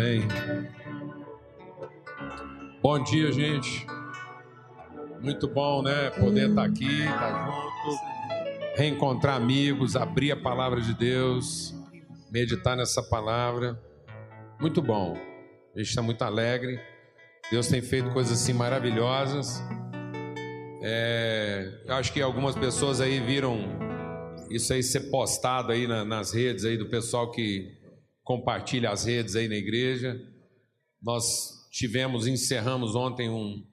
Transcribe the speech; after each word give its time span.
Amém. 0.00 0.22
Bom 2.80 3.02
dia, 3.04 3.30
gente. 3.30 3.86
Muito 5.20 5.46
bom, 5.46 5.82
né? 5.82 6.08
Poder 6.18 6.48
estar 6.48 6.64
aqui, 6.64 7.02
estar 7.02 7.44
junto, 7.44 8.00
reencontrar 8.76 9.36
amigos, 9.36 9.96
abrir 9.96 10.32
a 10.32 10.36
palavra 10.38 10.80
de 10.80 10.94
Deus, 10.94 11.74
meditar 12.30 12.78
nessa 12.78 13.02
palavra. 13.02 13.78
Muito 14.58 14.80
bom. 14.80 15.18
A 15.74 15.78
gente 15.78 15.90
está 15.90 16.00
muito 16.00 16.22
alegre. 16.22 16.80
Deus 17.50 17.68
tem 17.68 17.82
feito 17.82 18.10
coisas 18.10 18.40
assim 18.40 18.54
maravilhosas. 18.54 19.62
É, 20.80 21.78
acho 21.88 22.10
que 22.10 22.22
algumas 22.22 22.56
pessoas 22.56 23.02
aí 23.02 23.20
viram 23.20 23.58
isso 24.48 24.72
aí 24.72 24.82
ser 24.82 25.10
postado 25.10 25.72
aí 25.72 25.86
na, 25.86 26.06
nas 26.06 26.32
redes 26.32 26.64
aí 26.64 26.78
do 26.78 26.86
pessoal 26.86 27.30
que 27.30 27.78
compartilha 28.24 28.90
as 28.90 29.04
redes 29.04 29.36
aí 29.36 29.48
na 29.48 29.56
igreja. 29.56 30.20
Nós 31.02 31.68
tivemos, 31.70 32.26
encerramos 32.26 32.94
ontem 32.94 33.28
um, 33.28 33.64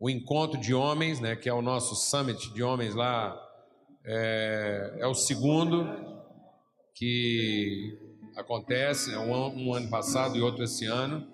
um 0.00 0.08
encontro 0.08 0.60
de 0.60 0.74
homens, 0.74 1.20
né, 1.20 1.36
que 1.36 1.48
é 1.48 1.52
o 1.52 1.62
nosso 1.62 1.94
summit 1.94 2.52
de 2.52 2.62
homens 2.62 2.94
lá, 2.94 3.36
é, 4.04 4.96
é 5.00 5.06
o 5.06 5.14
segundo 5.14 5.84
que 6.94 7.98
acontece, 8.36 9.12
é 9.12 9.18
um, 9.18 9.68
um 9.68 9.74
ano 9.74 9.88
passado 9.88 10.36
e 10.36 10.40
outro 10.40 10.64
esse 10.64 10.86
ano. 10.86 11.26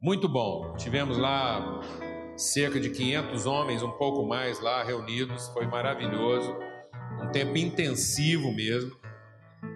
Muito 0.00 0.28
bom. 0.28 0.74
Tivemos 0.76 1.16
lá 1.16 1.80
cerca 2.36 2.80
de 2.80 2.90
500 2.90 3.46
homens, 3.46 3.82
um 3.82 3.90
pouco 3.92 4.26
mais 4.26 4.60
lá 4.60 4.82
reunidos, 4.82 5.48
foi 5.48 5.66
maravilhoso. 5.66 6.54
Um 7.22 7.30
tempo 7.30 7.56
intensivo 7.56 8.52
mesmo. 8.52 8.96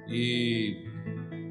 E 0.08 0.84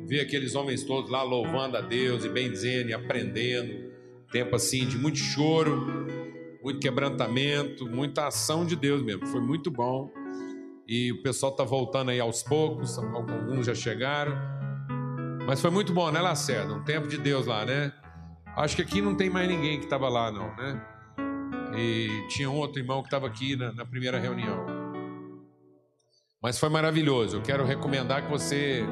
ver 0.05 0.21
aqueles 0.21 0.55
homens 0.55 0.83
todos 0.83 1.09
lá 1.09 1.23
louvando 1.23 1.77
a 1.77 1.81
Deus 1.81 2.23
e 2.23 2.29
bendizendo 2.29 2.89
e 2.89 2.93
aprendendo. 2.93 3.91
Tempo 4.31 4.55
assim 4.55 4.85
de 4.85 4.97
muito 4.97 5.17
choro, 5.17 6.07
muito 6.63 6.79
quebrantamento, 6.79 7.87
muita 7.87 8.27
ação 8.27 8.65
de 8.65 8.75
Deus 8.75 9.01
mesmo. 9.01 9.25
Foi 9.27 9.41
muito 9.41 9.71
bom. 9.71 10.11
E 10.87 11.11
o 11.11 11.21
pessoal 11.23 11.51
está 11.51 11.63
voltando 11.63 12.11
aí 12.11 12.19
aos 12.19 12.43
poucos, 12.43 12.97
alguns 12.97 13.65
já 13.65 13.73
chegaram. 13.73 14.35
Mas 15.47 15.61
foi 15.61 15.71
muito 15.71 15.93
bom, 15.93 16.11
né, 16.11 16.21
Lacerda? 16.21 16.73
Um 16.73 16.83
tempo 16.83 17.07
de 17.07 17.17
Deus 17.17 17.45
lá, 17.45 17.65
né? 17.65 17.91
Acho 18.55 18.75
que 18.75 18.81
aqui 18.81 19.01
não 19.01 19.15
tem 19.15 19.29
mais 19.29 19.47
ninguém 19.47 19.79
que 19.79 19.85
estava 19.85 20.07
lá, 20.09 20.31
não, 20.31 20.55
né? 20.55 20.81
E 21.77 22.27
tinha 22.29 22.49
um 22.49 22.55
outro 22.55 22.79
irmão 22.79 23.01
que 23.01 23.07
estava 23.07 23.27
aqui 23.27 23.55
na, 23.55 23.71
na 23.73 23.85
primeira 23.85 24.19
reunião. 24.19 24.65
Mas 26.41 26.59
foi 26.59 26.69
maravilhoso. 26.69 27.37
Eu 27.37 27.41
quero 27.41 27.65
recomendar 27.65 28.23
que 28.23 28.29
você 28.29 28.85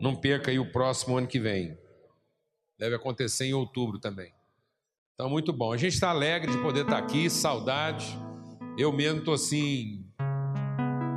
não 0.00 0.14
perca 0.14 0.50
aí 0.50 0.58
o 0.58 0.70
próximo 0.70 1.16
ano 1.16 1.26
que 1.26 1.40
vem. 1.40 1.76
Deve 2.78 2.94
acontecer 2.94 3.46
em 3.46 3.54
outubro 3.54 3.98
também. 3.98 4.32
Então, 5.14 5.30
muito 5.30 5.52
bom. 5.52 5.72
A 5.72 5.76
gente 5.76 5.94
está 5.94 6.10
alegre 6.10 6.52
de 6.52 6.58
poder 6.58 6.82
estar 6.82 6.98
aqui, 6.98 7.30
saudade. 7.30 8.06
Eu 8.76 8.92
mesmo 8.92 9.20
estou 9.20 9.34
assim. 9.34 10.04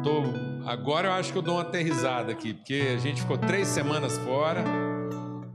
Tô, 0.02 0.24
agora 0.66 1.10
eu 1.10 1.12
acho 1.12 1.34
que 1.34 1.38
eu 1.38 1.42
dou 1.42 1.56
uma 1.56 1.64
aterrizada 1.64 2.32
aqui, 2.32 2.54
porque 2.54 2.94
a 2.96 2.98
gente 2.98 3.22
ficou 3.22 3.38
três 3.38 3.68
semanas 3.68 4.18
fora. 4.20 4.64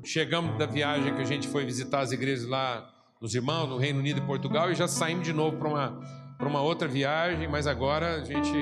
Chegamos 0.05 0.58
da 0.58 0.67
viagem 0.67 1.14
que 1.14 1.22
a 1.22 1.25
gente 1.25 1.48
foi 1.48 1.64
visitar 1.64 2.00
as 2.00 2.12
igrejas 2.12 2.47
lá 2.47 2.91
nos 3.19 3.34
irmãos, 3.34 3.67
no 3.67 3.78
Reino 3.78 4.00
Unido 4.00 4.19
e 4.19 4.27
Portugal, 4.27 4.70
e 4.70 4.75
já 4.75 4.86
saímos 4.86 5.25
de 5.25 5.33
novo 5.33 5.56
para 5.56 5.69
uma, 5.69 6.36
uma 6.39 6.61
outra 6.61 6.86
viagem, 6.86 7.48
mas 7.48 7.67
agora 7.67 8.17
a 8.17 8.24
gente 8.24 8.52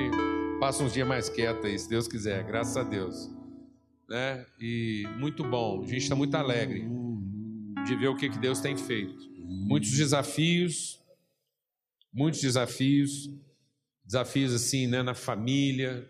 passa 0.60 0.84
uns 0.84 0.92
dias 0.92 1.08
mais 1.08 1.28
quietos 1.28 1.64
aí, 1.64 1.76
se 1.76 1.88
Deus 1.88 2.06
quiser, 2.06 2.44
graças 2.44 2.76
a 2.76 2.84
Deus 2.84 3.41
né? 4.12 4.44
E 4.60 5.08
muito 5.18 5.42
bom. 5.42 5.82
A 5.82 5.86
gente 5.86 6.02
está 6.02 6.14
muito 6.14 6.34
alegre 6.34 6.84
de 7.86 7.96
ver 7.96 8.08
o 8.08 8.16
que, 8.16 8.28
que 8.28 8.38
Deus 8.38 8.60
tem 8.60 8.76
feito. 8.76 9.26
Muitos 9.42 9.90
desafios, 9.90 11.02
muitos 12.12 12.42
desafios, 12.42 13.30
desafios 14.04 14.52
assim, 14.52 14.86
né, 14.86 15.02
na 15.02 15.14
família. 15.14 16.06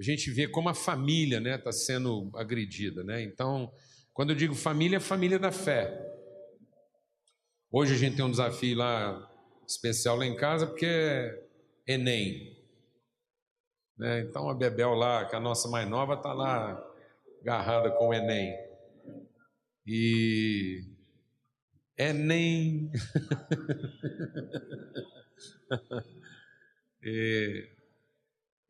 A 0.00 0.02
gente 0.02 0.30
vê 0.30 0.48
como 0.48 0.70
a 0.70 0.74
família, 0.74 1.38
né, 1.38 1.56
está 1.56 1.70
sendo 1.70 2.30
agredida, 2.34 3.04
né? 3.04 3.22
Então, 3.22 3.70
quando 4.14 4.30
eu 4.30 4.36
digo 4.36 4.54
família, 4.54 4.96
é 4.96 5.00
família 5.00 5.38
da 5.38 5.52
fé. 5.52 5.94
Hoje 7.70 7.92
a 7.92 7.98
gente 7.98 8.16
tem 8.16 8.24
um 8.24 8.30
desafio 8.30 8.78
lá 8.78 9.30
especial 9.68 10.16
lá 10.16 10.24
em 10.24 10.34
casa 10.34 10.66
porque 10.66 10.86
é 10.86 11.44
Enem. 11.86 12.56
Né? 13.98 14.20
Então 14.20 14.48
a 14.48 14.54
Bebel 14.54 14.94
lá, 14.94 15.26
que 15.26 15.34
é 15.34 15.38
a 15.38 15.42
nossa 15.42 15.68
mais 15.68 15.86
nova, 15.86 16.14
está 16.14 16.32
lá 16.32 16.91
agarrada 17.42 17.90
com 17.90 18.08
o 18.08 18.14
Enem. 18.14 18.56
E 19.86 20.84
Enem. 21.98 22.90
e 27.02 27.68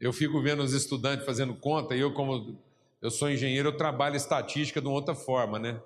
eu 0.01 0.13
fico 0.13 0.43
vendo 0.43 0.63
os 0.63 0.73
estudantes 0.73 1.25
fazendo 1.25 1.55
conta, 1.55 1.95
e 1.95 2.01
eu, 2.01 2.13
como 2.13 2.61
eu 3.01 3.11
sou 3.11 3.31
engenheiro, 3.31 3.69
eu 3.69 3.77
trabalho 3.77 4.17
estatística 4.17 4.81
de 4.81 4.87
uma 4.87 4.95
outra 4.95 5.15
forma, 5.15 5.59
né? 5.59 5.81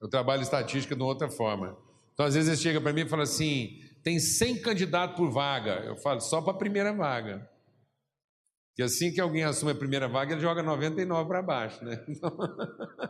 Eu 0.00 0.08
trabalho 0.08 0.42
estatística 0.42 0.96
de 0.96 1.02
uma 1.02 1.08
outra 1.08 1.30
forma. 1.30 1.78
Então, 2.12 2.26
às 2.26 2.34
vezes, 2.34 2.48
eles 2.48 2.60
chegam 2.60 2.82
para 2.82 2.92
mim 2.92 3.02
e 3.02 3.08
falam 3.08 3.22
assim: 3.22 3.80
tem 4.02 4.18
100 4.18 4.62
candidatos 4.62 5.16
por 5.16 5.30
vaga. 5.30 5.84
Eu 5.84 5.96
falo, 5.96 6.20
só 6.20 6.42
para 6.42 6.52
a 6.52 6.56
primeira 6.56 6.92
vaga. 6.92 7.48
Que 8.74 8.82
assim 8.82 9.12
que 9.12 9.20
alguém 9.20 9.44
assume 9.44 9.72
a 9.72 9.74
primeira 9.74 10.08
vaga, 10.08 10.32
ele 10.32 10.40
joga 10.40 10.62
99 10.62 11.28
para 11.28 11.42
baixo, 11.42 11.84
né? 11.84 12.02
Então, 12.08 12.34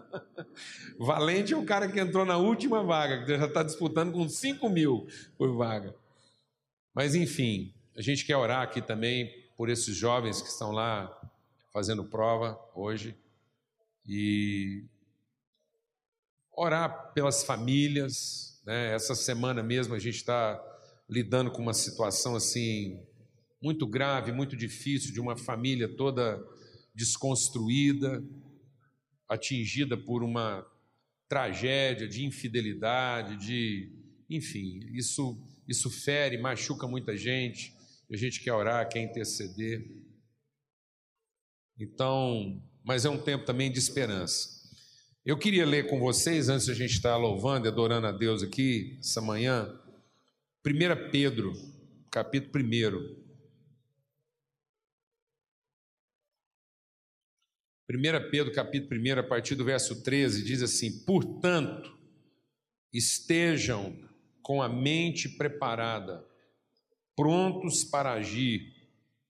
valente 0.99 1.55
é 1.55 1.57
o 1.57 1.65
cara 1.65 1.89
que 1.89 2.01
entrou 2.01 2.25
na 2.25 2.37
última 2.37 2.83
vaga, 2.83 3.25
que 3.25 3.39
já 3.39 3.47
está 3.47 3.63
disputando 3.63 4.13
com 4.13 4.29
5 4.29 4.69
mil 4.69 5.07
por 5.39 5.55
vaga. 5.57 5.95
Mas 6.93 7.15
enfim, 7.15 7.73
a 7.97 8.03
gente 8.03 8.25
quer 8.25 8.37
orar 8.37 8.63
aqui 8.63 8.83
também 8.83 9.31
por 9.57 9.69
esses 9.69 9.95
jovens 9.97 10.43
que 10.43 10.49
estão 10.49 10.73
lá 10.73 11.11
fazendo 11.73 12.05
prova 12.05 12.59
hoje 12.75 13.17
e 14.07 14.85
orar 16.53 17.13
pelas 17.15 17.45
famílias. 17.45 18.61
Né? 18.67 18.95
Essa 18.95 19.15
semana 19.15 19.63
mesmo 19.63 19.95
a 19.95 19.99
gente 19.99 20.17
está 20.17 20.61
lidando 21.09 21.51
com 21.51 21.63
uma 21.63 21.75
situação 21.75 22.35
assim 22.35 23.01
muito 23.63 23.87
grave, 23.87 24.33
muito 24.33 24.57
difícil, 24.57 25.13
de 25.13 25.21
uma 25.21 25.37
família 25.37 25.89
toda 25.89 26.43
desconstruída, 26.95 28.23
atingida 29.29 29.97
por 29.97 30.23
uma 30.23 30.67
tragédia 31.29 32.09
de 32.09 32.25
infidelidade, 32.25 33.37
de. 33.37 33.91
Enfim, 34.29 34.81
isso, 34.93 35.39
isso 35.69 35.91
fere, 35.91 36.37
machuca 36.39 36.87
muita 36.87 37.17
gente, 37.17 37.75
a 38.11 38.17
gente 38.17 38.41
quer 38.41 38.53
orar, 38.53 38.89
quer 38.89 39.01
interceder. 39.01 39.87
Então, 41.79 42.63
mas 42.85 43.05
é 43.05 43.11
um 43.11 43.19
tempo 43.19 43.45
também 43.45 43.71
de 43.71 43.79
esperança. 43.79 44.61
Eu 45.25 45.39
queria 45.39 45.65
ler 45.65 45.87
com 45.87 46.01
vocês, 46.01 46.49
antes 46.49 46.69
a 46.69 46.75
gente 46.75 46.95
estar 46.95 47.17
louvando 47.17 47.67
e 47.67 47.69
adorando 47.69 48.09
a 48.09 48.13
Deus 48.13 48.43
aqui, 48.43 48.99
essa 48.99 49.21
manhã, 49.21 49.73
1 50.67 51.11
Pedro, 51.11 51.53
capítulo 52.11 52.65
1. 52.65 53.22
1 57.91 58.31
Pedro 58.31 58.53
capítulo 58.53 59.01
1, 59.01 59.19
a 59.19 59.23
partir 59.25 59.57
do 59.57 59.65
verso 59.65 60.03
13, 60.03 60.45
diz 60.45 60.63
assim: 60.63 61.01
Portanto, 61.01 61.99
estejam 62.93 63.97
com 64.41 64.63
a 64.63 64.69
mente 64.69 65.29
preparada, 65.29 66.25
prontos 67.17 67.83
para 67.83 68.13
agir, 68.13 68.73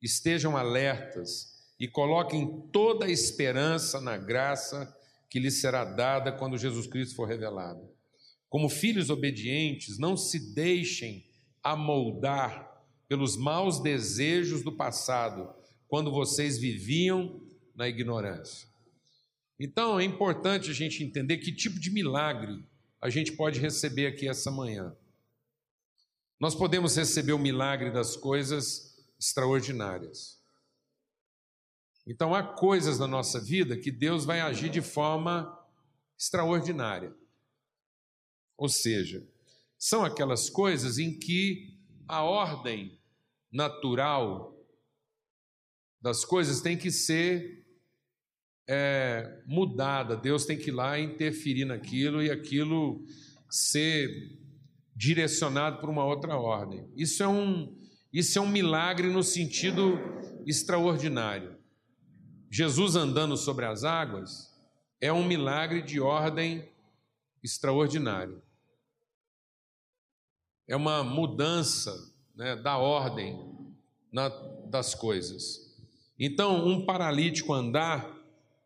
estejam 0.03 0.57
alertas 0.57 1.73
e 1.81 1.89
coloquem 1.89 2.69
toda 2.71 3.07
a 3.07 3.11
esperança 3.11 4.01
na 4.01 4.19
graça 4.19 4.95
que 5.31 5.41
lhes 5.41 5.61
será 5.61 5.85
dada 5.85 6.31
quando 6.31 6.59
Jesus 6.59 6.87
Cristo 6.87 7.17
for 7.17 7.27
revelado. 7.27 7.89
Como 8.51 8.69
filhos 8.69 9.09
obedientes, 9.09 9.99
não 9.99 10.15
se 10.15 10.55
deixem 10.55 11.25
amoldar 11.63 12.71
pelos 13.09 13.35
maus 13.35 13.81
desejos 13.81 14.63
do 14.63 14.73
passado, 14.73 15.55
quando 15.89 16.11
vocês 16.11 16.59
viviam 16.59 17.41
na 17.75 17.89
ignorância. 17.89 18.69
Então 19.59 19.99
é 19.99 20.05
importante 20.05 20.71
a 20.71 20.75
gente 20.75 21.05
entender 21.05 21.39
que 21.39 21.53
tipo 21.53 21.79
de 21.79 21.91
milagre 21.91 22.65
a 23.01 23.09
gente 23.09 23.33
pode 23.33 23.61
receber 23.61 24.07
aqui 24.07 24.29
essa 24.29 24.51
manhã. 24.51 24.97
Nós 26.39 26.55
podemos 26.55 26.97
receber 26.97 27.33
o 27.33 27.39
milagre 27.39 27.91
das 27.91 28.17
coisas 28.17 28.97
extraordinárias. 29.19 30.41
Então 32.07 32.35
há 32.35 32.43
coisas 32.43 32.99
na 32.99 33.07
nossa 33.07 33.41
vida 33.41 33.77
que 33.77 33.91
Deus 33.91 34.25
vai 34.25 34.41
agir 34.41 34.69
de 34.69 34.81
forma 34.81 35.57
extraordinária. 36.19 37.15
Ou 38.57 38.69
seja, 38.69 39.27
são 39.79 40.05
aquelas 40.05 40.51
coisas 40.51 40.99
em 40.99 41.17
que 41.17 41.79
a 42.09 42.23
ordem 42.23 42.99
natural 43.51 44.57
das 46.01 46.25
coisas 46.25 46.61
tem 46.61 46.77
que 46.77 46.91
ser 46.91 47.62
é, 48.69 49.43
mudada. 49.47 50.17
Deus 50.17 50.45
tem 50.45 50.57
que 50.57 50.69
ir 50.69 50.73
lá 50.73 50.99
interferir 50.99 51.65
naquilo 51.65 52.23
e 52.23 52.31
aquilo 52.31 53.05
ser 53.49 54.09
direcionado 54.95 55.81
por 55.81 55.91
uma 55.91 56.05
outra 56.05 56.37
ordem. 56.37 56.89
Isso 56.97 57.23
é 57.23 57.29
um, 57.29 57.75
isso 58.13 58.39
é 58.39 58.43
um 58.43 58.49
milagre 58.49 59.09
no 59.09 59.23
sentido 59.23 59.99
extraordinário. 60.47 61.57
Jesus 62.51 62.97
andando 62.97 63.37
sobre 63.37 63.65
as 63.65 63.85
águas 63.85 64.53
é 65.01 65.13
um 65.13 65.25
milagre 65.25 65.83
de 65.83 65.99
ordem 66.01 66.69
extraordinária. 67.43 68.41
É 70.69 70.77
uma 70.77 71.03
mudança 71.03 71.93
né, 72.37 72.55
da 72.55 72.79
ordem 72.79 73.39
na, 74.13 74.29
das 74.69 74.95
coisas. 74.95 75.73
Então, 76.19 76.67
um 76.67 76.85
paralítico 76.85 77.53
andar 77.53 78.12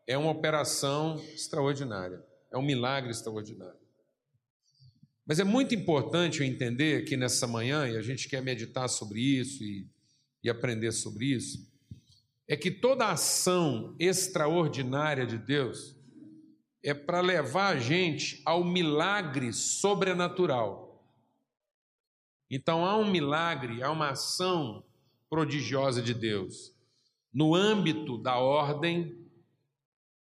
é 0.07 0.17
uma 0.17 0.31
operação 0.31 1.21
extraordinária, 1.33 2.25
é 2.49 2.57
um 2.57 2.61
milagre 2.61 3.11
extraordinário. 3.11 3.77
Mas 5.25 5.39
é 5.39 5.43
muito 5.43 5.75
importante 5.75 6.39
eu 6.39 6.45
entender 6.45 7.03
que 7.03 7.17
nessa 7.17 7.45
manhã, 7.45 7.85
e 7.85 7.97
a 7.97 8.01
gente 8.01 8.29
quer 8.29 8.41
meditar 8.41 8.87
sobre 8.87 9.19
isso 9.19 9.61
e, 9.61 9.85
e 10.41 10.49
aprender 10.49 10.93
sobre 10.93 11.25
isso, 11.25 11.69
é 12.47 12.55
que 12.55 12.71
toda 12.71 13.11
ação 13.11 13.93
extraordinária 13.99 15.27
de 15.27 15.37
Deus 15.37 15.97
é 16.81 16.93
para 16.93 17.19
levar 17.19 17.75
a 17.75 17.77
gente 17.77 18.41
ao 18.45 18.63
milagre 18.63 19.51
sobrenatural. 19.51 21.05
Então 22.49 22.85
há 22.85 22.95
um 22.95 23.11
milagre, 23.11 23.83
há 23.83 23.91
uma 23.91 24.11
ação 24.11 24.85
prodigiosa 25.29 26.01
de 26.01 26.13
Deus 26.13 26.73
no 27.33 27.53
âmbito 27.53 28.17
da 28.17 28.37
ordem 28.37 29.26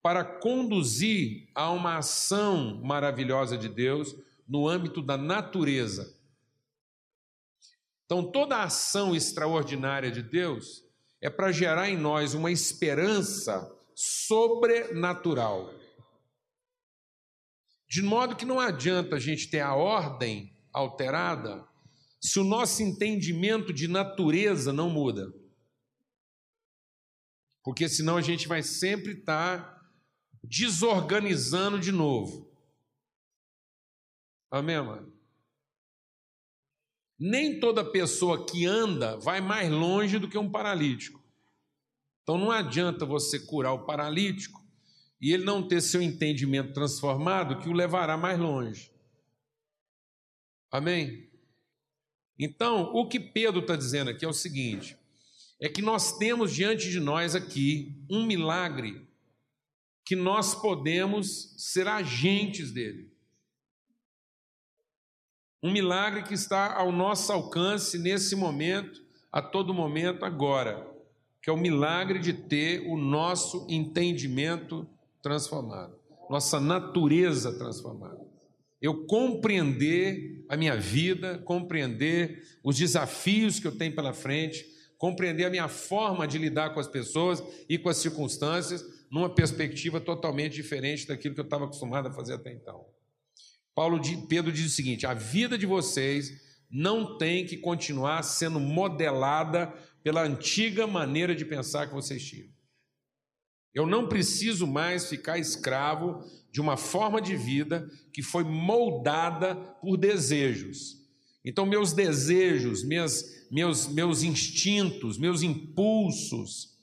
para 0.06 0.24
conduzir 0.24 1.50
a 1.56 1.72
uma 1.72 1.98
ação 1.98 2.80
maravilhosa 2.84 3.58
de 3.58 3.68
Deus 3.68 4.16
no 4.48 4.68
âmbito 4.70 5.02
da 5.02 5.18
natureza. 5.18 6.16
Então, 8.06 8.32
toda 8.32 8.62
ação 8.62 9.16
extraordinária 9.16 10.12
de 10.12 10.22
Deus 10.22 10.84
é 11.20 11.28
para 11.28 11.52
gerar 11.52 11.90
em 11.90 11.98
nós 11.98 12.36
uma 12.36 12.52
esperança 12.52 13.68
sobrenatural. 13.96 15.74
De 17.90 18.04
modo 18.04 18.36
que 18.36 18.46
não 18.46 18.60
adianta 18.60 19.16
a 19.16 19.20
gente 19.20 19.50
ter 19.50 19.62
a 19.62 19.74
ordem 19.74 20.56
alterada 20.72 21.68
se 22.22 22.40
o 22.40 22.44
nosso 22.44 22.84
entendimento 22.84 23.74
de 23.74 23.88
natureza 23.88 24.72
não 24.72 24.88
muda. 24.88 25.34
Porque 27.64 27.90
senão 27.90 28.18
a 28.18 28.22
gente 28.22 28.48
vai 28.48 28.62
sempre 28.62 29.14
estar 29.14 29.75
desorganizando 30.48 31.80
de 31.80 31.92
novo. 31.92 32.50
Amém, 34.50 34.82
mano? 34.82 35.14
Nem 37.18 37.60
toda 37.60 37.84
pessoa 37.84 38.46
que 38.46 38.66
anda 38.66 39.18
vai 39.18 39.42
mais 39.42 39.72
longe 39.72 40.20
do 40.20 40.30
que 40.30 40.38
um 40.38 40.50
paralítico. 40.50 41.24
Então 42.24 42.38
não 42.38 42.52
adianta 42.52 43.06
você 43.06 43.40
curar 43.40 43.74
o 43.74 43.86
paralítico 43.86 44.66
e 45.22 45.32
ele 45.32 45.46
não 45.46 45.68
ter 45.68 45.82
seu 45.82 46.02
entendimento 46.02 46.74
transformado 46.74 47.60
que 47.60 47.70
o 47.70 47.74
levará 47.74 48.18
mais 48.18 48.40
longe. 48.40 48.92
Amém? 50.72 51.30
Então, 52.38 52.92
o 52.94 53.08
que 53.08 53.20
Pedro 53.20 53.62
está 53.62 53.76
dizendo 53.76 54.10
aqui 54.10 54.26
é 54.26 54.28
o 54.28 54.34
seguinte: 54.34 54.98
é 55.60 55.70
que 55.70 55.82
nós 55.82 56.18
temos 56.18 56.54
diante 56.54 56.90
de 56.90 57.00
nós 57.00 57.34
aqui 57.34 57.96
um 58.10 58.26
milagre 58.26 59.05
que 60.06 60.16
nós 60.16 60.54
podemos 60.54 61.56
ser 61.58 61.88
agentes 61.88 62.72
dele. 62.72 63.12
Um 65.64 65.72
milagre 65.72 66.22
que 66.22 66.36
está 66.36 66.76
ao 66.76 66.92
nosso 66.92 67.34
alcance 67.34 67.98
nesse 67.98 68.36
momento, 68.36 69.04
a 69.32 69.42
todo 69.42 69.74
momento, 69.74 70.24
agora, 70.24 70.88
que 71.42 71.50
é 71.50 71.54
o 71.54 71.58
milagre 71.58 72.20
de 72.20 72.34
ter 72.34 72.88
o 72.88 72.96
nosso 72.96 73.66
entendimento 73.68 74.88
transformado, 75.24 75.98
nossa 76.30 76.60
natureza 76.60 77.58
transformada. 77.58 78.24
Eu 78.80 79.08
compreender 79.08 80.46
a 80.48 80.56
minha 80.56 80.78
vida, 80.78 81.40
compreender 81.40 82.60
os 82.64 82.78
desafios 82.78 83.60
que 83.60 83.66
eu 83.66 83.76
tenho 83.76 83.96
pela 83.96 84.14
frente, 84.14 84.64
compreender 85.00 85.46
a 85.46 85.50
minha 85.50 85.68
forma 85.68 86.28
de 86.28 86.38
lidar 86.38 86.76
com 86.76 86.80
as 86.80 86.88
pessoas 86.88 87.44
e 87.68 87.80
com 87.80 87.90
as 87.90 87.98
circunstâncias 87.98 88.95
numa 89.16 89.30
perspectiva 89.30 90.02
totalmente 90.02 90.56
diferente 90.56 91.08
daquilo 91.08 91.34
que 91.34 91.40
eu 91.40 91.46
estava 91.46 91.64
acostumado 91.64 92.10
a 92.10 92.12
fazer 92.12 92.34
até 92.34 92.52
então. 92.52 92.86
Paulo 93.74 94.02
Pedro 94.28 94.52
diz 94.52 94.66
o 94.66 94.76
seguinte: 94.76 95.08
a 95.08 95.14
vida 95.14 95.58
de 95.58 95.66
vocês 95.66 96.34
não 96.70 97.18
tem 97.18 97.46
que 97.46 97.56
continuar 97.56 98.24
sendo 98.24 98.60
modelada 98.60 99.68
pela 100.04 100.22
antiga 100.22 100.86
maneira 100.86 101.34
de 101.34 101.46
pensar 101.46 101.88
que 101.88 101.94
vocês 101.94 102.26
tinham. 102.26 102.50
Eu 103.74 103.88
não 103.88 104.10
preciso 104.10 104.68
mais 104.68 105.08
ficar 105.08 105.40
escravo 105.40 106.22
de 106.52 106.60
uma 106.60 106.76
forma 106.76 107.22
de 107.22 107.38
vida 107.38 107.90
que 108.12 108.22
foi 108.22 108.44
moldada 108.44 109.56
por 109.56 109.96
desejos. 109.96 110.98
Então, 111.46 111.66
meus 111.66 111.94
desejos, 111.94 112.84
minhas, 112.84 113.48
meus, 113.50 113.88
meus 113.88 114.24
instintos, 114.24 115.18
meus 115.18 115.42
impulsos, 115.42 116.75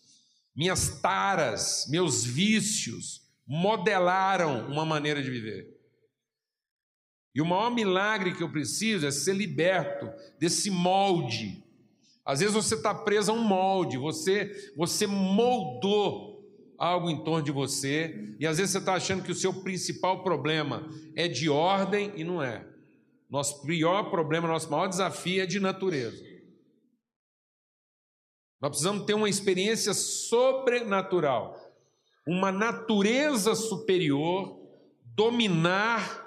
minhas 0.55 1.01
taras, 1.01 1.87
meus 1.89 2.25
vícios 2.25 3.23
modelaram 3.47 4.67
uma 4.69 4.85
maneira 4.85 5.23
de 5.23 5.31
viver. 5.31 5.69
E 7.35 7.41
o 7.41 7.47
maior 7.47 7.71
milagre 7.71 8.35
que 8.35 8.43
eu 8.43 8.51
preciso 8.51 9.07
é 9.07 9.11
ser 9.11 9.35
liberto 9.35 10.11
desse 10.39 10.71
molde. 10.71 11.65
Às 12.25 12.41
vezes 12.41 12.55
você 12.55 12.75
está 12.75 12.95
preso 12.95 13.33
a 13.33 13.35
um 13.35 13.43
molde, 13.43 13.97
você, 13.97 14.73
você 14.77 15.07
moldou 15.07 16.33
algo 16.79 17.09
em 17.11 17.23
torno 17.25 17.45
de 17.45 17.51
você, 17.51 18.35
e 18.39 18.47
às 18.47 18.59
vezes 18.59 18.73
você 18.73 18.79
está 18.79 18.95
achando 18.95 19.23
que 19.23 19.33
o 19.33 19.37
seu 19.37 19.55
principal 19.63 20.23
problema 20.23 20.89
é 21.17 21.27
de 21.29 21.49
ordem 21.49 22.13
e 22.17 22.25
não 22.25 22.43
é. 22.43 22.67
Nosso 23.31 23.63
pior 23.63 24.11
problema, 24.11 24.47
nosso 24.47 24.71
maior 24.71 24.89
desafio 24.89 25.43
é 25.43 25.47
de 25.47 25.59
natureza. 25.59 26.32
Nós 28.63 28.71
precisamos 28.71 29.05
ter 29.05 29.15
uma 29.15 29.29
experiência 29.29 29.93
sobrenatural, 29.93 31.59
uma 32.25 32.53
natureza 32.53 33.57
superior 33.57 34.57
dominar 35.05 36.23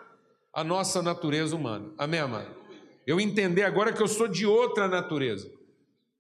a 0.54 0.62
nossa 0.62 1.02
natureza 1.02 1.56
humana. 1.56 1.94
Amém, 1.98 2.20
amado? 2.20 2.54
Eu 3.08 3.22
entender 3.22 3.64
agora 3.64 3.94
que 3.94 4.04
eu 4.04 4.08
sou 4.08 4.28
de 4.28 4.46
outra 4.46 4.86
natureza. 4.86 5.50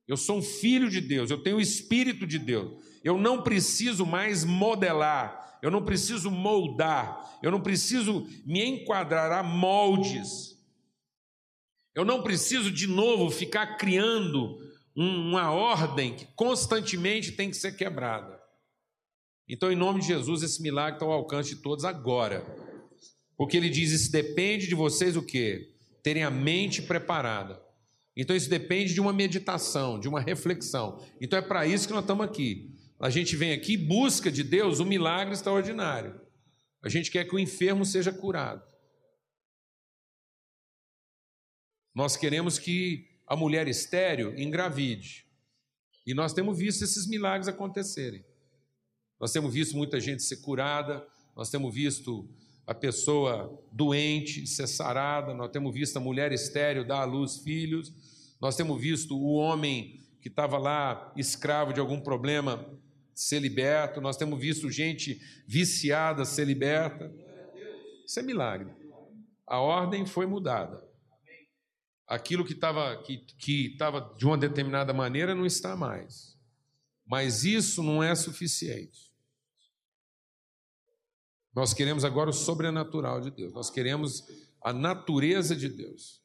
Eu 0.07 0.15
sou 0.15 0.37
um 0.37 0.41
filho 0.41 0.89
de 0.89 1.01
Deus, 1.01 1.29
eu 1.29 1.43
tenho 1.43 1.57
o 1.57 1.61
Espírito 1.61 2.25
de 2.25 2.39
Deus. 2.39 2.81
Eu 3.03 3.17
não 3.17 3.41
preciso 3.41 4.05
mais 4.05 4.45
modelar, 4.45 5.59
eu 5.61 5.69
não 5.69 5.83
preciso 5.83 6.31
moldar, 6.31 7.37
eu 7.43 7.51
não 7.51 7.59
preciso 7.59 8.25
me 8.45 8.63
enquadrar 8.63 9.33
a 9.33 9.43
moldes. 9.43 10.55
Eu 11.93 12.05
não 12.05 12.21
preciso 12.23 12.71
de 12.71 12.87
novo 12.87 13.29
ficar 13.29 13.77
criando 13.77 14.64
uma 14.95 15.51
ordem 15.51 16.15
que 16.15 16.25
constantemente 16.35 17.33
tem 17.33 17.49
que 17.49 17.57
ser 17.57 17.75
quebrada. 17.75 18.41
Então, 19.47 19.71
em 19.71 19.75
nome 19.75 19.99
de 19.99 20.07
Jesus, 20.07 20.41
esse 20.41 20.61
milagre 20.61 20.95
está 20.95 21.05
ao 21.05 21.11
alcance 21.11 21.55
de 21.55 21.61
todos 21.61 21.83
agora. 21.83 22.43
Porque 23.37 23.57
ele 23.57 23.69
diz: 23.69 23.91
isso 23.91 24.11
depende 24.11 24.67
de 24.67 24.75
vocês 24.75 25.17
o 25.17 25.21
quê? 25.21 25.73
Terem 26.01 26.23
a 26.23 26.31
mente 26.31 26.81
preparada. 26.81 27.61
Então, 28.15 28.35
isso 28.35 28.49
depende 28.49 28.93
de 28.93 29.01
uma 29.01 29.11
meditação, 29.11 29.99
de 29.99 30.07
uma 30.07 30.21
reflexão. 30.21 31.05
Então, 31.19 31.37
é 31.37 31.41
para 31.41 31.67
isso 31.67 31.87
que 31.87 31.93
nós 31.93 32.03
estamos 32.03 32.25
aqui. 32.25 32.73
A 32.97 33.09
gente 33.09 33.35
vem 33.35 33.51
aqui 33.51 33.73
e 33.73 33.77
busca 33.77 34.31
de 34.31 34.41
Deus 34.41 34.79
um 34.79 34.85
milagre 34.85 35.33
extraordinário. 35.33 36.19
A 36.81 36.87
gente 36.87 37.11
quer 37.11 37.25
que 37.25 37.35
o 37.35 37.39
enfermo 37.39 37.85
seja 37.85 38.13
curado. 38.13 38.63
Nós 41.93 42.15
queremos 42.15 42.57
que 42.57 43.14
a 43.27 43.35
mulher 43.35 43.67
estéreo 43.67 44.37
engravide. 44.39 45.25
E 46.05 46.13
nós 46.13 46.33
temos 46.33 46.57
visto 46.57 46.83
esses 46.83 47.07
milagres 47.07 47.47
acontecerem. 47.47 48.23
Nós 49.19 49.31
temos 49.31 49.53
visto 49.53 49.75
muita 49.75 49.99
gente 49.99 50.21
ser 50.21 50.37
curada, 50.37 51.05
nós 51.35 51.49
temos 51.49 51.73
visto 51.73 52.29
a 52.67 52.73
pessoa 52.73 53.61
doente 53.71 54.45
ser 54.45 54.67
sarada, 54.67 55.33
nós 55.33 55.49
temos 55.51 55.73
visto 55.73 55.97
a 55.97 55.99
mulher 55.99 56.31
estéreo 56.31 56.85
dar 56.85 57.01
à 57.01 57.05
luz 57.05 57.37
filhos, 57.37 57.93
nós 58.39 58.55
temos 58.55 58.79
visto 58.79 59.17
o 59.17 59.33
homem 59.33 60.03
que 60.21 60.27
estava 60.27 60.57
lá 60.57 61.13
escravo 61.15 61.73
de 61.73 61.79
algum 61.79 61.99
problema 61.99 62.67
ser 63.13 63.39
liberto, 63.39 64.01
nós 64.01 64.17
temos 64.17 64.39
visto 64.39 64.69
gente 64.69 65.19
viciada 65.47 66.25
ser 66.25 66.45
liberta. 66.45 67.11
Isso 68.05 68.19
é 68.19 68.23
milagre. 68.23 68.71
A 69.47 69.59
ordem 69.59 70.05
foi 70.05 70.25
mudada 70.25 70.84
aquilo 72.07 72.45
que 72.45 72.53
estava 72.53 73.01
que, 73.03 73.17
que 73.17 73.75
tava 73.77 74.13
de 74.17 74.25
uma 74.25 74.37
determinada 74.37 74.93
maneira 74.93 75.33
não 75.33 75.45
está 75.45 75.75
mais. 75.75 76.37
Mas 77.05 77.43
isso 77.43 77.83
não 77.83 78.03
é 78.03 78.15
suficiente. 78.15 79.11
Nós 81.53 81.73
queremos 81.73 82.03
agora 82.03 82.29
o 82.29 82.33
sobrenatural 82.33 83.21
de 83.21 83.31
Deus, 83.31 83.53
nós 83.53 83.69
queremos 83.69 84.27
a 84.61 84.73
natureza 84.73 85.55
de 85.55 85.69
Deus. 85.69 86.21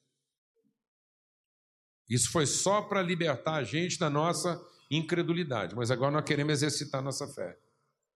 Isso 2.08 2.32
foi 2.32 2.46
só 2.46 2.82
para 2.82 3.00
libertar 3.00 3.54
a 3.54 3.62
gente 3.62 3.96
da 3.96 4.10
nossa 4.10 4.60
incredulidade, 4.90 5.76
mas 5.76 5.90
agora 5.92 6.10
nós 6.10 6.24
queremos 6.24 6.54
exercitar 6.54 7.00
nossa 7.00 7.28
fé. 7.28 7.56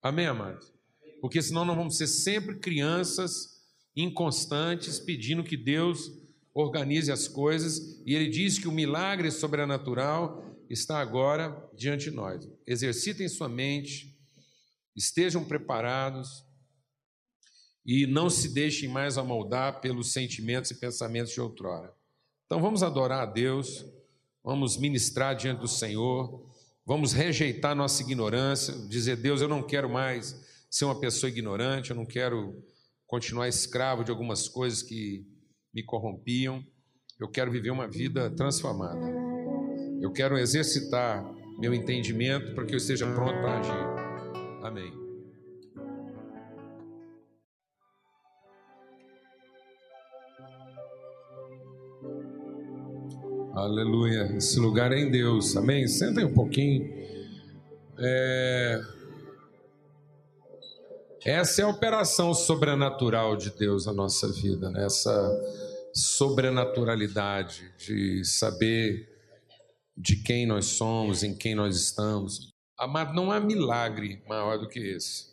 Amém, 0.02 0.26
amados? 0.26 0.72
Porque 1.20 1.40
senão 1.40 1.64
nós 1.64 1.76
vamos 1.76 1.96
ser 1.96 2.08
sempre 2.08 2.58
crianças 2.58 3.62
inconstantes 3.94 4.98
pedindo 4.98 5.44
que 5.44 5.56
Deus 5.56 6.10
organize 6.54 7.10
as 7.10 7.26
coisas, 7.26 8.00
e 8.06 8.14
ele 8.14 8.28
diz 8.28 8.58
que 8.58 8.68
o 8.68 8.72
milagre 8.72 9.30
sobrenatural 9.30 10.44
está 10.70 11.00
agora 11.00 11.68
diante 11.74 12.10
de 12.10 12.12
nós. 12.12 12.48
Exercitem 12.64 13.28
sua 13.28 13.48
mente, 13.48 14.16
estejam 14.94 15.44
preparados 15.44 16.44
e 17.84 18.06
não 18.06 18.30
se 18.30 18.54
deixem 18.54 18.88
mais 18.88 19.18
amoldar 19.18 19.80
pelos 19.80 20.12
sentimentos 20.12 20.70
e 20.70 20.76
pensamentos 20.76 21.32
de 21.32 21.40
outrora. 21.40 21.92
Então 22.46 22.60
vamos 22.60 22.82
adorar 22.82 23.22
a 23.22 23.30
Deus, 23.30 23.84
vamos 24.42 24.76
ministrar 24.76 25.34
diante 25.34 25.60
do 25.60 25.68
Senhor, 25.68 26.48
vamos 26.86 27.12
rejeitar 27.12 27.74
nossa 27.74 28.00
ignorância, 28.02 28.72
dizer: 28.88 29.16
Deus, 29.16 29.40
eu 29.40 29.48
não 29.48 29.62
quero 29.62 29.90
mais 29.90 30.40
ser 30.70 30.84
uma 30.84 30.98
pessoa 30.98 31.28
ignorante, 31.28 31.90
eu 31.90 31.96
não 31.96 32.06
quero 32.06 32.64
continuar 33.06 33.48
escravo 33.48 34.04
de 34.04 34.10
algumas 34.10 34.48
coisas 34.48 34.82
que 34.82 35.26
me 35.74 35.82
corrompiam, 35.82 36.64
eu 37.18 37.28
quero 37.28 37.50
viver 37.50 37.70
uma 37.70 37.88
vida 37.88 38.30
transformada. 38.30 39.06
Eu 40.00 40.12
quero 40.12 40.38
exercitar 40.38 41.24
meu 41.58 41.72
entendimento 41.72 42.54
para 42.54 42.64
que 42.64 42.74
eu 42.74 42.78
esteja 42.78 43.06
pronto 43.12 43.32
para 43.40 43.58
agir. 43.58 44.62
Amém. 44.62 45.04
Aleluia. 53.54 54.36
Esse 54.36 54.58
lugar 54.58 54.92
é 54.92 54.98
em 54.98 55.10
Deus. 55.10 55.56
Amém? 55.56 55.86
Sentem 55.86 56.24
um 56.24 56.34
pouquinho. 56.34 56.92
É... 57.98 58.80
Essa 61.24 61.62
é 61.62 61.64
a 61.64 61.68
operação 61.68 62.34
sobrenatural 62.34 63.36
de 63.36 63.50
Deus 63.50 63.86
na 63.86 63.92
nossa 63.92 64.30
vida, 64.30 64.68
né? 64.70 64.84
Sobrenaturalidade 65.94 67.72
de 67.78 68.24
saber 68.24 69.08
de 69.96 70.16
quem 70.16 70.44
nós 70.44 70.66
somos, 70.66 71.22
em 71.22 71.34
quem 71.34 71.54
nós 71.54 71.76
estamos. 71.76 72.52
Amado, 72.76 73.14
não 73.14 73.30
há 73.30 73.38
milagre 73.38 74.22
maior 74.26 74.58
do 74.58 74.68
que 74.68 74.80
esse. 74.80 75.32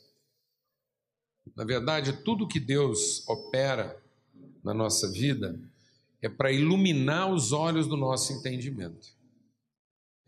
Na 1.55 1.65
verdade, 1.65 2.23
tudo 2.23 2.47
que 2.47 2.59
Deus 2.59 3.27
opera 3.27 3.99
na 4.63 4.73
nossa 4.73 5.11
vida 5.11 5.59
é 6.21 6.29
para 6.29 6.51
iluminar 6.51 7.33
os 7.33 7.51
olhos 7.51 7.87
do 7.87 7.97
nosso 7.97 8.31
entendimento. 8.31 9.07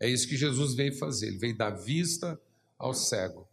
É 0.00 0.08
isso 0.08 0.28
que 0.28 0.36
Jesus 0.36 0.74
veio 0.74 0.92
fazer, 0.98 1.28
ele 1.28 1.38
veio 1.38 1.56
dar 1.56 1.70
vista 1.70 2.38
ao 2.76 2.92
cego. 2.92 3.48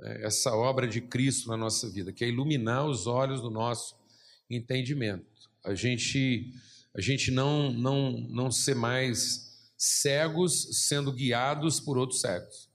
É 0.00 0.26
essa 0.26 0.54
obra 0.56 0.88
de 0.88 1.02
Cristo 1.02 1.48
na 1.48 1.56
nossa 1.56 1.88
vida, 1.88 2.12
que 2.12 2.24
é 2.24 2.28
iluminar 2.28 2.86
os 2.86 3.06
olhos 3.06 3.42
do 3.42 3.50
nosso 3.50 3.94
entendimento. 4.54 5.24
A 5.64 5.74
gente, 5.74 6.52
a 6.94 7.00
gente 7.00 7.30
não, 7.30 7.72
não, 7.72 8.12
não 8.28 8.50
ser 8.50 8.74
mais 8.74 9.70
cegos 9.76 10.86
sendo 10.88 11.12
guiados 11.12 11.80
por 11.80 11.98
outros 11.98 12.20
cegos. 12.20 12.68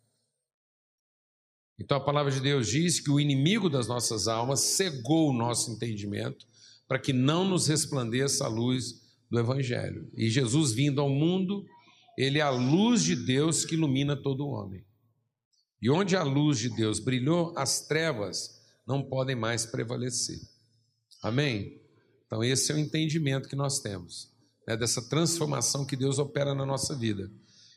Então 1.80 1.98
a 1.98 2.04
palavra 2.04 2.32
de 2.32 2.42
Deus 2.42 2.68
diz 2.68 3.00
que 3.00 3.10
o 3.10 3.20
inimigo 3.20 3.70
das 3.70 3.88
nossas 3.88 4.28
almas 4.28 4.60
cegou 4.60 5.30
o 5.30 5.34
nosso 5.34 5.72
entendimento 5.72 6.46
para 6.88 7.00
que 7.00 7.14
não 7.14 7.48
nos 7.48 7.68
resplandeça 7.68 8.46
a 8.46 8.50
luz 8.50 9.02
do 9.30 9.40
Evangelho. 9.40 10.10
E 10.16 10.30
Jesus 10.30 10.74
vindo 10.74 11.00
ao 11.00 11.10
mundo, 11.10 11.66
ele 12.18 12.40
é 12.40 12.42
a 12.42 12.50
luz 12.50 13.04
de 13.04 13.16
Deus 13.16 13.64
que 13.64 13.76
ilumina 13.76 14.16
todo 14.16 14.48
homem. 14.48 14.84
E 15.82 15.90
onde 15.90 16.16
a 16.16 16.24
luz 16.24 16.60
de 16.60 16.70
Deus 16.70 17.00
brilhou, 17.00 17.54
as 17.56 17.88
trevas 17.88 18.60
não 18.86 19.02
podem 19.02 19.36
mais 19.36 19.66
prevalecer. 19.66 20.40
Amém? 21.22 21.82
Então, 22.26 22.44
esse 22.44 22.72
é 22.72 22.76
o 22.76 22.80
entendimento 22.80 23.50
que 23.50 23.56
nós 23.56 23.80
temos, 23.80 24.32
né, 24.68 24.78
dessa 24.78 25.02
transformação 25.02 25.86
que 25.86 25.96
Deus 25.96 26.20
opera 26.20 26.54
na 26.54 26.66
nossa 26.66 26.96
vida. 26.96 27.30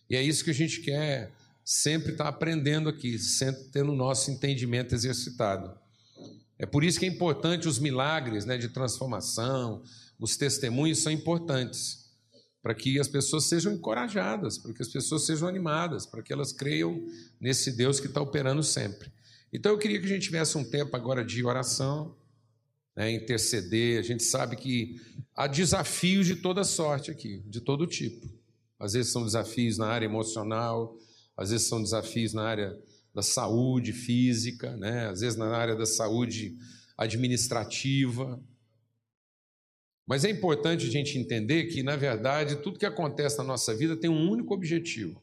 E 0.09 0.17
é 0.17 0.23
isso 0.23 0.45
que 0.45 0.51
a 0.51 0.55
gente 0.55 0.81
quer 0.81 1.33
sempre 1.65 2.13
estar 2.13 2.29
aprendendo 2.29 2.89
aqui, 2.89 3.19
sempre 3.19 3.65
tendo 3.73 3.93
o 3.93 3.97
nosso 3.97 4.31
entendimento 4.31 4.95
exercitado. 4.95 5.75
É 6.59 6.67
por 6.67 6.85
isso 6.85 6.99
que 6.99 7.07
é 7.07 7.09
importante 7.09 7.67
os 7.67 7.79
milagres 7.79 8.45
né, 8.45 8.57
de 8.59 8.69
transformação, 8.69 9.83
os 10.19 10.37
testemunhos 10.37 10.99
são 10.99 11.11
importantes, 11.11 12.11
para 12.63 12.75
que 12.75 13.01
as 13.01 13.09
pessoas 13.09 13.45
sejam 13.45 13.73
encorajadas, 13.73 14.59
para 14.59 14.73
que 14.73 14.83
as 14.83 14.89
pessoas 14.89 15.27
sejam 15.27 15.49
animadas, 15.49 16.07
para 16.07 16.23
que 16.23 16.33
elas 16.33 16.53
creiam 16.53 17.05
nesse 17.41 17.73
Deus 17.73 17.99
que 17.99 18.07
está 18.07 18.21
operando 18.21 18.63
sempre. 18.63 19.11
Então 19.53 19.73
eu 19.73 19.79
queria 19.79 19.99
que 19.99 20.07
a 20.07 20.09
gente 20.09 20.23
tivesse 20.23 20.57
um 20.57 20.65
tempo 20.65 20.95
agora 20.97 21.25
de 21.25 21.45
oração, 21.45 22.15
né, 22.97 23.11
interceder. 23.11 23.99
A 23.99 24.03
gente 24.03 24.23
sabe 24.23 24.57
que 24.57 25.01
há 25.35 25.47
desafios 25.47 26.27
de 26.27 26.37
toda 26.37 26.65
sorte 26.65 27.11
aqui, 27.11 27.43
de 27.47 27.61
todo 27.61 27.87
tipo. 27.87 28.29
Às 28.79 28.93
vezes 28.95 29.13
são 29.13 29.25
desafios 29.25 29.79
na 29.79 29.87
área 29.87 30.07
emocional, 30.07 30.97
às 31.37 31.51
vezes 31.51 31.69
são 31.69 31.83
desafios 31.83 32.33
na 32.33 32.43
área 32.43 32.79
da 33.15 33.23
saúde 33.23 33.93
física, 33.93 34.77
né? 34.77 35.09
às 35.09 35.21
vezes 35.21 35.37
na 35.37 35.55
área 35.57 35.77
da 35.77 35.87
saúde 35.87 36.57
administrativa. 36.97 38.43
Mas 40.07 40.25
é 40.25 40.31
importante 40.31 40.87
a 40.87 40.91
gente 40.91 41.17
entender 41.17 41.67
que, 41.67 41.83
na 41.83 41.97
verdade, 41.97 42.57
tudo 42.57 42.79
que 42.79 42.87
acontece 42.87 43.39
na 43.39 43.45
nossa 43.45 43.75
vida 43.75 43.97
tem 43.97 44.11
um 44.11 44.31
único 44.31 44.53
objetivo: 44.53 45.23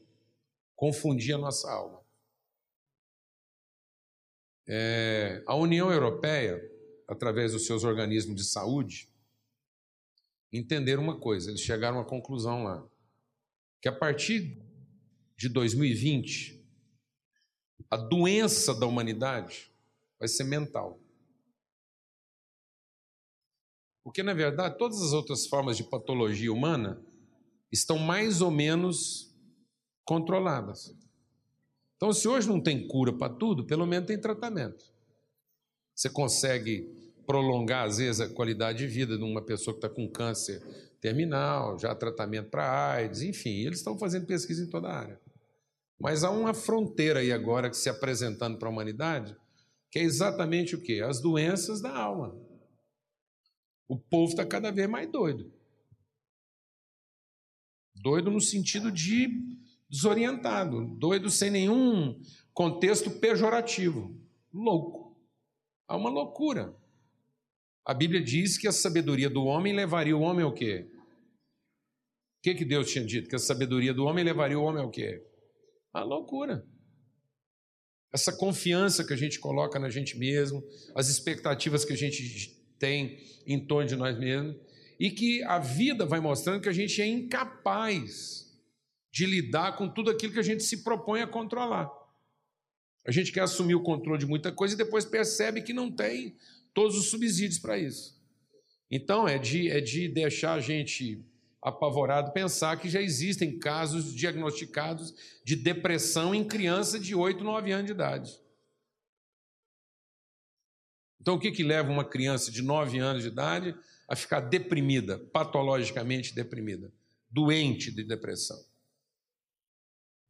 confundir 0.76 1.36
a 1.36 1.38
nossa 1.38 1.70
alma. 1.70 2.00
É, 4.68 5.44
a 5.48 5.56
União 5.56 5.92
Europeia, 5.92 6.62
através 7.10 7.54
dos 7.54 7.66
seus 7.66 7.84
organismos 7.84 8.36
de 8.36 8.44
saúde, 8.44 9.10
entenderam 10.54 11.01
uma 11.01 11.20
coisa, 11.20 11.50
eles 11.50 11.62
chegaram 11.62 11.98
a 11.98 12.01
uma 12.01 12.08
conclusão 12.08 12.63
lá, 12.63 12.88
que 13.82 13.89
a 13.89 13.92
partir 13.92 14.62
de 15.36 15.50
2020, 15.50 16.63
a 17.89 17.98
doença 17.98 18.75
da 18.75 18.86
humanidade 18.86 19.72
vai 20.20 20.28
ser 20.28 20.44
mental. 20.44 21.01
Porque, 24.04 24.22
na 24.22 24.34
verdade, 24.34 24.78
todas 24.78 25.01
as 25.01 25.12
outras 25.12 25.48
formas 25.48 25.78
de 25.78 25.84
patologia 25.84 26.54
humana 26.54 27.04
estão 27.72 27.98
mais 27.98 28.42
ou 28.42 28.51
menos 28.51 29.36
controladas. 30.04 30.96
Então, 31.96 32.13
se 32.13 32.28
hoje 32.28 32.48
não 32.48 32.62
tem 32.62 32.88
cura 32.88 33.13
para 33.13 33.34
tudo, 33.34 33.66
pelo 33.66 33.86
menos 33.86 34.08
tem 34.08 34.20
tratamento. 34.20 34.86
Você 35.96 36.10
consegue 36.10 36.99
prolongar, 37.30 37.86
às 37.86 38.00
vezes, 38.00 38.22
a 38.22 38.28
qualidade 38.28 38.80
de 38.80 38.88
vida 38.88 39.16
de 39.16 39.24
uma 39.24 39.40
pessoa 39.40 39.76
que 39.76 39.86
está 39.86 39.88
com 39.88 40.10
câncer 40.10 40.64
terminal, 41.00 41.78
já 41.78 41.94
tratamento 41.94 42.50
para 42.50 42.92
AIDS, 42.94 43.22
enfim, 43.22 43.52
eles 43.68 43.78
estão 43.78 44.00
fazendo 44.00 44.26
pesquisa 44.26 44.64
em 44.64 44.68
toda 44.68 44.88
a 44.88 44.98
área. 44.98 45.22
Mas 46.00 46.24
há 46.24 46.32
uma 46.32 46.56
fronteira 46.56 47.20
aí 47.20 47.32
agora 47.32 47.70
que 47.70 47.78
se 47.78 47.88
apresentando 47.88 48.58
para 48.58 48.68
a 48.68 48.72
humanidade, 48.72 49.38
que 49.92 50.00
é 50.00 50.02
exatamente 50.02 50.74
o 50.76 50.82
quê? 50.82 51.04
As 51.08 51.22
doenças 51.22 51.80
da 51.80 51.96
alma. 51.96 52.36
O 53.88 53.96
povo 53.96 54.32
está 54.32 54.44
cada 54.44 54.72
vez 54.72 54.90
mais 54.90 55.08
doido. 55.12 55.54
Doido 57.94 58.32
no 58.32 58.42
sentido 58.42 58.92
de 58.92 59.30
desorientado, 59.88 60.84
doido 60.98 61.30
sem 61.30 61.52
nenhum 61.52 62.20
contexto 62.56 63.12
pejorativo. 63.12 64.20
Louco. 64.52 65.16
Há 65.88 65.96
uma 65.96 66.10
loucura. 66.10 66.76
A 67.86 67.94
Bíblia 67.94 68.22
diz 68.22 68.58
que 68.58 68.68
a 68.68 68.72
sabedoria 68.72 69.30
do 69.30 69.44
homem 69.44 69.74
levaria 69.74 70.16
o 70.16 70.22
homem 70.22 70.44
ao 70.44 70.54
quê? 70.54 70.88
O 72.40 72.42
que, 72.42 72.56
que 72.56 72.66
Deus 72.66 72.92
tinha 72.92 73.06
dito? 73.06 73.30
Que 73.30 73.36
a 73.36 73.40
sabedoria 73.40 73.94
do 73.94 74.06
homem 74.06 74.24
levaria 74.24 74.58
o 74.58 74.64
homem 74.64 74.82
ao 74.82 74.90
quê? 74.90 75.22
A 75.94 76.04
loucura. 76.04 76.66
Essa 78.14 78.32
confiança 78.32 79.06
que 79.06 79.14
a 79.14 79.18
gente 79.18 79.40
coloca 79.40 79.78
na 79.78 79.90
gente 79.90 80.18
mesmo, 80.18 80.64
as 80.96 81.10
expectativas 81.10 81.86
que 81.86 81.94
a 81.94 81.98
gente 81.98 82.50
tem 82.80 83.20
em 83.46 83.66
torno 83.66 83.88
de 83.88 83.96
nós 83.96 84.18
mesmos, 84.18 84.56
e 85.00 85.12
que 85.12 85.44
a 85.44 85.60
vida 85.60 86.06
vai 86.06 86.20
mostrando 86.20 86.62
que 86.62 86.70
a 86.70 86.74
gente 86.74 87.02
é 87.02 87.08
incapaz 87.08 88.50
de 89.12 89.26
lidar 89.26 89.76
com 89.76 89.88
tudo 89.88 90.10
aquilo 90.10 90.34
que 90.34 90.40
a 90.40 90.44
gente 90.44 90.64
se 90.64 90.84
propõe 90.84 91.22
a 91.22 91.28
controlar. 91.28 91.90
A 93.08 93.12
gente 93.12 93.32
quer 93.32 93.42
assumir 93.42 93.76
o 93.76 93.84
controle 93.84 94.20
de 94.20 94.26
muita 94.26 94.52
coisa 94.52 94.76
e 94.76 94.78
depois 94.78 95.06
percebe 95.06 95.62
que 95.62 95.74
não 95.74 95.92
tem 95.92 96.36
todos 96.74 96.98
os 96.98 97.10
subsídios 97.10 97.60
para 97.60 97.78
isso. 97.78 98.20
Então, 98.90 99.28
é 99.28 99.38
de, 99.38 99.70
é 99.70 99.80
de 99.80 100.08
deixar 100.08 100.54
a 100.54 100.60
gente 100.60 101.24
apavorado 101.62 102.32
pensar 102.32 102.78
que 102.78 102.90
já 102.90 103.02
existem 103.02 103.60
casos 103.60 104.16
diagnosticados 104.16 105.14
de 105.44 105.56
depressão 105.56 106.34
em 106.34 106.44
criança 106.44 107.00
de 107.00 107.14
8, 107.14 107.44
9 107.44 107.72
anos 107.72 107.86
de 107.86 107.92
idade. 107.92 108.40
Então, 111.22 111.36
o 111.36 111.40
que, 111.40 111.52
que 111.52 111.64
leva 111.64 111.92
uma 111.92 112.06
criança 112.06 112.50
de 112.50 112.62
9 112.62 112.98
anos 112.98 113.24
de 113.24 113.28
idade 113.28 113.76
a 114.08 114.16
ficar 114.16 114.40
deprimida, 114.40 115.20
patologicamente 115.20 116.34
deprimida, 116.34 116.92
doente 117.30 117.92
de 117.92 118.04
depressão? 118.04 118.58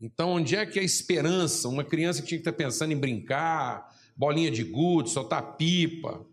Então, 0.02 0.32
onde 0.32 0.56
é 0.56 0.66
que 0.66 0.80
a 0.80 0.84
esperança, 0.84 1.68
uma 1.68 1.84
criança 1.84 2.22
que 2.22 2.28
tinha 2.30 2.40
que 2.40 2.50
estar 2.50 2.54
pensando 2.54 2.92
em 2.92 2.98
brincar, 2.98 3.96
bolinha 4.16 4.50
de 4.50 4.64
gude, 4.64 5.10
soltar 5.10 5.58
pipa, 5.58 6.26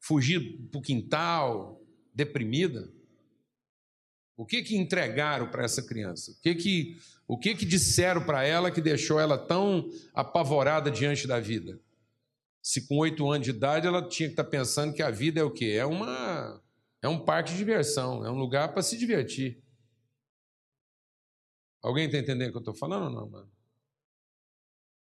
fugir 0.00 0.68
para 0.70 0.78
o 0.78 0.82
quintal, 0.82 1.80
deprimida? 2.14 2.92
O 4.36 4.46
que 4.46 4.62
que 4.62 4.76
entregaram 4.76 5.50
para 5.50 5.64
essa 5.64 5.82
criança? 5.82 6.30
O 6.30 6.40
que 6.40 6.54
que, 6.54 6.96
o 7.26 7.36
que, 7.36 7.54
que 7.54 7.66
disseram 7.66 8.24
para 8.24 8.44
ela 8.44 8.70
que 8.70 8.80
deixou 8.80 9.18
ela 9.18 9.36
tão 9.36 9.90
apavorada 10.14 10.90
diante 10.90 11.26
da 11.26 11.40
vida? 11.40 11.80
Se 12.62 12.86
com 12.86 12.98
oito 12.98 13.28
anos 13.30 13.44
de 13.44 13.50
idade 13.50 13.86
ela 13.86 14.08
tinha 14.08 14.28
que 14.28 14.34
estar 14.34 14.44
pensando 14.44 14.94
que 14.94 15.02
a 15.02 15.10
vida 15.10 15.40
é 15.40 15.42
o 15.42 15.50
quê? 15.50 15.76
É 15.76 15.84
uma 15.84 16.62
é 17.00 17.08
um 17.08 17.24
parque 17.24 17.52
de 17.52 17.56
diversão, 17.56 18.24
é 18.24 18.30
um 18.30 18.38
lugar 18.38 18.72
para 18.72 18.82
se 18.82 18.96
divertir. 18.96 19.62
Alguém 21.82 22.06
está 22.06 22.18
entendendo 22.18 22.48
o 22.48 22.52
que 22.52 22.58
eu 22.58 22.60
estou 22.60 22.74
falando 22.74 23.04
ou 23.04 23.10
não, 23.10 23.30
mano? 23.30 23.50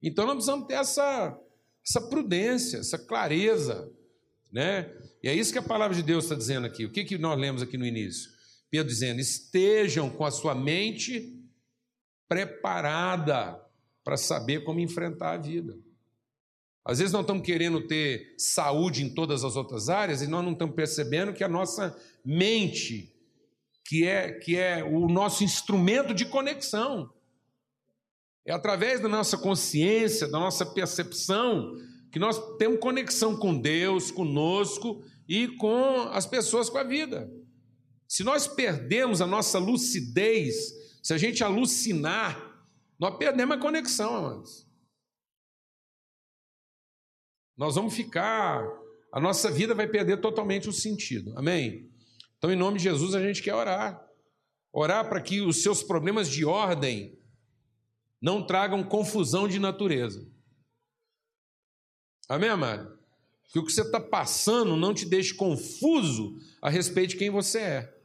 Então 0.01 0.25
nós 0.25 0.35
precisamos 0.35 0.67
ter 0.67 0.73
essa, 0.73 1.39
essa 1.87 2.01
prudência, 2.09 2.77
essa 2.77 2.97
clareza, 2.97 3.91
né? 4.53 4.89
E 5.23 5.27
é 5.27 5.33
isso 5.33 5.51
que 5.51 5.57
a 5.57 5.63
palavra 5.63 5.95
de 5.95 6.03
Deus 6.03 6.25
está 6.25 6.35
dizendo 6.35 6.67
aqui. 6.67 6.85
O 6.85 6.91
que, 6.91 7.03
que 7.03 7.17
nós 7.17 7.37
lemos 7.39 7.63
aqui 7.63 7.77
no 7.77 7.85
início? 7.85 8.29
Pedro 8.69 8.87
dizendo: 8.87 9.19
estejam 9.19 10.09
com 10.09 10.23
a 10.23 10.31
sua 10.31 10.53
mente 10.53 11.43
preparada 12.29 13.59
para 14.03 14.15
saber 14.15 14.63
como 14.63 14.79
enfrentar 14.79 15.33
a 15.33 15.37
vida. 15.37 15.75
Às 16.85 16.99
vezes 16.99 17.13
nós 17.13 17.21
estamos 17.21 17.45
querendo 17.45 17.87
ter 17.87 18.35
saúde 18.37 19.03
em 19.03 19.09
todas 19.09 19.43
as 19.43 19.55
outras 19.55 19.89
áreas 19.89 20.21
e 20.21 20.27
nós 20.27 20.43
não 20.43 20.51
estamos 20.51 20.75
percebendo 20.75 21.33
que 21.33 21.43
a 21.43 21.47
nossa 21.47 21.97
mente 22.23 23.09
que 23.85 24.05
é, 24.05 24.31
que 24.31 24.57
é 24.57 24.83
o 24.83 25.07
nosso 25.07 25.43
instrumento 25.43 26.13
de 26.13 26.25
conexão. 26.25 27.11
É 28.45 28.51
através 28.51 28.99
da 28.99 29.07
nossa 29.07 29.37
consciência, 29.37 30.27
da 30.27 30.39
nossa 30.39 30.65
percepção, 30.65 31.73
que 32.13 32.19
nós 32.19 32.57
temos 32.57 32.79
conexão 32.79 33.35
com 33.35 33.59
Deus, 33.59 34.11
conosco 34.11 35.03
e 35.27 35.47
com 35.57 36.01
as 36.11 36.27
pessoas 36.27 36.69
com 36.69 36.77
a 36.77 36.83
vida. 36.83 37.27
Se 38.07 38.23
nós 38.23 38.47
perdemos 38.47 39.19
a 39.19 39.25
nossa 39.25 39.57
lucidez, 39.57 40.75
se 41.01 41.11
a 41.11 41.17
gente 41.17 41.43
alucinar, 41.43 42.63
nós 42.99 43.17
perdemos 43.17 43.57
a 43.57 43.59
conexão, 43.59 44.15
amados. 44.15 44.69
Nós 47.57 47.73
vamos 47.73 47.95
ficar, 47.95 48.63
a 49.11 49.19
nossa 49.19 49.49
vida 49.49 49.73
vai 49.73 49.87
perder 49.87 50.21
totalmente 50.21 50.69
o 50.69 50.73
sentido. 50.73 51.35
Amém? 51.35 51.91
Então, 52.37 52.51
em 52.51 52.55
nome 52.55 52.77
de 52.77 52.83
Jesus, 52.83 53.15
a 53.15 53.21
gente 53.23 53.41
quer 53.41 53.55
orar. 53.55 54.07
Orar 54.71 55.09
para 55.09 55.19
que 55.19 55.41
os 55.41 55.63
seus 55.63 55.81
problemas 55.81 56.29
de 56.29 56.45
ordem 56.45 57.17
não 58.21 58.45
tragam 58.45 58.83
confusão 58.83 59.47
de 59.47 59.57
natureza. 59.57 60.31
Amém, 62.27 62.49
amado? 62.49 62.97
Que 63.51 63.59
o 63.59 63.65
que 63.65 63.71
você 63.71 63.81
está 63.81 63.99
passando 63.99 64.75
não 64.75 64.93
te 64.93 65.05
deixe 65.05 65.33
confuso 65.33 66.39
a 66.61 66.69
respeito 66.69 67.11
de 67.11 67.17
quem 67.17 67.29
você 67.29 67.59
é. 67.59 67.97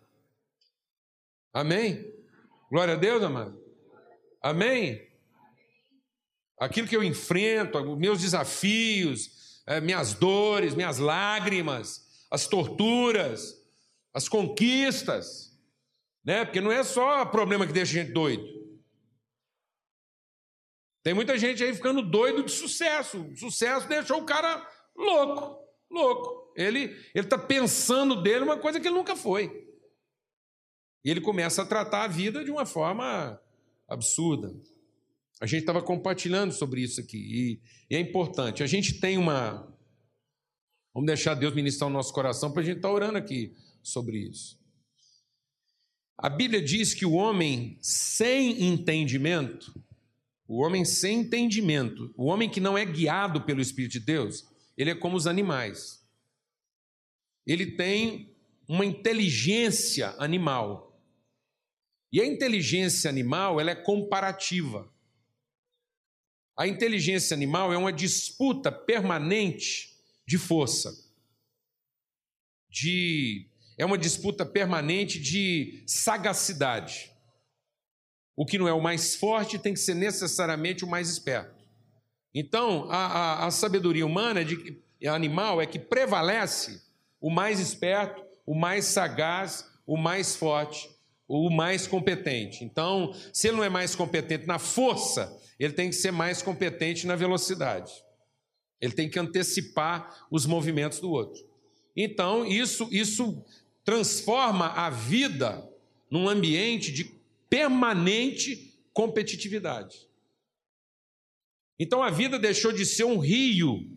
Amém? 1.52 2.04
Glória 2.70 2.94
a 2.94 2.96
Deus, 2.96 3.22
amado. 3.22 3.58
Amém? 4.42 5.08
Aquilo 6.58 6.88
que 6.88 6.96
eu 6.96 7.02
enfrento, 7.02 7.96
meus 7.96 8.20
desafios, 8.20 9.62
eh, 9.66 9.80
minhas 9.80 10.12
dores, 10.12 10.74
minhas 10.74 10.98
lágrimas, 10.98 12.26
as 12.30 12.46
torturas, 12.46 13.54
as 14.12 14.28
conquistas, 14.28 15.56
né? 16.24 16.44
Porque 16.44 16.60
não 16.60 16.72
é 16.72 16.82
só 16.82 17.24
problema 17.24 17.66
que 17.66 17.72
deixa 17.72 17.92
a 17.92 18.02
gente 18.02 18.12
doido. 18.12 18.44
Tem 21.08 21.14
muita 21.14 21.38
gente 21.38 21.64
aí 21.64 21.74
ficando 21.74 22.02
doido 22.02 22.44
de 22.44 22.52
sucesso. 22.52 23.22
O 23.22 23.34
sucesso 23.34 23.88
deixou 23.88 24.20
o 24.20 24.26
cara 24.26 24.62
louco, 24.94 25.58
louco. 25.90 26.52
Ele 26.54 26.94
está 27.14 27.38
pensando 27.38 28.20
dele 28.20 28.44
uma 28.44 28.58
coisa 28.58 28.78
que 28.78 28.86
ele 28.86 28.94
nunca 28.94 29.16
foi. 29.16 29.66
E 31.02 31.10
ele 31.10 31.22
começa 31.22 31.62
a 31.62 31.64
tratar 31.64 32.04
a 32.04 32.08
vida 32.08 32.44
de 32.44 32.50
uma 32.50 32.66
forma 32.66 33.40
absurda. 33.88 34.54
A 35.40 35.46
gente 35.46 35.60
estava 35.60 35.80
compartilhando 35.80 36.52
sobre 36.52 36.82
isso 36.82 37.00
aqui 37.00 37.16
e, 37.16 37.62
e, 37.90 37.96
é 37.96 38.00
importante. 38.00 38.62
A 38.62 38.66
gente 38.66 39.00
tem 39.00 39.16
uma. 39.16 39.66
Vamos 40.92 41.06
deixar 41.06 41.32
Deus 41.32 41.54
ministrar 41.54 41.88
o 41.88 41.92
nosso 41.92 42.12
coração 42.12 42.52
para 42.52 42.60
a 42.60 42.64
gente 42.66 42.76
estar 42.76 42.88
tá 42.88 42.94
orando 42.94 43.16
aqui 43.16 43.56
sobre 43.82 44.18
isso. 44.28 44.60
A 46.18 46.28
Bíblia 46.28 46.60
diz 46.60 46.92
que 46.92 47.06
o 47.06 47.12
homem 47.12 47.78
sem 47.80 48.62
entendimento, 48.62 49.72
o 50.48 50.62
homem 50.62 50.82
sem 50.82 51.20
entendimento, 51.20 52.12
o 52.16 52.24
homem 52.24 52.48
que 52.48 52.58
não 52.58 52.76
é 52.76 52.84
guiado 52.84 53.42
pelo 53.42 53.60
Espírito 53.60 53.92
de 53.92 54.00
Deus, 54.00 54.48
ele 54.78 54.90
é 54.90 54.94
como 54.94 55.14
os 55.14 55.26
animais. 55.26 56.02
Ele 57.46 57.76
tem 57.76 58.34
uma 58.66 58.86
inteligência 58.86 60.14
animal. 60.18 60.98
E 62.10 62.18
a 62.20 62.26
inteligência 62.26 63.10
animal, 63.10 63.60
ela 63.60 63.72
é 63.72 63.74
comparativa. 63.74 64.90
A 66.56 66.66
inteligência 66.66 67.34
animal 67.34 67.70
é 67.70 67.76
uma 67.76 67.92
disputa 67.92 68.72
permanente 68.72 69.94
de 70.26 70.38
força, 70.38 70.92
de 72.70 73.48
é 73.78 73.84
uma 73.84 73.96
disputa 73.96 74.44
permanente 74.44 75.20
de 75.20 75.84
sagacidade. 75.86 77.12
O 78.38 78.46
que 78.46 78.56
não 78.56 78.68
é 78.68 78.72
o 78.72 78.80
mais 78.80 79.16
forte 79.16 79.58
tem 79.58 79.74
que 79.74 79.80
ser 79.80 79.94
necessariamente 79.94 80.84
o 80.84 80.88
mais 80.88 81.10
esperto. 81.10 81.58
Então, 82.32 82.88
a, 82.88 83.06
a, 83.06 83.46
a 83.46 83.50
sabedoria 83.50 84.06
humana, 84.06 84.44
de, 84.44 84.80
animal, 85.08 85.60
é 85.60 85.66
que 85.66 85.76
prevalece 85.76 86.80
o 87.20 87.30
mais 87.30 87.58
esperto, 87.58 88.24
o 88.46 88.54
mais 88.54 88.84
sagaz, 88.84 89.68
o 89.84 89.96
mais 89.96 90.36
forte, 90.36 90.88
o 91.26 91.50
mais 91.50 91.88
competente. 91.88 92.62
Então, 92.62 93.12
se 93.32 93.48
ele 93.48 93.56
não 93.56 93.64
é 93.64 93.68
mais 93.68 93.96
competente 93.96 94.46
na 94.46 94.60
força, 94.60 95.36
ele 95.58 95.72
tem 95.72 95.90
que 95.90 95.96
ser 95.96 96.12
mais 96.12 96.40
competente 96.40 97.08
na 97.08 97.16
velocidade. 97.16 97.90
Ele 98.80 98.92
tem 98.92 99.10
que 99.10 99.18
antecipar 99.18 100.28
os 100.30 100.46
movimentos 100.46 101.00
do 101.00 101.10
outro. 101.10 101.42
Então, 101.96 102.46
isso, 102.46 102.88
isso 102.92 103.44
transforma 103.84 104.68
a 104.68 104.90
vida 104.90 105.68
num 106.08 106.28
ambiente 106.28 106.92
de 106.92 107.17
permanente 107.48 108.82
competitividade. 108.92 110.08
Então 111.78 112.02
a 112.02 112.10
vida 112.10 112.38
deixou 112.38 112.72
de 112.72 112.84
ser 112.84 113.04
um 113.04 113.18
rio 113.18 113.96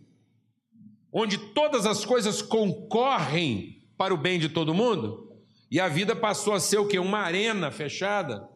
onde 1.11 1.37
todas 1.53 1.85
as 1.85 2.05
coisas 2.05 2.41
concorrem 2.41 3.89
para 3.97 4.13
o 4.13 4.17
bem 4.17 4.39
de 4.39 4.49
todo 4.49 4.73
mundo, 4.73 5.31
e 5.69 5.79
a 5.79 5.87
vida 5.87 6.15
passou 6.15 6.53
a 6.53 6.59
ser 6.59 6.77
o 6.77 6.87
que? 6.87 6.97
Uma 6.97 7.19
arena 7.19 7.71
fechada, 7.71 8.47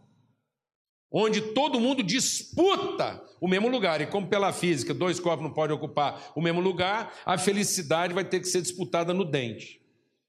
onde 1.11 1.53
todo 1.53 1.79
mundo 1.79 2.03
disputa 2.03 3.23
o 3.39 3.47
mesmo 3.47 3.69
lugar. 3.69 4.01
E 4.01 4.07
como 4.07 4.27
pela 4.27 4.51
física, 4.51 4.93
dois 4.93 5.19
corpos 5.19 5.45
não 5.45 5.53
podem 5.53 5.75
ocupar 5.75 6.31
o 6.35 6.41
mesmo 6.41 6.59
lugar, 6.59 7.13
a 7.25 7.37
felicidade 7.37 8.13
vai 8.13 8.25
ter 8.25 8.39
que 8.39 8.47
ser 8.47 8.61
disputada 8.61 9.13
no 9.13 9.23
dente. 9.23 9.81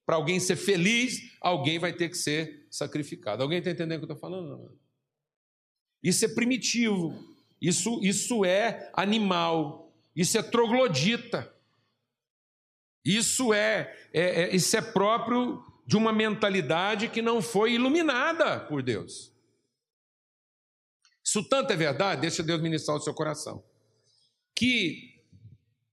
Para 0.07 0.16
alguém 0.16 0.38
ser 0.38 0.55
feliz, 0.55 1.37
alguém 1.40 1.81
vai 1.81 1.92
ter 1.92 2.09
que 2.09 2.16
ser 2.16 2.69
sacrificado. 2.71 3.42
Alguém 3.42 3.59
está 3.59 3.71
entendendo 3.73 3.99
o 4.03 4.07
que 4.07 4.12
eu 4.12 4.14
estou 4.14 4.31
falando? 4.31 4.79
Isso 6.03 6.25
é 6.25 6.29
primitivo, 6.29 7.12
isso, 7.61 8.01
isso 8.03 8.45
é 8.45 8.90
animal, 8.95 9.92
isso 10.14 10.38
é 10.38 10.42
troglodita, 10.42 11.53
isso 13.05 13.53
é, 13.53 13.92
é, 14.12 14.42
é, 14.42 14.55
isso 14.55 14.77
é 14.77 14.81
próprio 14.81 15.64
de 15.85 15.97
uma 15.97 16.12
mentalidade 16.12 17.09
que 17.09 17.21
não 17.21 17.42
foi 17.42 17.73
iluminada 17.73 18.61
por 18.61 18.83
Deus. 18.83 19.33
Isso 21.25 21.42
tanto 21.49 21.73
é 21.73 21.77
verdade, 21.77 22.21
deixa 22.21 22.42
Deus 22.42 22.61
ministrar 22.61 22.97
o 22.97 23.01
seu 23.01 23.12
coração, 23.12 23.64
que 24.55 25.21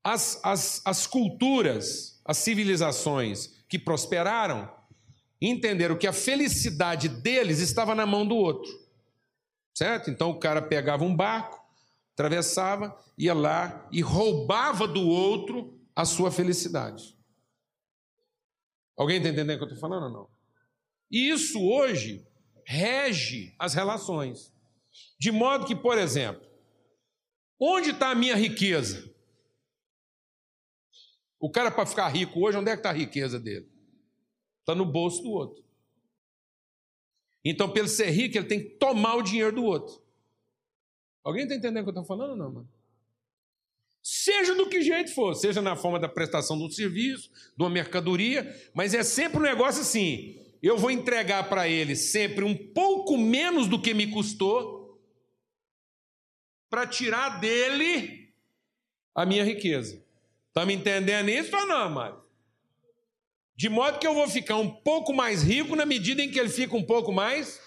as, 0.03 0.39
as, 0.43 0.81
as 0.85 1.07
culturas, 1.07 2.21
as 2.25 2.37
civilizações 2.37 3.62
que 3.73 3.79
prosperaram, 3.79 4.71
entenderam 5.41 5.97
que 5.97 6.05
a 6.05 6.13
felicidade 6.13 7.09
deles 7.09 7.57
estava 7.57 7.95
na 7.95 8.05
mão 8.05 8.23
do 8.23 8.35
outro. 8.35 8.71
Certo? 9.73 10.11
Então 10.11 10.29
o 10.29 10.37
cara 10.37 10.61
pegava 10.61 11.03
um 11.03 11.15
barco, 11.15 11.59
atravessava, 12.13 12.95
ia 13.17 13.33
lá 13.33 13.89
e 13.91 13.99
roubava 13.99 14.87
do 14.87 15.01
outro 15.01 15.75
a 15.95 16.05
sua 16.05 16.29
felicidade. 16.29 17.17
Alguém 18.95 19.17
está 19.17 19.29
entendendo 19.29 19.55
o 19.55 19.57
que 19.57 19.63
eu 19.63 19.75
estou 19.75 19.89
falando 19.89 20.03
ou 20.03 20.11
não? 20.11 20.29
E 21.09 21.31
isso 21.31 21.59
hoje 21.59 22.23
rege 22.63 23.55
as 23.57 23.73
relações. 23.73 24.53
De 25.19 25.31
modo 25.31 25.65
que, 25.65 25.75
por 25.75 25.97
exemplo, 25.97 26.47
onde 27.59 27.89
está 27.89 28.11
a 28.11 28.15
minha 28.15 28.35
riqueza? 28.35 29.11
O 31.43 31.49
cara, 31.49 31.69
para 31.69 31.85
ficar 31.85 32.07
rico 32.07 32.39
hoje, 32.39 32.57
onde 32.57 32.71
é 32.71 32.73
que 32.73 32.79
está 32.79 32.91
a 32.91 32.93
riqueza 32.93 33.37
dele? 33.37 33.69
Está 34.61 34.73
no 34.73 34.85
bolso 34.85 35.21
do 35.21 35.29
outro. 35.29 35.61
Então, 37.43 37.69
para 37.69 37.79
ele 37.79 37.89
ser 37.89 38.09
rico, 38.11 38.37
ele 38.37 38.47
tem 38.47 38.63
que 38.63 38.69
tomar 38.77 39.15
o 39.15 39.21
dinheiro 39.21 39.51
do 39.51 39.65
outro. 39.65 40.01
Alguém 41.21 41.43
está 41.43 41.53
entendendo 41.53 41.81
o 41.81 41.83
que 41.83 41.89
eu 41.89 42.01
estou 42.01 42.05
falando 42.05 42.29
ou 42.29 42.37
não, 42.37 42.49
mano? 42.49 42.69
Seja 44.01 44.55
do 44.55 44.69
que 44.69 44.81
jeito 44.81 45.13
for, 45.13 45.35
seja 45.35 45.61
na 45.61 45.75
forma 45.75 45.99
da 45.99 46.07
prestação 46.07 46.57
de 46.57 46.63
um 46.63 46.71
serviço, 46.71 47.29
de 47.29 47.61
uma 47.61 47.69
mercadoria, 47.69 48.71
mas 48.73 48.93
é 48.93 49.03
sempre 49.03 49.39
um 49.39 49.43
negócio 49.43 49.81
assim: 49.81 50.39
eu 50.61 50.77
vou 50.77 50.91
entregar 50.91 51.49
para 51.49 51.67
ele 51.67 51.93
sempre 51.97 52.45
um 52.45 52.55
pouco 52.55 53.17
menos 53.17 53.67
do 53.67 53.81
que 53.81 53.93
me 53.93 54.07
custou, 54.07 54.97
para 56.69 56.87
tirar 56.87 57.41
dele 57.41 58.33
a 59.13 59.25
minha 59.25 59.43
riqueza. 59.43 60.02
Está 60.53 60.67
me 60.67 60.75
entendendo 60.75 61.29
isso 61.29 61.55
ou 61.57 61.65
não, 61.65 61.77
amado? 61.77 62.23
De 63.55 63.69
modo 63.69 63.97
que 63.97 64.05
eu 64.05 64.13
vou 64.13 64.27
ficar 64.27 64.57
um 64.57 64.69
pouco 64.69 65.11
mais 65.11 65.41
rico 65.41 65.75
na 65.75 65.83
medida 65.83 66.21
em 66.21 66.29
que 66.29 66.39
ele 66.39 66.49
fica 66.49 66.75
um 66.75 66.85
pouco 66.85 67.11
mais 67.11 67.59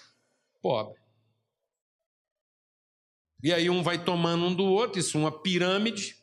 pobre. 0.61 0.97
E 3.43 3.51
aí 3.53 3.69
um 3.69 3.83
vai 3.83 4.01
tomando 4.01 4.45
um 4.45 4.55
do 4.55 4.63
outro, 4.63 5.01
isso 5.01 5.17
é 5.17 5.19
uma 5.19 5.41
pirâmide, 5.41 6.15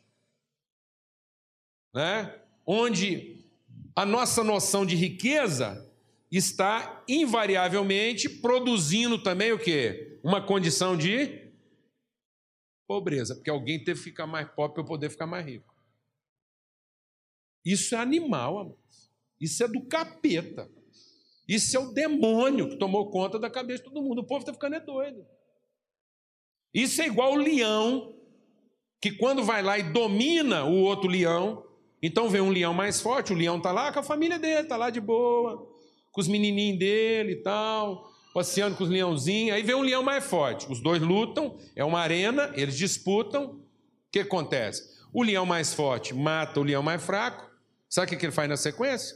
né? 1.93 2.41
onde 2.65 3.45
a 3.95 4.03
nossa 4.03 4.43
noção 4.43 4.87
de 4.87 4.95
riqueza 4.95 5.87
está 6.31 7.03
invariavelmente 7.07 8.27
produzindo 8.27 9.21
também 9.21 9.51
o 9.51 9.59
quê? 9.59 10.19
Uma 10.23 10.41
condição 10.41 10.97
de 10.97 11.47
pobreza, 12.87 13.35
porque 13.35 13.51
alguém 13.51 13.83
teve 13.83 13.99
que 13.99 14.05
ficar 14.05 14.25
mais 14.25 14.49
pobre 14.49 14.73
para 14.73 14.81
eu 14.81 14.87
poder 14.87 15.11
ficar 15.11 15.27
mais 15.27 15.45
rico. 15.45 15.74
Isso 17.65 17.95
é 17.95 17.97
animal, 17.97 18.59
amados. 18.59 19.11
Isso 19.41 19.63
é 19.63 19.67
do 19.67 19.81
capeta. 19.87 20.69
Isso 21.47 21.75
é 21.75 21.79
o 21.79 21.91
demônio 21.91 22.69
que 22.69 22.77
tomou 22.77 23.09
conta 23.09 23.39
da 23.39 23.49
cabeça 23.49 23.83
de 23.83 23.89
todo 23.89 24.03
mundo. 24.03 24.19
O 24.19 24.25
povo 24.25 24.41
está 24.41 24.53
ficando 24.53 24.75
é 24.75 24.79
doido. 24.79 25.25
Isso 26.73 27.01
é 27.01 27.07
igual 27.07 27.33
o 27.33 27.37
leão, 27.37 28.13
que 28.99 29.11
quando 29.11 29.43
vai 29.43 29.63
lá 29.63 29.77
e 29.79 29.83
domina 29.83 30.65
o 30.65 30.81
outro 30.81 31.09
leão, 31.09 31.65
então 32.01 32.29
vem 32.29 32.41
um 32.41 32.49
leão 32.49 32.73
mais 32.73 32.99
forte, 32.99 33.31
o 33.31 33.35
leão 33.35 33.57
está 33.57 33.71
lá 33.71 33.91
com 33.93 33.99
a 33.99 34.03
família 34.03 34.37
dele, 34.37 34.63
está 34.63 34.75
lá 34.75 34.89
de 34.89 34.99
boa, 34.99 35.71
com 36.11 36.21
os 36.21 36.27
menininhos 36.27 36.77
dele 36.77 37.31
e 37.33 37.35
tal, 37.37 38.11
passeando 38.33 38.75
com 38.75 38.83
os 38.83 38.89
leãozinhos. 38.89 39.55
Aí 39.55 39.63
vem 39.63 39.75
um 39.75 39.81
leão 39.81 40.03
mais 40.03 40.25
forte, 40.25 40.69
os 40.69 40.81
dois 40.81 41.01
lutam, 41.01 41.57
é 41.75 41.85
uma 41.85 41.99
arena, 41.99 42.51
eles 42.55 42.77
disputam. 42.77 43.45
O 43.45 43.61
que 44.11 44.19
acontece? 44.19 44.99
O 45.13 45.23
leão 45.23 45.45
mais 45.45 45.73
forte 45.73 46.13
mata 46.13 46.59
o 46.59 46.63
leão 46.63 46.83
mais 46.83 47.01
fraco, 47.01 47.49
Sabe 47.89 48.15
o 48.15 48.19
que 48.19 48.25
ele 48.25 48.31
faz 48.31 48.49
na 48.49 48.57
sequência? 48.57 49.15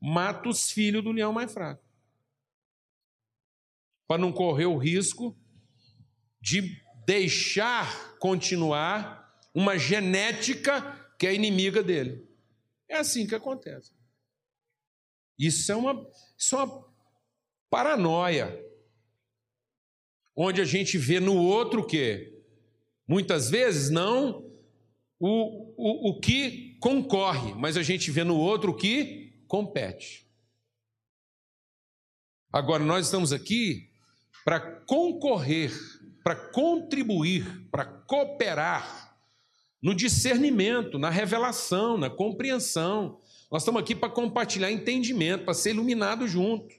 Mata 0.00 0.48
os 0.48 0.70
filhos 0.70 1.02
do 1.02 1.12
leão 1.12 1.32
mais 1.32 1.52
fraco. 1.52 1.82
Para 4.06 4.20
não 4.20 4.32
correr 4.32 4.66
o 4.66 4.76
risco 4.76 5.36
de 6.40 6.82
deixar 7.06 8.16
continuar 8.18 9.22
uma 9.54 9.78
genética 9.78 10.80
que 11.18 11.26
é 11.26 11.34
inimiga 11.34 11.82
dele. 11.82 12.26
É 12.88 12.96
assim 12.96 13.26
que 13.26 13.34
acontece. 13.34 13.92
Isso 15.38 15.70
é 15.70 15.76
uma, 15.76 16.06
isso 16.36 16.56
é 16.56 16.62
uma 16.62 16.92
paranoia. 17.70 18.60
Onde 20.34 20.60
a 20.60 20.64
gente 20.64 20.98
vê 20.98 21.20
no 21.20 21.36
outro 21.36 21.80
o 21.82 21.86
quê? 21.86 22.42
Muitas 23.06 23.50
vezes 23.50 23.90
não 23.90 24.51
o, 25.24 25.72
o, 25.76 26.10
o 26.10 26.20
que 26.20 26.76
concorre, 26.80 27.54
mas 27.54 27.76
a 27.76 27.82
gente 27.84 28.10
vê 28.10 28.24
no 28.24 28.36
outro 28.36 28.72
o 28.72 28.74
que 28.74 29.32
compete. 29.46 30.26
Agora, 32.52 32.82
nós 32.82 33.06
estamos 33.06 33.32
aqui 33.32 33.88
para 34.44 34.60
concorrer, 34.80 35.72
para 36.24 36.34
contribuir, 36.34 37.68
para 37.70 37.84
cooperar 37.84 39.16
no 39.80 39.94
discernimento, 39.94 40.98
na 40.98 41.08
revelação, 41.08 41.96
na 41.96 42.10
compreensão. 42.10 43.20
Nós 43.48 43.62
estamos 43.62 43.80
aqui 43.80 43.94
para 43.94 44.10
compartilhar 44.10 44.72
entendimento, 44.72 45.44
para 45.44 45.54
ser 45.54 45.70
iluminado 45.70 46.26
junto, 46.26 46.74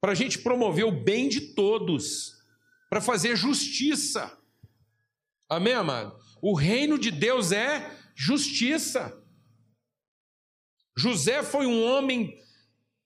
para 0.00 0.10
a 0.10 0.16
gente 0.16 0.40
promover 0.40 0.86
o 0.86 1.04
bem 1.04 1.28
de 1.28 1.54
todos, 1.54 2.34
para 2.90 3.00
fazer 3.00 3.36
justiça. 3.36 4.36
Amém, 5.48 5.74
amado? 5.74 6.23
O 6.46 6.52
reino 6.52 6.98
de 6.98 7.10
Deus 7.10 7.52
é 7.52 7.90
justiça. 8.14 9.18
José 10.94 11.42
foi 11.42 11.64
um 11.64 11.82
homem 11.82 12.38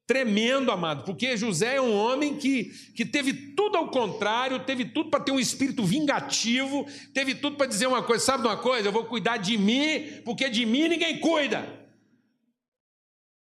tremendo, 0.08 0.72
amado, 0.72 1.04
porque 1.04 1.36
José 1.36 1.76
é 1.76 1.80
um 1.80 1.94
homem 1.94 2.36
que, 2.36 2.64
que 2.96 3.04
teve 3.04 3.32
tudo 3.54 3.76
ao 3.76 3.92
contrário, 3.92 4.64
teve 4.64 4.86
tudo 4.86 5.08
para 5.08 5.22
ter 5.22 5.30
um 5.30 5.38
espírito 5.38 5.84
vingativo, 5.84 6.84
teve 7.14 7.36
tudo 7.36 7.56
para 7.56 7.68
dizer 7.68 7.86
uma 7.86 8.02
coisa: 8.02 8.24
sabe 8.24 8.42
de 8.42 8.48
uma 8.48 8.56
coisa? 8.56 8.88
Eu 8.88 8.92
vou 8.92 9.04
cuidar 9.04 9.36
de 9.36 9.56
mim, 9.56 10.20
porque 10.24 10.50
de 10.50 10.66
mim 10.66 10.88
ninguém 10.88 11.20
cuida. 11.20 11.77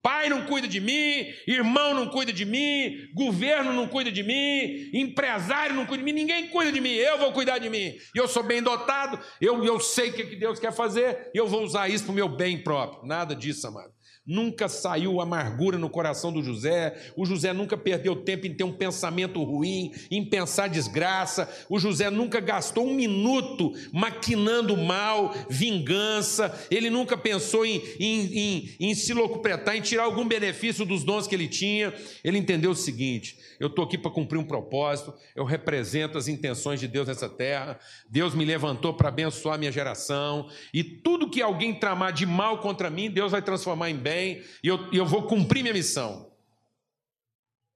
Pai 0.06 0.28
não 0.28 0.46
cuida 0.46 0.68
de 0.68 0.78
mim, 0.78 1.34
irmão 1.48 1.92
não 1.92 2.08
cuida 2.08 2.32
de 2.32 2.44
mim, 2.44 3.08
governo 3.12 3.72
não 3.72 3.88
cuida 3.88 4.12
de 4.12 4.22
mim, 4.22 4.88
empresário 4.92 5.74
não 5.74 5.84
cuida 5.84 5.98
de 5.98 6.04
mim, 6.04 6.12
ninguém 6.12 6.46
cuida 6.46 6.70
de 6.70 6.80
mim, 6.80 6.92
eu 6.92 7.18
vou 7.18 7.32
cuidar 7.32 7.58
de 7.58 7.68
mim. 7.68 7.92
E 8.14 8.16
eu 8.16 8.28
sou 8.28 8.44
bem 8.44 8.62
dotado, 8.62 9.18
eu, 9.40 9.64
eu 9.64 9.80
sei 9.80 10.10
o 10.10 10.12
que 10.12 10.36
Deus 10.36 10.60
quer 10.60 10.72
fazer, 10.72 11.32
e 11.34 11.36
eu 11.36 11.48
vou 11.48 11.64
usar 11.64 11.88
isso 11.88 12.04
para 12.04 12.12
o 12.12 12.14
meu 12.14 12.28
bem 12.28 12.62
próprio. 12.62 13.04
Nada 13.04 13.34
disso, 13.34 13.66
amado. 13.66 13.95
Nunca 14.26 14.68
saiu 14.68 15.20
amargura 15.20 15.78
no 15.78 15.88
coração 15.88 16.32
do 16.32 16.42
José. 16.42 16.96
O 17.16 17.24
José 17.24 17.52
nunca 17.52 17.76
perdeu 17.76 18.16
tempo 18.16 18.44
em 18.44 18.52
ter 18.52 18.64
um 18.64 18.72
pensamento 18.72 19.40
ruim, 19.44 19.92
em 20.10 20.24
pensar 20.24 20.68
desgraça. 20.68 21.48
O 21.68 21.78
José 21.78 22.10
nunca 22.10 22.40
gastou 22.40 22.88
um 22.88 22.94
minuto 22.94 23.72
maquinando 23.92 24.76
mal, 24.76 25.32
vingança. 25.48 26.52
Ele 26.72 26.90
nunca 26.90 27.16
pensou 27.16 27.64
em, 27.64 27.80
em, 28.00 28.38
em, 28.38 28.76
em 28.80 28.94
se 28.96 29.14
locupletar, 29.14 29.76
em 29.76 29.80
tirar 29.80 30.02
algum 30.02 30.26
benefício 30.26 30.84
dos 30.84 31.04
dons 31.04 31.28
que 31.28 31.34
ele 31.34 31.46
tinha. 31.46 31.94
Ele 32.24 32.38
entendeu 32.38 32.72
o 32.72 32.76
seguinte: 32.76 33.38
eu 33.60 33.68
estou 33.68 33.84
aqui 33.84 33.96
para 33.96 34.10
cumprir 34.10 34.38
um 34.38 34.44
propósito, 34.44 35.14
eu 35.36 35.44
represento 35.44 36.18
as 36.18 36.26
intenções 36.26 36.80
de 36.80 36.88
Deus 36.88 37.06
nessa 37.06 37.28
terra. 37.28 37.78
Deus 38.10 38.34
me 38.34 38.44
levantou 38.44 38.92
para 38.92 39.08
abençoar 39.08 39.54
a 39.54 39.58
minha 39.58 39.70
geração. 39.70 40.48
E 40.74 40.82
tudo 40.82 41.30
que 41.30 41.40
alguém 41.40 41.72
tramar 41.72 42.12
de 42.12 42.26
mal 42.26 42.58
contra 42.58 42.90
mim, 42.90 43.08
Deus 43.08 43.30
vai 43.30 43.40
transformar 43.40 43.88
em 43.88 43.96
bem 43.96 44.15
e 44.62 44.68
eu, 44.68 44.92
e 44.92 44.96
eu 44.96 45.06
vou 45.06 45.26
cumprir 45.26 45.62
minha 45.62 45.74
missão. 45.74 46.34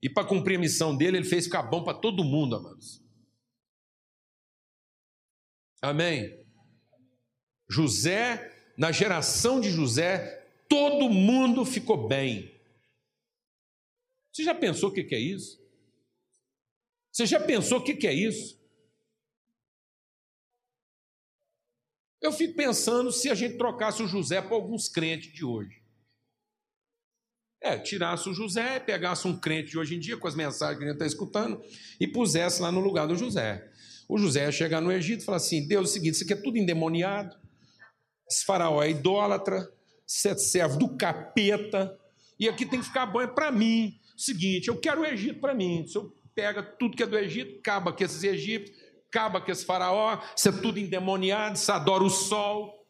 E 0.02 0.08
para 0.08 0.26
cumprir 0.26 0.56
a 0.56 0.60
missão 0.60 0.96
dele, 0.96 1.18
ele 1.18 1.28
fez 1.28 1.44
ficar 1.44 1.62
bom 1.62 1.84
para 1.84 1.98
todo 1.98 2.24
mundo, 2.24 2.56
amados. 2.56 3.02
Amém? 5.82 6.46
José, 7.68 8.72
na 8.76 8.90
geração 8.90 9.60
de 9.60 9.70
José, 9.70 10.46
todo 10.68 11.10
mundo 11.10 11.64
ficou 11.64 12.08
bem. 12.08 12.58
Você 14.32 14.44
já 14.44 14.54
pensou 14.54 14.90
o 14.90 14.92
que 14.92 15.14
é 15.14 15.18
isso? 15.18 15.60
Você 17.12 17.26
já 17.26 17.40
pensou 17.40 17.78
o 17.78 17.82
que 17.82 18.06
é 18.06 18.14
isso? 18.14 18.60
Eu 22.20 22.32
fico 22.32 22.54
pensando 22.54 23.10
se 23.10 23.30
a 23.30 23.34
gente 23.34 23.56
trocasse 23.56 24.02
o 24.02 24.06
José 24.06 24.42
por 24.42 24.54
alguns 24.54 24.88
crentes 24.88 25.32
de 25.32 25.44
hoje. 25.44 25.79
É, 27.70 27.78
tirasse 27.78 28.28
o 28.28 28.34
José, 28.34 28.80
pegasse 28.80 29.28
um 29.28 29.38
crente 29.38 29.70
de 29.70 29.78
hoje 29.78 29.94
em 29.94 30.00
dia, 30.00 30.16
com 30.16 30.26
as 30.26 30.34
mensagens 30.34 30.76
que 30.76 30.84
ele 30.84 30.92
está 30.92 31.06
escutando, 31.06 31.62
e 32.00 32.06
pusesse 32.06 32.60
lá 32.60 32.72
no 32.72 32.80
lugar 32.80 33.06
do 33.06 33.14
José. 33.14 33.70
O 34.08 34.18
José 34.18 34.42
ia 34.44 34.50
chegar 34.50 34.80
no 34.80 34.90
Egito 34.90 35.22
e 35.22 35.24
falar 35.24 35.36
assim: 35.36 35.68
Deus, 35.68 35.86
é 35.86 35.90
o 35.90 35.92
seguinte, 35.92 36.14
isso 36.14 36.24
aqui 36.24 36.32
é 36.32 36.36
tudo 36.36 36.58
endemoniado. 36.58 37.36
Esse 38.28 38.44
faraó 38.44 38.82
é 38.82 38.90
idólatra, 38.90 39.70
você 40.04 40.30
é 40.30 40.36
servo 40.36 40.78
do 40.78 40.96
capeta, 40.96 41.96
e 42.38 42.48
aqui 42.48 42.66
tem 42.66 42.80
que 42.80 42.86
ficar 42.86 43.06
bom 43.06 43.20
é 43.20 43.28
para 43.28 43.52
mim. 43.52 43.96
Seguinte, 44.16 44.68
eu 44.68 44.76
quero 44.80 45.02
o 45.02 45.06
Egito 45.06 45.40
para 45.40 45.54
mim. 45.54 45.86
Se 45.86 45.96
eu 45.96 46.12
pega 46.34 46.62
tudo 46.62 46.96
que 46.96 47.04
é 47.04 47.06
do 47.06 47.16
Egito, 47.16 47.60
acaba 47.60 47.92
com 47.92 48.02
esses 48.02 48.24
egípcios, 48.24 48.76
acaba 49.08 49.40
com 49.40 49.50
esse 49.50 49.64
faraó, 49.64 50.20
você 50.34 50.48
é 50.48 50.52
tudo 50.52 50.78
endemoniado, 50.78 51.56
você 51.56 51.70
adora 51.70 52.02
o 52.02 52.10
sol. 52.10 52.84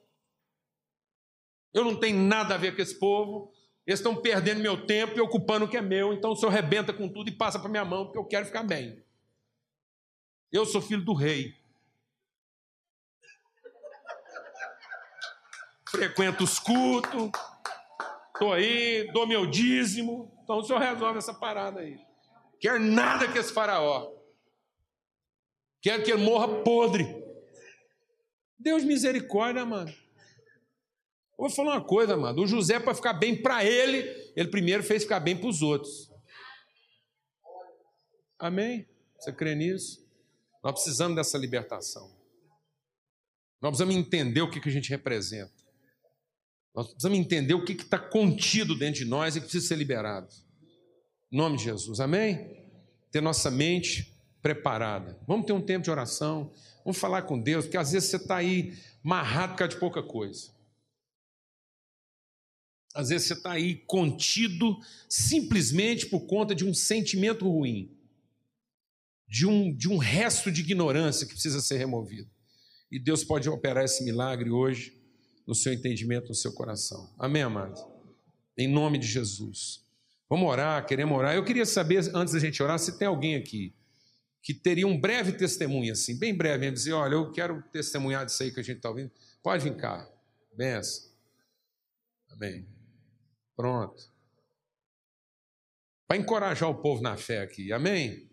Eu 1.74 1.84
não 1.84 1.96
tenho 1.96 2.18
nada 2.18 2.54
a 2.54 2.58
ver 2.58 2.74
com 2.74 2.80
esse 2.80 2.98
povo. 2.98 3.52
Eles 3.86 4.00
estão 4.00 4.14
perdendo 4.14 4.60
meu 4.60 4.86
tempo 4.86 5.16
e 5.16 5.20
ocupando 5.20 5.64
o 5.64 5.68
que 5.68 5.76
é 5.76 5.82
meu, 5.82 6.12
então 6.12 6.32
o 6.32 6.36
senhor 6.36 6.52
rebenta 6.52 6.92
com 6.92 7.08
tudo 7.08 7.28
e 7.28 7.36
passa 7.36 7.58
para 7.58 7.68
minha 7.68 7.84
mão, 7.84 8.04
porque 8.04 8.18
eu 8.18 8.24
quero 8.24 8.46
ficar 8.46 8.62
bem. 8.62 9.02
Eu 10.52 10.64
sou 10.66 10.80
filho 10.80 11.04
do 11.04 11.14
rei. 11.14 11.58
Frequento 15.88 16.44
os 16.44 16.58
cultos, 16.58 17.30
estou 18.32 18.52
aí, 18.52 19.10
dou 19.12 19.26
meu 19.26 19.44
dízimo. 19.46 20.30
Então 20.44 20.58
o 20.58 20.62
senhor 20.62 20.78
resolve 20.78 21.18
essa 21.18 21.34
parada 21.34 21.80
aí. 21.80 21.98
Quer 22.60 22.78
nada 22.78 23.26
que 23.26 23.38
esse 23.38 23.52
faraó. 23.52 24.12
Quer 25.80 26.02
que 26.02 26.12
ele 26.12 26.22
morra 26.22 26.62
podre. 26.62 27.06
Deus 28.58 28.84
misericórdia, 28.84 29.64
mano. 29.64 29.92
Eu 31.40 31.48
vou 31.48 31.50
falar 31.50 31.76
uma 31.76 31.84
coisa, 31.84 32.12
amado. 32.12 32.42
O 32.42 32.46
José, 32.46 32.78
para 32.78 32.94
ficar 32.94 33.14
bem 33.14 33.34
para 33.34 33.64
ele, 33.64 34.00
ele 34.36 34.50
primeiro 34.50 34.82
fez 34.82 35.04
ficar 35.04 35.20
bem 35.20 35.34
para 35.34 35.48
os 35.48 35.62
outros. 35.62 36.10
Amém? 38.38 38.86
Você 39.18 39.32
crê 39.32 39.54
nisso? 39.54 40.06
Nós 40.62 40.74
precisamos 40.74 41.16
dessa 41.16 41.38
libertação. 41.38 42.14
Nós 43.58 43.70
precisamos 43.70 43.96
entender 43.96 44.42
o 44.42 44.50
que, 44.50 44.60
que 44.60 44.68
a 44.68 44.72
gente 44.72 44.90
representa. 44.90 45.50
Nós 46.74 46.88
precisamos 46.88 47.18
entender 47.18 47.54
o 47.54 47.64
que 47.64 47.72
está 47.72 47.98
contido 47.98 48.76
dentro 48.76 49.02
de 49.02 49.06
nós 49.06 49.34
e 49.34 49.40
que 49.40 49.46
precisa 49.46 49.68
ser 49.68 49.76
liberado. 49.76 50.28
Em 51.32 51.38
nome 51.38 51.56
de 51.56 51.64
Jesus, 51.64 52.00
amém? 52.00 52.68
Ter 53.10 53.22
nossa 53.22 53.50
mente 53.50 54.14
preparada. 54.42 55.18
Vamos 55.26 55.46
ter 55.46 55.54
um 55.54 55.62
tempo 55.62 55.84
de 55.84 55.90
oração, 55.90 56.52
vamos 56.84 56.98
falar 56.98 57.22
com 57.22 57.40
Deus, 57.40 57.64
porque 57.64 57.78
às 57.78 57.92
vezes 57.92 58.10
você 58.10 58.16
está 58.16 58.36
aí 58.36 58.78
marrado 59.02 59.54
por 59.54 59.60
causa 59.60 59.72
de 59.72 59.80
pouca 59.80 60.02
coisa. 60.02 60.59
Às 62.94 63.08
vezes 63.10 63.28
você 63.28 63.34
está 63.34 63.52
aí 63.52 63.76
contido 63.86 64.76
simplesmente 65.08 66.06
por 66.06 66.26
conta 66.26 66.54
de 66.54 66.64
um 66.64 66.74
sentimento 66.74 67.48
ruim, 67.48 67.96
de 69.28 69.46
um, 69.46 69.74
de 69.74 69.88
um 69.88 69.96
resto 69.96 70.50
de 70.50 70.60
ignorância 70.60 71.26
que 71.26 71.32
precisa 71.32 71.60
ser 71.60 71.78
removido. 71.78 72.28
E 72.90 72.98
Deus 72.98 73.22
pode 73.22 73.48
operar 73.48 73.84
esse 73.84 74.02
milagre 74.02 74.50
hoje 74.50 75.00
no 75.46 75.54
seu 75.54 75.72
entendimento, 75.72 76.28
no 76.28 76.34
seu 76.34 76.52
coração. 76.52 77.14
Amém, 77.18 77.42
amado? 77.42 77.80
Em 78.58 78.66
nome 78.66 78.98
de 78.98 79.06
Jesus. 79.06 79.84
Vamos 80.28 80.48
orar, 80.48 80.84
queremos 80.86 81.16
orar. 81.16 81.34
Eu 81.34 81.44
queria 81.44 81.66
saber, 81.66 82.10
antes 82.14 82.34
da 82.34 82.40
gente 82.40 82.62
orar, 82.62 82.78
se 82.78 82.98
tem 82.98 83.06
alguém 83.06 83.36
aqui 83.36 83.74
que 84.42 84.54
teria 84.54 84.86
um 84.86 84.98
breve 84.98 85.32
testemunho, 85.32 85.92
assim, 85.92 86.18
bem 86.18 86.34
breve, 86.34 86.66
e 86.66 86.70
dizer: 86.70 86.92
olha, 86.92 87.14
eu 87.14 87.30
quero 87.30 87.62
testemunhar 87.72 88.24
disso 88.24 88.42
aí 88.42 88.52
que 88.52 88.60
a 88.60 88.62
gente 88.62 88.76
está 88.76 88.88
ouvindo. 88.88 89.10
Pode 89.42 89.64
vir 89.64 89.76
cá. 89.76 90.08
Benção. 90.56 91.10
Amém. 92.30 92.79
Pronto. 93.60 94.10
Para 96.08 96.16
encorajar 96.16 96.70
o 96.70 96.80
povo 96.80 97.02
na 97.02 97.18
fé 97.18 97.40
aqui. 97.40 97.70
Amém? 97.74 98.26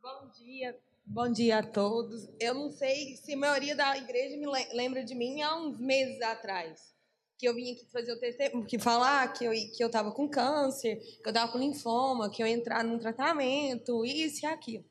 Bom 0.00 0.30
dia. 0.32 0.78
Bom 1.04 1.32
dia 1.32 1.58
a 1.58 1.62
todos. 1.64 2.28
Eu 2.38 2.54
não 2.54 2.70
sei 2.70 3.16
se 3.16 3.34
a 3.34 3.36
maioria 3.36 3.74
da 3.74 3.98
igreja 3.98 4.36
me 4.36 4.46
lembra 4.72 5.02
de 5.02 5.12
mim 5.12 5.42
há 5.42 5.56
uns 5.56 5.80
meses 5.80 6.22
atrás. 6.22 6.94
Que 7.36 7.48
eu 7.48 7.54
vim 7.56 7.72
aqui 7.72 7.84
fazer 7.90 8.12
o 8.12 8.20
testemunho, 8.20 8.64
que 8.64 8.78
falar 8.78 9.32
que 9.32 9.44
eu 9.44 9.50
que 9.50 9.82
eu 9.82 9.88
estava 9.88 10.12
com 10.12 10.28
câncer, 10.28 11.00
que 11.00 11.26
eu 11.26 11.30
estava 11.30 11.50
com 11.50 11.58
linfoma, 11.58 12.30
que 12.30 12.40
eu 12.40 12.46
ia 12.46 12.54
entrar 12.54 12.84
num 12.84 13.00
tratamento, 13.00 14.04
isso 14.04 14.44
e 14.44 14.46
aquilo. 14.46 14.84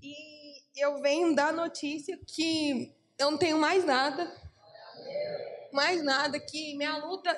E 0.00 0.80
eu 0.80 1.02
venho 1.02 1.34
dar 1.34 1.52
notícia 1.52 2.16
que 2.24 2.94
eu 3.18 3.32
não 3.32 3.38
tenho 3.38 3.58
mais 3.58 3.84
nada, 3.84 4.32
mais 5.72 6.00
nada, 6.04 6.38
que 6.38 6.76
minha 6.76 6.96
luta 6.98 7.36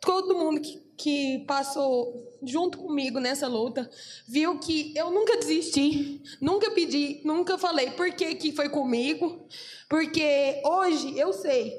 todo 0.00 0.34
mundo 0.34 0.60
que, 0.60 0.80
que 0.96 1.44
passou 1.46 2.38
junto 2.42 2.78
comigo 2.78 3.20
nessa 3.20 3.46
luta 3.46 3.88
viu 4.26 4.58
que 4.58 4.92
eu 4.96 5.10
nunca 5.10 5.36
desisti, 5.36 6.22
nunca 6.40 6.70
pedi, 6.70 7.20
nunca 7.24 7.58
falei 7.58 7.90
por 7.90 8.10
que, 8.12 8.34
que 8.34 8.52
foi 8.52 8.68
comigo, 8.68 9.46
porque 9.88 10.62
hoje 10.64 11.18
eu 11.18 11.32
sei 11.32 11.78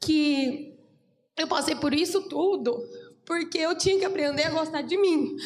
que 0.00 0.74
eu 1.36 1.46
passei 1.46 1.76
por 1.76 1.94
isso 1.94 2.22
tudo, 2.22 2.76
porque 3.24 3.58
eu 3.58 3.76
tinha 3.76 3.98
que 3.98 4.04
aprender 4.04 4.44
a 4.44 4.50
gostar 4.50 4.82
de 4.82 4.96
mim. 4.96 5.36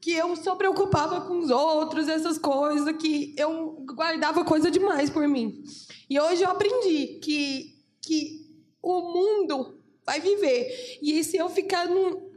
Que 0.00 0.12
eu 0.12 0.36
só 0.36 0.54
preocupava 0.54 1.22
com 1.22 1.38
os 1.38 1.50
outros, 1.50 2.08
essas 2.08 2.38
coisas, 2.38 2.96
que 2.96 3.34
eu 3.36 3.84
guardava 3.94 4.44
coisa 4.44 4.70
demais 4.70 5.10
por 5.10 5.26
mim. 5.26 5.62
E 6.08 6.20
hoje 6.20 6.42
eu 6.42 6.50
aprendi 6.50 7.18
que, 7.20 7.74
que 8.00 8.46
o 8.82 9.00
mundo 9.12 9.77
vai 10.08 10.20
viver. 10.20 10.98
E 11.02 11.22
se 11.22 11.36
eu 11.36 11.50
ficar 11.50 11.86
num, 11.86 12.30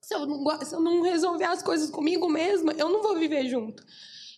se 0.00 0.14
eu, 0.14 0.24
não, 0.24 0.64
se 0.64 0.74
eu 0.74 0.80
não 0.80 1.02
resolver 1.02 1.44
as 1.44 1.62
coisas 1.62 1.90
comigo 1.90 2.26
mesma, 2.26 2.72
eu 2.72 2.88
não 2.88 3.02
vou 3.02 3.18
viver 3.18 3.46
junto. 3.46 3.84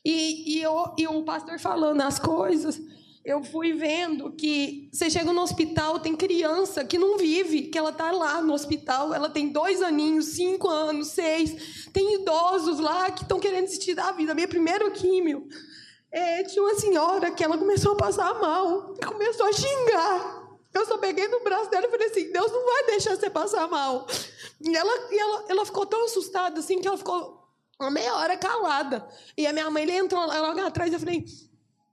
E, 0.05 0.57
e, 0.57 0.61
eu, 0.61 0.93
e 0.99 1.07
o 1.07 1.23
pastor 1.23 1.61
falando 1.61 2.01
as 2.01 2.19
coisas, 2.19 2.81
eu 3.25 3.45
fui 3.45 3.73
vendo 3.75 4.33
que 4.33 4.89
você 4.93 5.09
chega 5.09 5.33
no 5.33 5.41
hospital, 5.41 6.01
tem 6.01 6.17
criança 6.17 6.85
que 6.85 6.99
não 6.99 7.17
vive, 7.17 7.69
que 7.69 7.79
ela 7.79 7.91
está 7.91 8.11
lá 8.11 8.43
no 8.43 8.55
hospital, 8.55 9.15
ela 9.15 9.31
tem 9.31 9.51
dois 9.51 9.81
aninhos, 9.83 10.25
cinco 10.25 10.67
anos, 10.67 11.09
seis. 11.09 11.89
Tem 11.93 12.15
idosos 12.15 12.81
lá 12.81 13.09
que 13.13 13.23
estão 13.23 13.39
querendo 13.39 13.67
desistir 13.67 13.95
da 13.95 14.11
vida. 14.11 14.35
Minha 14.35 14.49
primeira 14.49 14.91
químio, 14.91 15.47
é, 16.11 16.43
tinha 16.43 16.65
uma 16.65 16.75
senhora 16.75 17.31
que 17.31 17.45
ela 17.45 17.57
começou 17.57 17.93
a 17.93 17.97
passar 17.97 18.35
mal, 18.41 18.97
começou 19.07 19.47
a 19.47 19.53
xingar. 19.53 20.40
Eu 20.73 20.87
só 20.87 20.99
peguei 20.99 21.27
no 21.29 21.41
braço 21.41 21.71
dela 21.71 21.87
e 21.87 21.91
falei 21.91 22.09
assim: 22.09 22.31
Deus 22.31 22.53
não 22.53 22.65
vai 22.65 22.87
deixar 22.87 23.17
você 23.17 23.29
passar 23.29 23.69
mal. 23.69 24.07
E 24.61 24.77
ela, 24.77 25.13
e 25.13 25.19
ela, 25.19 25.45
ela 25.49 25.67
ficou 25.67 25.85
tão 25.87 26.05
assustada 26.05 26.61
assim 26.61 26.81
que 26.81 26.87
ela 26.87 26.97
ficou 26.97 27.41
uma 27.79 27.91
meia 27.91 28.15
hora 28.15 28.37
calada. 28.37 29.07
E 29.37 29.47
a 29.47 29.53
minha 29.53 29.71
mãe 29.71 29.83
ele 29.83 29.93
entrou 29.93 30.25
logo 30.27 30.61
atrás 30.61 30.93
e 30.93 30.95
eu 30.95 31.01
falei: 31.01 31.25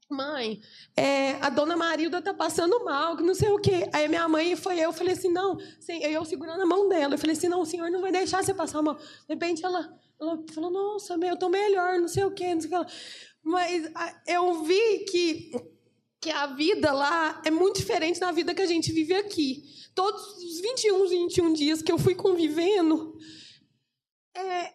Mãe, 0.10 0.62
é, 0.96 1.32
a 1.42 1.50
dona 1.50 1.76
Marilda 1.76 2.22
tá 2.22 2.34
passando 2.34 2.84
mal, 2.86 3.18
que 3.18 3.24
não 3.24 3.34
sei 3.34 3.50
o 3.50 3.60
quê. 3.60 3.90
Aí 3.92 4.08
minha 4.08 4.28
mãe 4.28 4.56
foi 4.56 4.80
eu, 4.80 4.94
falei 4.94 5.14
assim: 5.14 5.32
Não, 5.32 5.58
eu 6.02 6.24
segurando 6.24 6.62
a 6.62 6.66
mão 6.66 6.88
dela. 6.88 7.16
Eu 7.16 7.20
falei 7.20 7.36
assim: 7.36 7.48
Não, 7.48 7.62
o 7.62 7.66
senhor 7.66 7.90
não 7.90 8.02
vai 8.02 8.12
deixar 8.12 8.44
você 8.44 8.54
passar 8.54 8.82
mal. 8.82 8.96
De 8.96 9.04
repente 9.30 9.66
ela, 9.66 9.92
ela 10.22 10.40
falou: 10.54 10.70
Nossa, 10.70 11.16
eu 11.16 11.40
tô 11.40 11.50
melhor, 11.50 12.00
não 12.00 12.08
sei 12.08 12.24
o 12.26 12.32
quê, 12.32 12.54
não 12.54 12.62
sei 12.62 12.78
o 12.78 12.86
quê. 12.86 12.92
Mas 13.44 13.92
eu 14.28 14.64
vi 14.64 15.06
que 15.06 15.52
que 16.20 16.30
a 16.30 16.48
vida 16.48 16.92
lá 16.92 17.42
é 17.46 17.52
muito 17.52 17.78
diferente 17.78 18.20
da 18.20 18.32
vida 18.32 18.54
que 18.54 18.62
a 18.62 18.68
gente 18.68 18.92
vive 18.92 19.14
aqui. 19.14 19.64
Todos 19.94 20.38
os 20.38 20.60
21, 20.62 21.08
21 21.08 21.54
dias 21.54 21.82
que 21.82 21.92
eu 21.92 21.98
fui 21.98 22.16
convivendo, 22.16 23.18
é, 24.36 24.74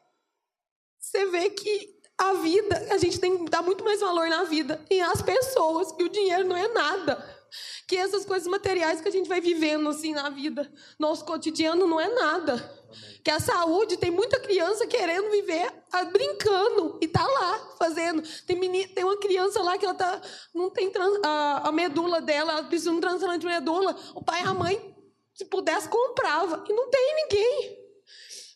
você 0.98 1.26
vê 1.26 1.50
que 1.50 2.00
a 2.18 2.34
vida, 2.34 2.88
a 2.90 2.98
gente 2.98 3.18
tem 3.18 3.44
que 3.44 3.50
dar 3.50 3.62
muito 3.62 3.84
mais 3.84 4.00
valor 4.00 4.28
na 4.28 4.44
vida 4.44 4.84
e 4.90 5.00
às 5.00 5.22
pessoas, 5.22 5.92
que 5.92 6.04
o 6.04 6.08
dinheiro 6.08 6.46
não 6.46 6.56
é 6.56 6.68
nada. 6.68 7.42
Que 7.86 7.96
essas 7.96 8.24
coisas 8.24 8.48
materiais 8.48 9.00
que 9.00 9.08
a 9.08 9.12
gente 9.12 9.28
vai 9.28 9.40
vivendo 9.40 9.88
assim 9.88 10.12
na 10.12 10.30
vida, 10.30 10.72
nosso 10.98 11.24
cotidiano 11.24 11.86
não 11.86 12.00
é 12.00 12.08
nada. 12.08 12.81
Que 13.22 13.30
a 13.30 13.40
saúde 13.40 13.96
tem 13.96 14.10
muita 14.10 14.40
criança 14.40 14.86
querendo 14.86 15.30
viver 15.30 15.72
ah, 15.92 16.04
brincando 16.04 16.98
e 17.00 17.08
tá 17.08 17.26
lá 17.26 17.58
fazendo. 17.78 18.22
Tem, 18.46 18.58
menina, 18.58 18.88
tem 18.94 19.04
uma 19.04 19.18
criança 19.18 19.62
lá 19.62 19.76
que 19.76 19.84
ela 19.84 19.94
tá, 19.94 20.20
não 20.54 20.70
tem 20.70 20.90
trans, 20.90 21.18
a, 21.24 21.68
a, 21.68 21.72
medula 21.72 22.20
dela, 22.20 22.52
ela 22.52 22.64
precisa 22.64 22.90
de 22.90 22.96
um 22.96 23.00
transplante 23.00 23.40
de 23.40 23.46
medula. 23.46 23.96
O 24.14 24.22
pai 24.24 24.42
e 24.42 24.46
a 24.46 24.54
mãe, 24.54 24.96
se 25.34 25.44
pudesse, 25.44 25.88
comprava. 25.88 26.64
E 26.68 26.72
não 26.72 26.90
tem 26.90 27.14
ninguém. 27.16 27.78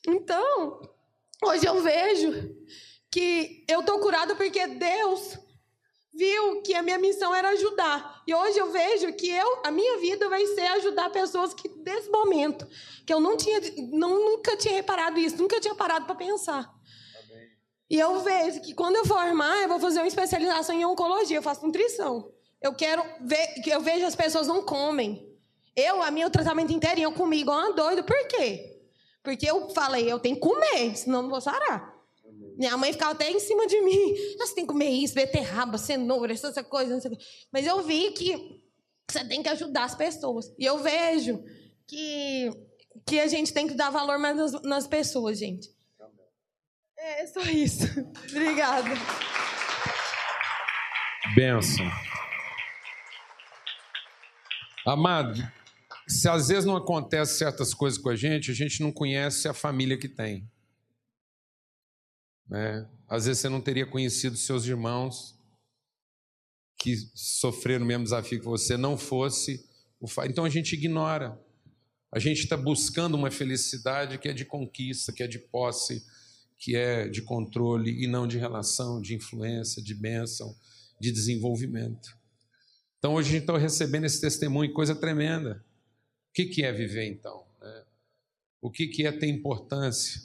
Então, 0.09 0.81
hoje 1.45 1.67
eu 1.67 1.81
vejo 1.83 2.57
que 3.11 3.65
eu 3.69 3.83
tô 3.83 3.99
curada 3.99 4.35
porque 4.35 4.67
Deus 4.67 5.39
viu 6.17 6.63
que 6.63 6.75
a 6.75 6.83
minha 6.83 6.99
missão 6.99 7.35
era 7.35 7.51
ajudar. 7.51 8.23
E 8.27 8.35
hoje 8.35 8.59
eu 8.59 8.73
vejo 8.73 9.13
que 9.13 9.29
eu, 9.29 9.61
a 9.65 9.71
minha 9.71 9.99
vida 9.99 10.29
vai 10.29 10.45
ser 10.47 10.67
ajudar 10.79 11.11
pessoas 11.11 11.53
que 11.53 11.69
desse 11.69 12.11
momento, 12.11 12.67
que 13.05 13.13
eu 13.13 13.21
não 13.21 13.37
tinha, 13.37 13.61
não, 13.93 14.33
nunca 14.33 14.57
tinha 14.57 14.75
reparado 14.75 15.19
isso, 15.19 15.37
nunca 15.37 15.61
tinha 15.61 15.75
parado 15.75 16.07
para 16.07 16.15
pensar. 16.15 16.75
Amém. 17.25 17.49
E 17.91 17.99
eu 17.99 18.21
vejo 18.21 18.63
que 18.63 18.75
quando 18.75 18.97
eu 18.97 19.05
formar, 19.05 19.63
eu 19.63 19.69
vou 19.69 19.79
fazer 19.79 20.01
uma 20.01 20.09
especialização 20.09 20.75
em 20.75 20.85
oncologia, 20.85 21.37
eu 21.37 21.43
faço 21.43 21.65
nutrição. 21.65 22.33
Eu 22.61 22.75
quero 22.75 23.05
ver, 23.21 23.47
que 23.63 23.71
eu 23.71 23.81
vejo 23.81 24.07
as 24.07 24.17
pessoas 24.17 24.47
não 24.47 24.63
comem. 24.63 25.31
Eu, 25.77 26.03
a 26.03 26.11
minha 26.11 26.27
o 26.27 26.31
tratamento 26.31 26.73
inteiro, 26.73 27.01
eu 27.01 27.13
comi 27.13 27.41
igual 27.41 27.59
uma 27.59 27.73
doida. 27.75 28.03
Por 28.03 28.27
quê? 28.29 28.81
Porque 29.23 29.49
eu 29.49 29.69
falei, 29.71 30.11
eu 30.11 30.19
tenho 30.19 30.37
que 30.37 30.41
comer, 30.41 30.97
senão 30.97 31.23
não 31.23 31.29
vou 31.29 31.41
sarar. 31.41 31.96
Minha 32.57 32.77
mãe 32.77 32.93
ficava 32.93 33.13
até 33.13 33.31
em 33.31 33.39
cima 33.39 33.67
de 33.67 33.81
mim. 33.83 34.15
Você 34.39 34.55
tem 34.55 34.65
que 34.65 34.73
comer 34.73 34.89
isso, 34.89 35.15
beterraba, 35.15 35.77
cenoura, 35.77 36.33
essa 36.33 36.65
coisa. 36.65 36.99
Mas 37.53 37.67
eu 37.67 37.83
vi 37.83 38.13
que 38.13 38.63
você 39.09 39.25
tem 39.25 39.43
que 39.43 39.49
ajudar 39.49 39.85
as 39.85 39.95
pessoas. 39.95 40.53
E 40.59 40.65
eu 40.65 40.79
vejo 40.79 41.43
que, 41.87 42.51
que 43.07 43.21
a 43.21 43.27
gente 43.27 43.53
tem 43.53 43.67
que 43.67 43.75
dar 43.75 43.91
valor 43.91 44.19
mais 44.19 44.37
nas, 44.37 44.63
nas 44.63 44.87
pessoas, 44.87 45.39
gente. 45.39 45.69
É 46.99 47.27
só 47.27 47.43
isso. 47.43 47.85
Obrigada. 48.31 48.91
Benção. 51.35 51.87
Amado, 54.87 55.43
se 56.09 56.29
às 56.29 56.49
vezes 56.49 56.65
não 56.65 56.77
acontece 56.77 57.39
certas 57.39 57.75
coisas 57.75 57.99
com 57.99 58.09
a 58.09 58.17
gente, 58.17 58.51
a 58.51 58.55
gente 58.55 58.81
não 58.81 58.93
conhece 58.93 59.49
a 59.49 59.53
família 59.53 59.99
que 59.99 60.09
tem. 60.09 60.49
Né? 62.49 62.89
Às 63.09 63.27
vezes 63.27 63.41
você 63.41 63.49
não 63.49 63.61
teria 63.61 63.87
conhecido 63.87 64.37
seus 64.37 64.65
irmãos 64.67 65.37
que 66.79 66.97
sofreram 67.15 67.85
o 67.85 67.89
mesmo 67.89 68.05
desafio 68.05 68.39
que 68.39 68.45
você, 68.45 68.77
não 68.77 68.97
fosse 68.97 69.65
o. 70.01 70.07
Então 70.25 70.45
a 70.45 70.49
gente 70.49 70.75
ignora. 70.75 71.41
A 72.13 72.19
gente 72.19 72.41
está 72.41 72.57
buscando 72.57 73.15
uma 73.15 73.31
felicidade 73.31 74.19
que 74.19 74.29
é 74.29 74.33
de 74.33 74.45
conquista, 74.45 75.13
que 75.13 75.23
é 75.23 75.27
de 75.27 75.39
posse, 75.39 76.05
que 76.57 76.77
é 76.77 77.09
de 77.09 77.23
controle 77.23 78.03
e 78.03 78.07
não 78.07 78.27
de 78.27 78.39
relação, 78.39 79.01
de 79.01 79.15
influência, 79.15 79.83
de 79.83 79.95
bênção, 79.95 80.55
de 81.01 81.11
desenvolvimento. 81.11 82.17
Então 82.99 83.15
hoje 83.15 83.29
a 83.29 83.33
gente 83.33 83.43
está 83.43 83.59
recebendo 83.59 84.05
esse 84.05 84.21
testemunho, 84.21 84.73
coisa 84.73 84.95
tremenda. 84.95 85.65
O 86.31 86.33
que, 86.33 86.47
que 86.47 86.63
é 86.63 86.73
viver 86.73 87.07
então? 87.07 87.47
O 88.61 88.71
que, 88.71 88.89
que 88.89 89.07
é 89.07 89.13
ter 89.13 89.29
importância? 89.29 90.21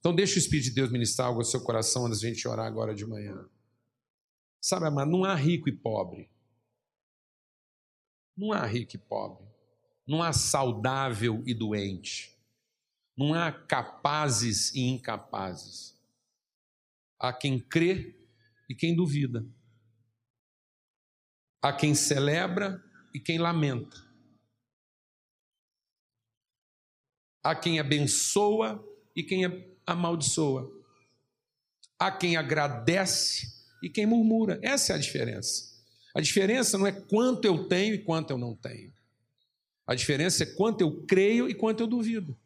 Então, 0.00 0.14
deixa 0.14 0.36
o 0.36 0.38
Espírito 0.38 0.70
de 0.70 0.74
Deus 0.74 0.90
ministrar 0.90 1.28
algo 1.28 1.40
ao 1.40 1.44
seu 1.44 1.62
coração 1.62 2.06
antes 2.06 2.20
de 2.20 2.26
a 2.26 2.30
gente 2.30 2.48
orar 2.48 2.66
agora 2.66 2.94
de 2.94 3.06
manhã. 3.06 3.46
Sabe, 4.60 4.86
amado, 4.86 5.10
não 5.10 5.24
há 5.24 5.34
rico 5.34 5.68
e 5.68 5.72
pobre. 5.72 6.30
Não 8.36 8.52
há 8.52 8.64
rico 8.64 8.96
e 8.96 8.98
pobre. 8.98 9.46
Não 10.06 10.22
há 10.22 10.32
saudável 10.32 11.42
e 11.46 11.52
doente. 11.52 12.34
Não 13.14 13.34
há 13.34 13.52
capazes 13.52 14.74
e 14.74 14.80
incapazes. 14.80 15.94
Há 17.18 17.32
quem 17.34 17.60
crê 17.60 18.18
e 18.68 18.74
quem 18.74 18.96
duvida. 18.96 19.46
Há 21.60 21.74
quem 21.74 21.94
celebra 21.94 22.82
e 23.12 23.20
quem 23.20 23.38
lamenta. 23.38 23.96
Há 27.42 27.54
quem 27.54 27.78
abençoa 27.78 28.82
e 29.14 29.22
quem 29.22 29.44
amaldiçoa. 29.92 30.70
Há 31.98 32.10
quem 32.10 32.36
agradece 32.36 33.52
e 33.82 33.88
quem 33.88 34.06
murmura. 34.06 34.58
Essa 34.62 34.92
é 34.92 34.96
a 34.96 34.98
diferença. 34.98 35.70
A 36.14 36.20
diferença 36.20 36.76
não 36.76 36.86
é 36.86 36.92
quanto 36.92 37.44
eu 37.44 37.68
tenho 37.68 37.94
e 37.94 37.98
quanto 37.98 38.30
eu 38.30 38.38
não 38.38 38.54
tenho. 38.54 38.92
A 39.86 39.94
diferença 39.94 40.42
é 40.42 40.46
quanto 40.46 40.80
eu 40.80 41.04
creio 41.06 41.48
e 41.48 41.54
quanto 41.54 41.82
eu 41.82 41.86
duvido. 41.86 42.36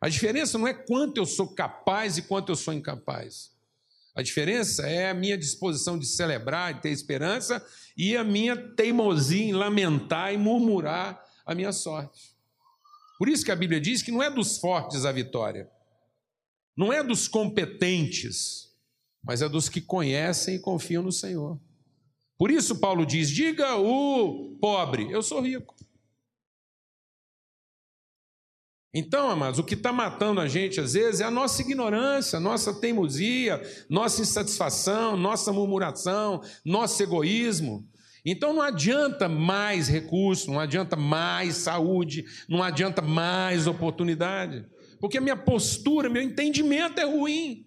A 0.00 0.08
diferença 0.08 0.56
não 0.56 0.66
é 0.66 0.72
quanto 0.72 1.18
eu 1.18 1.26
sou 1.26 1.54
capaz 1.54 2.16
e 2.16 2.22
quanto 2.22 2.50
eu 2.50 2.56
sou 2.56 2.72
incapaz. 2.72 3.50
A 4.14 4.22
diferença 4.22 4.86
é 4.88 5.10
a 5.10 5.14
minha 5.14 5.36
disposição 5.36 5.98
de 5.98 6.06
celebrar 6.06 6.72
e 6.72 6.80
ter 6.80 6.90
esperança 6.90 7.64
e 7.96 8.16
a 8.16 8.24
minha 8.24 8.56
teimosia 8.56 9.44
em 9.44 9.52
lamentar 9.52 10.32
e 10.32 10.38
murmurar 10.38 11.22
a 11.44 11.54
minha 11.54 11.72
sorte. 11.72 12.34
Por 13.18 13.28
isso 13.28 13.44
que 13.44 13.52
a 13.52 13.56
Bíblia 13.56 13.80
diz 13.80 14.02
que 14.02 14.10
não 14.10 14.22
é 14.22 14.30
dos 14.30 14.58
fortes 14.58 15.04
a 15.04 15.12
vitória, 15.12 15.70
não 16.80 16.90
é 16.90 17.04
dos 17.04 17.28
competentes, 17.28 18.74
mas 19.22 19.42
é 19.42 19.48
dos 19.50 19.68
que 19.68 19.82
conhecem 19.82 20.54
e 20.54 20.58
confiam 20.58 21.02
no 21.02 21.12
Senhor. 21.12 21.60
Por 22.38 22.50
isso, 22.50 22.80
Paulo 22.80 23.04
diz: 23.04 23.28
diga 23.28 23.76
o 23.76 24.56
pobre, 24.58 25.12
eu 25.12 25.22
sou 25.22 25.42
rico. 25.42 25.76
Então, 28.94 29.28
amados, 29.28 29.58
o 29.58 29.62
que 29.62 29.74
está 29.74 29.92
matando 29.92 30.40
a 30.40 30.48
gente 30.48 30.80
às 30.80 30.94
vezes 30.94 31.20
é 31.20 31.24
a 31.24 31.30
nossa 31.30 31.60
ignorância, 31.60 32.40
nossa 32.40 32.72
teimosia, 32.72 33.60
nossa 33.90 34.22
insatisfação, 34.22 35.18
nossa 35.18 35.52
murmuração, 35.52 36.42
nosso 36.64 37.02
egoísmo. 37.02 37.86
Então 38.24 38.54
não 38.54 38.62
adianta 38.62 39.28
mais 39.28 39.86
recurso, 39.86 40.50
não 40.50 40.58
adianta 40.58 40.96
mais 40.96 41.56
saúde, 41.56 42.24
não 42.48 42.62
adianta 42.62 43.02
mais 43.02 43.66
oportunidade, 43.66 44.64
porque 45.00 45.18
a 45.18 45.20
minha 45.20 45.36
postura, 45.36 46.10
meu 46.10 46.22
entendimento 46.22 47.00
é 47.00 47.04
ruim. 47.04 47.66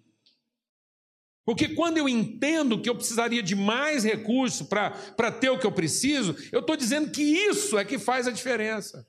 Porque 1.44 1.68
quando 1.68 1.98
eu 1.98 2.08
entendo 2.08 2.80
que 2.80 2.88
eu 2.88 2.94
precisaria 2.94 3.42
de 3.42 3.54
mais 3.54 4.02
recurso 4.02 4.66
para 4.66 5.30
ter 5.32 5.50
o 5.50 5.58
que 5.58 5.66
eu 5.66 5.72
preciso, 5.72 6.34
eu 6.50 6.60
estou 6.60 6.76
dizendo 6.76 7.10
que 7.10 7.22
isso 7.22 7.76
é 7.76 7.84
que 7.84 7.98
faz 7.98 8.26
a 8.26 8.30
diferença. 8.30 9.06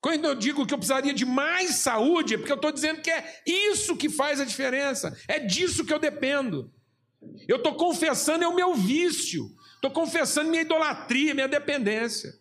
Quando 0.00 0.24
eu 0.24 0.34
digo 0.34 0.66
que 0.66 0.74
eu 0.74 0.78
precisaria 0.78 1.14
de 1.14 1.24
mais 1.24 1.76
saúde, 1.76 2.34
é 2.34 2.38
porque 2.38 2.52
eu 2.52 2.56
estou 2.56 2.72
dizendo 2.72 3.00
que 3.00 3.10
é 3.10 3.42
isso 3.46 3.96
que 3.96 4.10
faz 4.10 4.40
a 4.40 4.44
diferença, 4.44 5.16
é 5.28 5.38
disso 5.38 5.84
que 5.84 5.92
eu 5.92 5.98
dependo. 5.98 6.72
Eu 7.46 7.56
estou 7.56 7.74
confessando 7.74 8.44
é 8.44 8.48
o 8.48 8.54
meu 8.54 8.74
vício, 8.74 9.54
estou 9.74 9.90
confessando 9.90 10.50
minha 10.50 10.62
idolatria, 10.62 11.34
minha 11.34 11.48
dependência. 11.48 12.38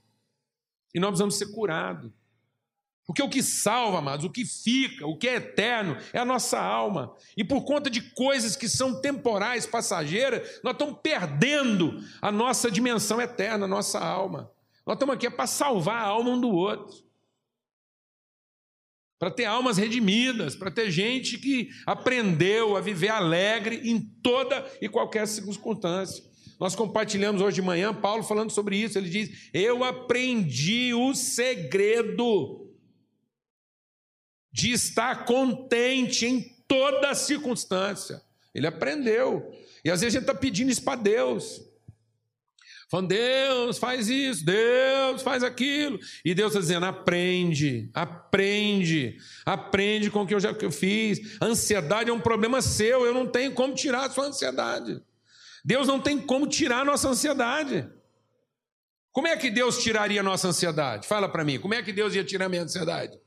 E 0.94 1.00
nós 1.00 1.10
precisamos 1.10 1.38
ser 1.38 1.48
curados. 1.48 2.12
Porque 3.10 3.24
o 3.24 3.28
que 3.28 3.42
salva, 3.42 3.98
amados, 3.98 4.24
o 4.24 4.30
que 4.30 4.46
fica, 4.46 5.08
o 5.08 5.18
que 5.18 5.28
é 5.28 5.38
eterno, 5.38 5.98
é 6.14 6.20
a 6.20 6.26
nossa 6.26 6.60
alma. 6.60 7.12
E 7.36 7.44
por 7.44 7.66
conta 7.66 7.90
de 7.90 8.02
coisas 8.02 8.56
que 8.56 8.70
são 8.70 9.02
temporais, 9.02 9.66
passageiras, 9.66 10.62
nós 10.64 10.74
estamos 10.74 11.00
perdendo 11.02 12.04
a 12.22 12.32
nossa 12.32 12.70
dimensão 12.70 13.20
eterna, 13.20 13.66
a 13.66 13.68
nossa 13.68 13.98
alma. 13.98 14.52
Nós 14.86 14.94
estamos 14.94 15.16
aqui 15.16 15.26
é 15.26 15.32
para 15.32 15.48
salvar 15.48 16.04
a 16.04 16.06
alma 16.06 16.30
um 16.30 16.40
do 16.40 16.52
outro 16.52 17.04
para 19.18 19.32
ter 19.32 19.46
almas 19.46 19.78
redimidas, 19.78 20.56
para 20.56 20.70
ter 20.70 20.92
gente 20.92 21.40
que 21.40 21.70
aprendeu 21.88 22.78
a 22.78 22.80
viver 22.80 23.10
alegre 23.10 23.90
em 23.90 24.00
toda 24.00 24.64
e 24.80 24.88
qualquer 24.88 25.28
circunstância. 25.28 26.24
Nós 26.60 26.76
compartilhamos 26.76 27.42
hoje 27.42 27.56
de 27.56 27.64
manhã 27.64 27.92
Paulo 27.92 28.22
falando 28.22 28.52
sobre 28.52 28.78
isso. 28.78 29.00
Ele 29.00 29.10
diz: 29.10 29.50
Eu 29.52 29.84
aprendi 29.84 30.94
o 30.94 31.16
segredo 31.16 32.69
de 34.52 34.72
estar 34.72 35.26
contente 35.26 36.26
em 36.26 36.42
toda 36.68 37.14
circunstância. 37.16 38.22
Ele 38.54 38.68
aprendeu. 38.68 39.52
E 39.84 39.90
às 39.90 40.02
vezes 40.02 40.16
a 40.16 40.20
gente 40.20 40.30
está 40.30 40.40
pedindo 40.40 40.72
isso 40.72 40.84
para 40.84 41.00
Deus. 41.00 41.62
Falando, 42.90 43.10
Deus 43.10 43.78
faz 43.78 44.10
isso, 44.10 44.44
Deus 44.44 45.22
faz 45.22 45.44
aquilo. 45.44 46.00
E 46.26 46.34
Deus 46.34 46.52
está 46.52 46.60
dizendo: 46.60 46.88
aprende, 46.88 47.90
aprende, 47.94 49.18
aprende 49.46 50.10
com 50.10 50.24
o 50.24 50.28
que 50.28 50.34
eu 50.34 50.40
já 50.40 50.54
que 50.54 50.66
eu 50.66 50.72
fiz. 50.72 51.38
Ansiedade 51.40 52.10
é 52.10 52.14
um 52.14 52.20
problema 52.20 52.62
seu, 52.64 53.06
eu 53.06 53.14
não 53.14 53.28
tenho 53.28 53.52
como 53.54 53.76
tirar 53.76 54.06
a 54.06 54.10
sua 54.10 54.26
ansiedade. 54.26 55.00
Deus 55.64 55.88
não 55.88 56.00
tem 56.00 56.18
como 56.20 56.48
tirar 56.48 56.80
a 56.80 56.86
nossa 56.86 57.10
ansiedade. 57.10 57.88
Como 59.12 59.28
é 59.28 59.38
que 59.38 59.52
Deus 59.52 59.84
tiraria 59.84 60.22
a 60.22 60.24
nossa 60.24 60.48
ansiedade? 60.48 61.08
Fala 61.08 61.30
para 61.30 61.44
mim, 61.44 61.60
como 61.60 61.76
é 61.76 61.84
que 61.84 61.94
Deus 61.94 62.16
ia 62.16 62.24
tirar 62.24 62.46
a 62.46 62.50
minha 62.50 62.64
ansiedade? 62.64 63.20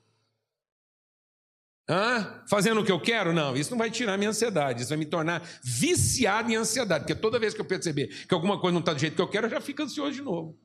Hã? 1.88 2.44
Fazendo 2.48 2.80
o 2.80 2.84
que 2.84 2.92
eu 2.92 3.00
quero? 3.00 3.32
Não, 3.32 3.56
isso 3.56 3.70
não 3.70 3.78
vai 3.78 3.90
tirar 3.90 4.16
minha 4.16 4.30
ansiedade, 4.30 4.82
isso 4.82 4.88
vai 4.88 4.98
me 4.98 5.06
tornar 5.06 5.42
viciado 5.62 6.50
em 6.50 6.56
ansiedade, 6.56 7.04
porque 7.04 7.20
toda 7.20 7.38
vez 7.38 7.54
que 7.54 7.60
eu 7.60 7.64
perceber 7.64 8.08
que 8.26 8.32
alguma 8.32 8.60
coisa 8.60 8.72
não 8.72 8.80
está 8.80 8.92
do 8.92 9.00
jeito 9.00 9.16
que 9.16 9.22
eu 9.22 9.28
quero, 9.28 9.46
eu 9.46 9.50
já 9.50 9.60
fico 9.60 9.82
ansioso 9.82 10.12
de 10.12 10.22
novo. 10.22 10.58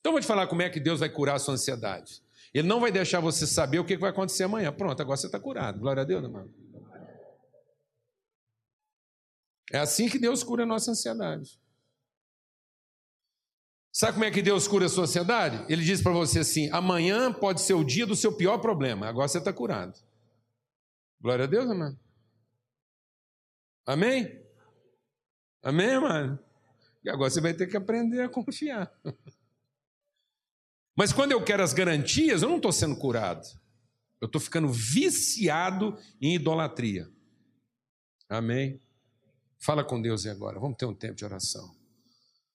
Então, 0.00 0.12
vou 0.12 0.20
te 0.20 0.26
falar 0.26 0.46
como 0.46 0.62
é 0.62 0.70
que 0.70 0.78
Deus 0.78 1.00
vai 1.00 1.08
curar 1.08 1.36
a 1.36 1.38
sua 1.38 1.54
ansiedade. 1.54 2.22
Ele 2.54 2.66
não 2.66 2.80
vai 2.80 2.90
deixar 2.90 3.20
você 3.20 3.46
saber 3.46 3.78
o 3.78 3.84
que 3.84 3.96
vai 3.96 4.10
acontecer 4.10 4.44
amanhã. 4.44 4.72
Pronto, 4.72 5.00
agora 5.00 5.16
você 5.16 5.26
está 5.26 5.38
curado. 5.38 5.78
Glória 5.80 6.02
a 6.02 6.04
Deus, 6.04 6.24
irmão. 6.24 6.48
É 9.70 9.78
assim 9.78 10.08
que 10.08 10.18
Deus 10.18 10.42
cura 10.42 10.62
a 10.62 10.66
nossa 10.66 10.90
ansiedade. 10.90 11.60
Sabe 13.98 14.12
como 14.12 14.24
é 14.26 14.30
que 14.30 14.40
Deus 14.40 14.68
cura 14.68 14.86
a 14.86 14.88
sua 14.88 15.02
ansiedade? 15.02 15.66
Ele 15.68 15.82
diz 15.82 16.00
para 16.00 16.12
você 16.12 16.38
assim: 16.38 16.70
amanhã 16.70 17.32
pode 17.32 17.60
ser 17.60 17.74
o 17.74 17.82
dia 17.82 18.06
do 18.06 18.14
seu 18.14 18.32
pior 18.32 18.58
problema, 18.58 19.08
agora 19.08 19.26
você 19.26 19.38
está 19.38 19.52
curado. 19.52 19.98
Glória 21.20 21.46
a 21.46 21.48
Deus, 21.48 21.68
amado. 21.68 21.98
Amém? 23.84 24.40
Amém, 25.64 25.90
amado? 25.90 26.38
E 27.02 27.10
agora 27.10 27.28
você 27.28 27.40
vai 27.40 27.52
ter 27.52 27.66
que 27.66 27.76
aprender 27.76 28.22
a 28.22 28.28
confiar. 28.28 28.88
Mas 30.96 31.12
quando 31.12 31.32
eu 31.32 31.42
quero 31.42 31.64
as 31.64 31.72
garantias, 31.72 32.42
eu 32.42 32.48
não 32.48 32.58
estou 32.58 32.70
sendo 32.70 32.96
curado. 32.96 33.48
Eu 34.20 34.26
estou 34.26 34.40
ficando 34.40 34.68
viciado 34.68 35.98
em 36.20 36.36
idolatria. 36.36 37.10
Amém? 38.28 38.80
Fala 39.58 39.82
com 39.82 40.00
Deus 40.00 40.24
e 40.24 40.28
agora. 40.28 40.60
Vamos 40.60 40.76
ter 40.76 40.86
um 40.86 40.94
tempo 40.94 41.16
de 41.16 41.24
oração. 41.24 41.76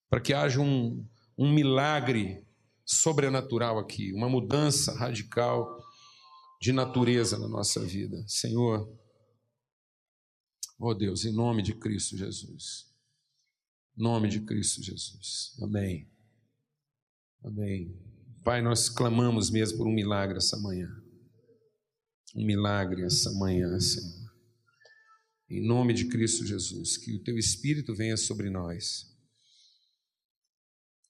Para 0.10 0.22
que 0.22 0.34
haja 0.34 0.62
um, 0.62 1.06
um 1.38 1.52
milagre 1.52 2.46
sobrenatural 2.86 3.80
aqui, 3.80 4.14
uma 4.14 4.30
mudança 4.30 4.94
radical 4.94 5.82
de 6.62 6.72
natureza 6.72 7.38
na 7.38 7.48
nossa 7.48 7.80
vida. 7.80 8.24
Senhor, 8.28 8.90
oh 10.80 10.94
Deus, 10.94 11.26
em 11.26 11.34
nome 11.34 11.62
de 11.62 11.74
Cristo 11.74 12.18
Jesus. 12.18 12.92
Em 13.98 14.04
nome 14.04 14.30
de 14.30 14.42
Cristo 14.42 14.82
Jesus. 14.82 15.56
Amém. 15.62 16.10
Amém. 17.44 17.98
Pai, 18.44 18.62
nós 18.62 18.90
clamamos 18.90 19.50
mesmo 19.50 19.78
por 19.78 19.88
um 19.88 19.94
milagre 19.94 20.38
essa 20.38 20.58
manhã. 20.58 20.90
Um 22.36 22.46
milagre 22.46 23.04
essa 23.04 23.32
manhã, 23.34 23.80
Senhor. 23.80 24.34
Em 25.50 25.66
nome 25.66 25.94
de 25.94 26.06
Cristo 26.08 26.46
Jesus, 26.46 26.98
que 26.98 27.14
o 27.14 27.24
teu 27.24 27.38
Espírito 27.38 27.94
venha 27.94 28.18
sobre 28.18 28.50
nós 28.50 29.13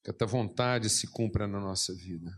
que 0.03 0.09
a 0.09 0.13
tua 0.13 0.27
vontade 0.27 0.89
se 0.89 1.07
cumpra 1.07 1.47
na 1.47 1.59
nossa 1.59 1.93
vida. 1.93 2.37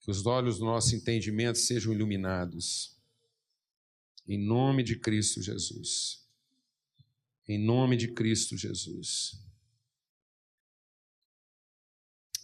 Que 0.00 0.10
os 0.10 0.24
olhos 0.24 0.58
do 0.58 0.64
nosso 0.64 0.94
entendimento 0.94 1.58
sejam 1.58 1.92
iluminados. 1.92 2.96
Em 4.26 4.38
nome 4.38 4.84
de 4.84 4.98
Cristo 4.98 5.42
Jesus. 5.42 6.24
Em 7.48 7.58
nome 7.58 7.96
de 7.96 8.12
Cristo 8.12 8.56
Jesus. 8.56 9.44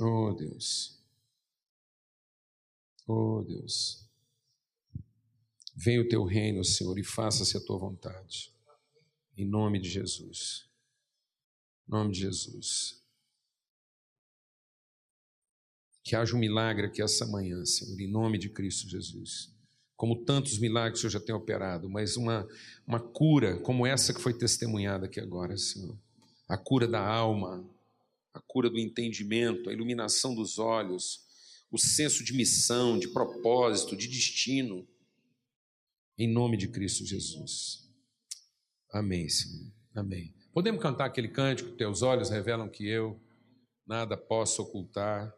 Oh 0.01 0.33
Deus. 0.33 1.01
Oh 3.07 3.43
Deus. 3.43 4.09
Venha 5.75 6.03
o 6.03 6.09
teu 6.09 6.25
reino, 6.25 6.65
Senhor, 6.65 6.99
e 6.99 7.05
faça-se 7.05 7.57
a 7.57 7.61
tua 7.61 7.79
vontade. 7.79 8.53
Em 9.37 9.47
nome 9.47 9.81
de 9.81 9.89
Jesus. 9.89 10.68
Em 11.89 11.91
nome 11.91 12.13
de 12.13 12.21
Jesus. 12.21 13.03
Que 16.05 16.15
haja 16.15 16.37
um 16.37 16.39
milagre 16.39 16.87
aqui 16.87 17.03
essa 17.03 17.27
manhã, 17.27 17.65
Senhor, 17.65 17.99
em 17.99 18.11
nome 18.11 18.39
de 18.39 18.51
Cristo 18.51 18.89
Jesus. 18.89 19.55
Como 19.97 20.25
tantos 20.25 20.59
milagres 20.59 20.99
o 20.99 21.01
Senhor 21.03 21.11
já 21.13 21.21
tem 21.21 21.35
operado, 21.35 21.89
mas 21.89 22.17
uma, 22.17 22.47
uma 22.87 23.01
cura 23.01 23.59
como 23.61 23.87
essa 23.87 24.13
que 24.13 24.21
foi 24.21 24.33
testemunhada 24.33 25.07
aqui 25.07 25.19
agora, 25.19 25.57
Senhor. 25.57 25.99
A 26.47 26.57
cura 26.57 26.87
da 26.87 27.05
alma, 27.05 27.69
a 28.33 28.41
cura 28.41 28.71
do 28.71 28.79
entendimento, 28.79 29.69
a 29.69 29.73
iluminação 29.73 30.35
dos 30.35 30.59
olhos, 30.59 31.21
o 31.71 31.79
senso 31.79 32.23
de 32.23 32.33
missão, 32.33 32.99
de 32.99 33.09
propósito, 33.09 33.97
de 33.97 34.07
destino. 34.09 34.87
Em 36.17 36.31
nome 36.31 36.57
de 36.57 36.69
Cristo 36.69 37.05
Jesus. 37.05 37.89
Amém, 38.93 39.29
Senhor. 39.29 39.73
Amém. 39.95 40.38
Podemos 40.59 40.83
cantar 40.83 41.05
aquele 41.05 41.29
cântico, 41.29 41.71
teus 41.77 42.03
olhos 42.03 42.31
revelam 42.31 42.69
que 42.69 42.85
eu 42.85 43.17
nada 43.87 44.17
posso 44.17 44.61
ocultar, 44.61 45.33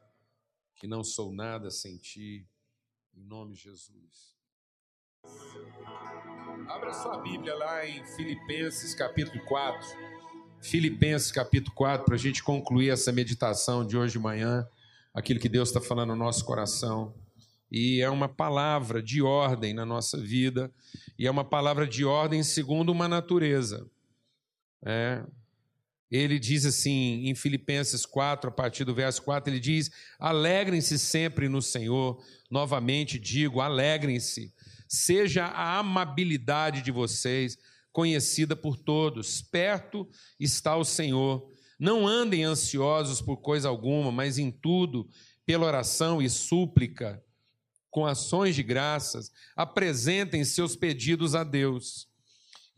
que 0.74 0.86
não 0.86 1.04
sou 1.04 1.30
nada 1.30 1.70
sem 1.70 1.98
ti, 1.98 2.48
em 3.14 3.22
nome 3.26 3.52
de 3.52 3.60
Jesus. 3.64 4.34
Abra 6.66 6.94
sua 6.94 7.18
Bíblia 7.18 7.54
lá 7.54 7.86
em 7.86 8.02
Filipenses 8.16 8.94
capítulo 8.94 9.44
4. 9.44 9.88
Filipenses 10.62 11.30
capítulo 11.30 11.74
4, 11.76 12.06
para 12.06 12.14
a 12.14 12.18
gente 12.18 12.42
concluir 12.42 12.88
essa 12.88 13.12
meditação 13.12 13.86
de 13.86 13.98
hoje 13.98 14.14
de 14.14 14.18
manhã, 14.18 14.66
aquilo 15.12 15.38
que 15.38 15.50
Deus 15.50 15.68
está 15.68 15.82
falando 15.82 16.08
no 16.08 16.16
nosso 16.16 16.46
coração. 16.46 17.14
E 17.70 18.00
é 18.00 18.08
uma 18.08 18.26
palavra 18.26 19.02
de 19.02 19.20
ordem 19.20 19.74
na 19.74 19.84
nossa 19.84 20.16
vida, 20.16 20.72
e 21.18 21.26
é 21.26 21.30
uma 21.30 21.44
palavra 21.44 21.86
de 21.86 22.06
ordem 22.06 22.42
segundo 22.42 22.88
uma 22.88 23.06
natureza. 23.06 23.86
É. 24.84 25.22
Ele 26.10 26.40
diz 26.40 26.66
assim 26.66 27.28
em 27.28 27.34
Filipenses 27.36 28.04
4, 28.04 28.50
a 28.50 28.52
partir 28.52 28.84
do 28.84 28.94
verso 28.94 29.22
4, 29.22 29.52
ele 29.52 29.60
diz: 29.60 29.90
Alegrem-se 30.18 30.98
sempre 30.98 31.48
no 31.48 31.62
Senhor. 31.62 32.20
Novamente 32.50 33.18
digo: 33.18 33.60
alegrem-se. 33.60 34.52
Seja 34.88 35.44
a 35.44 35.78
amabilidade 35.78 36.82
de 36.82 36.90
vocês 36.90 37.56
conhecida 37.92 38.56
por 38.56 38.76
todos. 38.76 39.40
Perto 39.40 40.08
está 40.38 40.76
o 40.76 40.84
Senhor. 40.84 41.48
Não 41.78 42.06
andem 42.06 42.42
ansiosos 42.42 43.22
por 43.22 43.36
coisa 43.36 43.68
alguma, 43.68 44.10
mas 44.10 44.36
em 44.36 44.50
tudo, 44.50 45.08
pela 45.46 45.66
oração 45.66 46.20
e 46.20 46.28
súplica, 46.28 47.24
com 47.88 48.04
ações 48.04 48.54
de 48.54 48.62
graças, 48.62 49.32
apresentem 49.56 50.44
seus 50.44 50.74
pedidos 50.74 51.34
a 51.34 51.44
Deus. 51.44 52.09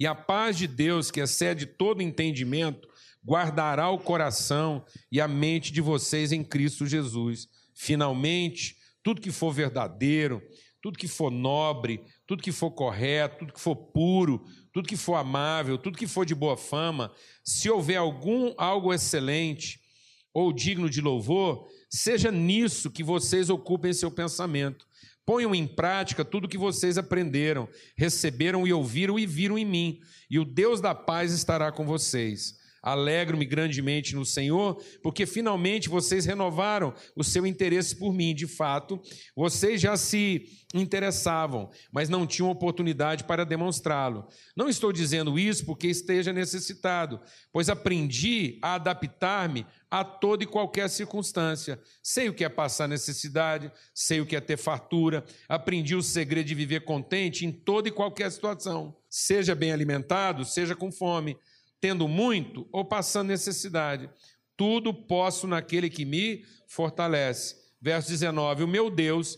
E 0.02 0.06
a 0.08 0.16
paz 0.16 0.58
de 0.58 0.66
Deus, 0.66 1.12
que 1.12 1.20
excede 1.20 1.64
todo 1.64 2.02
entendimento, 2.02 2.88
guardará 3.24 3.88
o 3.88 4.00
coração 4.00 4.84
e 5.12 5.20
a 5.20 5.28
mente 5.28 5.72
de 5.72 5.80
vocês 5.80 6.32
em 6.32 6.42
Cristo 6.42 6.88
Jesus. 6.88 7.46
Finalmente, 7.72 8.76
tudo 9.00 9.20
que 9.20 9.30
for 9.30 9.52
verdadeiro, 9.52 10.42
tudo 10.82 10.98
que 10.98 11.06
for 11.06 11.30
nobre, 11.30 12.02
tudo 12.26 12.42
que 12.42 12.50
for 12.50 12.72
correto, 12.72 13.38
tudo 13.38 13.52
que 13.52 13.60
for 13.60 13.76
puro, 13.76 14.44
tudo 14.72 14.88
que 14.88 14.96
for 14.96 15.14
amável, 15.14 15.78
tudo 15.78 15.96
que 15.96 16.08
for 16.08 16.26
de 16.26 16.34
boa 16.34 16.56
fama, 16.56 17.12
se 17.44 17.70
houver 17.70 17.98
algum 17.98 18.52
algo 18.58 18.92
excelente 18.92 19.80
ou 20.34 20.52
digno 20.52 20.90
de 20.90 21.00
louvor, 21.00 21.68
seja 21.88 22.32
nisso 22.32 22.90
que 22.90 23.04
vocês 23.04 23.48
ocupem 23.48 23.92
seu 23.92 24.10
pensamento. 24.10 24.84
Ponham 25.24 25.54
em 25.54 25.66
prática 25.66 26.24
tudo 26.24 26.48
que 26.48 26.58
vocês 26.58 26.98
aprenderam, 26.98 27.68
receberam 27.96 28.66
e 28.66 28.72
ouviram 28.72 29.18
e 29.18 29.26
viram 29.26 29.56
em 29.56 29.64
mim, 29.64 30.00
e 30.28 30.38
o 30.38 30.44
Deus 30.44 30.80
da 30.80 30.94
paz 30.94 31.32
estará 31.32 31.70
com 31.70 31.86
vocês. 31.86 32.61
Alegro-me 32.82 33.44
grandemente 33.44 34.14
no 34.16 34.24
Senhor, 34.24 34.82
porque 35.02 35.24
finalmente 35.24 35.88
vocês 35.88 36.24
renovaram 36.24 36.92
o 37.14 37.22
seu 37.22 37.46
interesse 37.46 37.94
por 37.94 38.12
mim. 38.12 38.34
De 38.34 38.48
fato, 38.48 39.00
vocês 39.36 39.80
já 39.80 39.96
se 39.96 40.48
interessavam, 40.74 41.70
mas 41.92 42.08
não 42.08 42.26
tinham 42.26 42.50
oportunidade 42.50 43.24
para 43.24 43.44
demonstrá-lo. 43.44 44.26
Não 44.56 44.68
estou 44.68 44.92
dizendo 44.92 45.38
isso 45.38 45.64
porque 45.64 45.86
esteja 45.86 46.32
necessitado, 46.32 47.20
pois 47.52 47.68
aprendi 47.68 48.58
a 48.62 48.74
adaptar-me 48.74 49.64
a 49.90 50.02
toda 50.02 50.42
e 50.42 50.46
qualquer 50.46 50.88
circunstância. 50.88 51.80
Sei 52.02 52.28
o 52.28 52.34
que 52.34 52.44
é 52.44 52.48
passar 52.48 52.88
necessidade, 52.88 53.70
sei 53.94 54.20
o 54.20 54.26
que 54.26 54.34
é 54.34 54.40
ter 54.40 54.56
fartura, 54.56 55.24
aprendi 55.48 55.94
o 55.94 56.02
segredo 56.02 56.46
de 56.46 56.54
viver 56.54 56.80
contente 56.80 57.46
em 57.46 57.52
toda 57.52 57.88
e 57.88 57.92
qualquer 57.92 58.32
situação. 58.32 58.96
Seja 59.08 59.54
bem 59.54 59.70
alimentado, 59.70 60.44
seja 60.44 60.74
com 60.74 60.90
fome 60.90 61.36
tendo 61.82 62.06
muito 62.06 62.68
ou 62.70 62.84
passando 62.84 63.26
necessidade. 63.26 64.08
Tudo 64.56 64.94
posso 64.94 65.48
naquele 65.48 65.90
que 65.90 66.04
me 66.04 66.44
fortalece. 66.68 67.56
Verso 67.80 68.08
19: 68.08 68.62
O 68.62 68.68
meu 68.68 68.88
Deus 68.88 69.36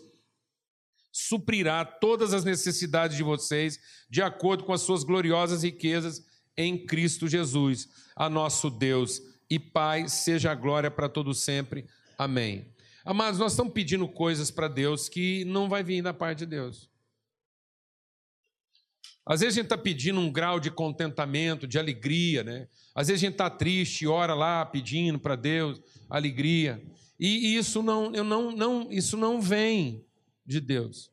suprirá 1.11 1.85
todas 1.87 2.35
as 2.35 2.45
necessidades 2.45 3.17
de 3.17 3.23
vocês, 3.23 3.81
de 4.11 4.21
acordo 4.21 4.65
com 4.65 4.75
as 4.75 4.83
suas 4.83 5.03
gloriosas 5.03 5.63
riquezas 5.63 6.23
em 6.55 6.85
Cristo 6.85 7.27
Jesus. 7.27 7.89
A 8.15 8.29
nosso 8.29 8.69
Deus 8.69 9.23
e 9.49 9.59
Pai 9.59 10.07
seja 10.07 10.53
a 10.53 10.55
glória 10.55 10.91
para 10.91 11.09
todo 11.09 11.33
sempre. 11.33 11.87
Amém. 12.19 12.71
Amados, 13.07 13.41
nós 13.41 13.53
estamos 13.53 13.73
pedindo 13.73 14.07
coisas 14.07 14.51
para 14.51 14.69
Deus 14.69 15.09
que 15.09 15.45
não 15.47 15.69
vai 15.69 15.83
vir 15.83 16.03
da 16.03 16.13
parte 16.13 16.41
de 16.41 16.47
Deus. 16.47 16.91
Às 19.27 19.41
vezes 19.41 19.55
a 19.55 19.61
gente 19.61 19.67
está 19.67 19.79
pedindo 19.79 20.21
um 20.21 20.31
grau 20.31 20.61
de 20.61 20.71
contentamento, 20.71 21.67
de 21.67 21.79
alegria, 21.79 22.45
né? 22.45 22.69
Às 22.95 23.09
vezes 23.09 23.23
a 23.23 23.27
gente 23.27 23.35
está 23.35 23.49
triste, 23.49 24.07
ora 24.07 24.35
lá 24.35 24.67
pedindo 24.67 25.19
para 25.19 25.35
Deus 25.35 25.81
alegria. 26.11 26.83
E 27.19 27.57
isso 27.57 27.83
não, 27.83 28.15
eu 28.15 28.23
não, 28.23 28.51
não, 28.51 28.93
isso 28.93 29.17
não 29.17 29.41
vem 29.41 30.05
de 30.45 30.61
Deus. 30.61 31.11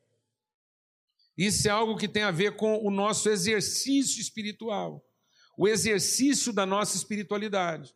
Isso 1.37 1.67
é 1.67 1.71
algo 1.71 1.97
que 1.97 2.07
tem 2.07 2.23
a 2.23 2.31
ver 2.31 2.55
com 2.55 2.85
o 2.85 2.91
nosso 2.91 3.29
exercício 3.29 4.21
espiritual, 4.21 5.03
o 5.57 5.67
exercício 5.67 6.51
da 6.51 6.65
nossa 6.65 6.97
espiritualidade. 6.97 7.95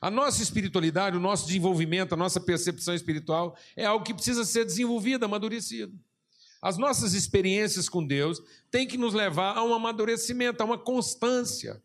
A 0.00 0.10
nossa 0.10 0.42
espiritualidade, 0.42 1.16
o 1.16 1.20
nosso 1.20 1.46
desenvolvimento, 1.46 2.12
a 2.12 2.16
nossa 2.16 2.40
percepção 2.40 2.94
espiritual 2.94 3.56
é 3.74 3.84
algo 3.84 4.04
que 4.04 4.14
precisa 4.14 4.44
ser 4.44 4.64
desenvolvido, 4.64 5.24
amadurecido. 5.24 5.98
As 6.60 6.78
nossas 6.78 7.14
experiências 7.14 7.88
com 7.88 8.04
Deus 8.04 8.40
têm 8.70 8.86
que 8.86 8.96
nos 8.96 9.14
levar 9.14 9.56
a 9.56 9.64
um 9.64 9.74
amadurecimento, 9.74 10.62
a 10.62 10.66
uma 10.66 10.78
constância. 10.78 11.82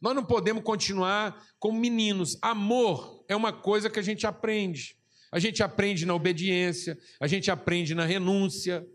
Nós 0.00 0.14
não 0.14 0.24
podemos 0.24 0.62
continuar 0.62 1.42
como 1.58 1.78
meninos. 1.78 2.36
Amor 2.42 3.24
é 3.28 3.34
uma 3.34 3.52
coisa 3.52 3.88
que 3.88 3.98
a 3.98 4.02
gente 4.02 4.26
aprende. 4.26 4.96
A 5.32 5.38
gente 5.38 5.62
aprende 5.62 6.06
na 6.06 6.14
obediência, 6.14 6.98
a 7.18 7.26
gente 7.26 7.50
aprende 7.50 7.94
na 7.94 8.04
renúncia. 8.04 8.86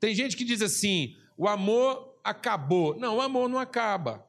Tem 0.00 0.14
gente 0.14 0.36
que 0.36 0.44
diz 0.44 0.62
assim: 0.62 1.16
o 1.36 1.48
amor 1.48 2.18
acabou. 2.22 2.96
Não, 2.96 3.16
o 3.16 3.20
amor 3.20 3.48
não 3.48 3.58
acaba. 3.58 4.26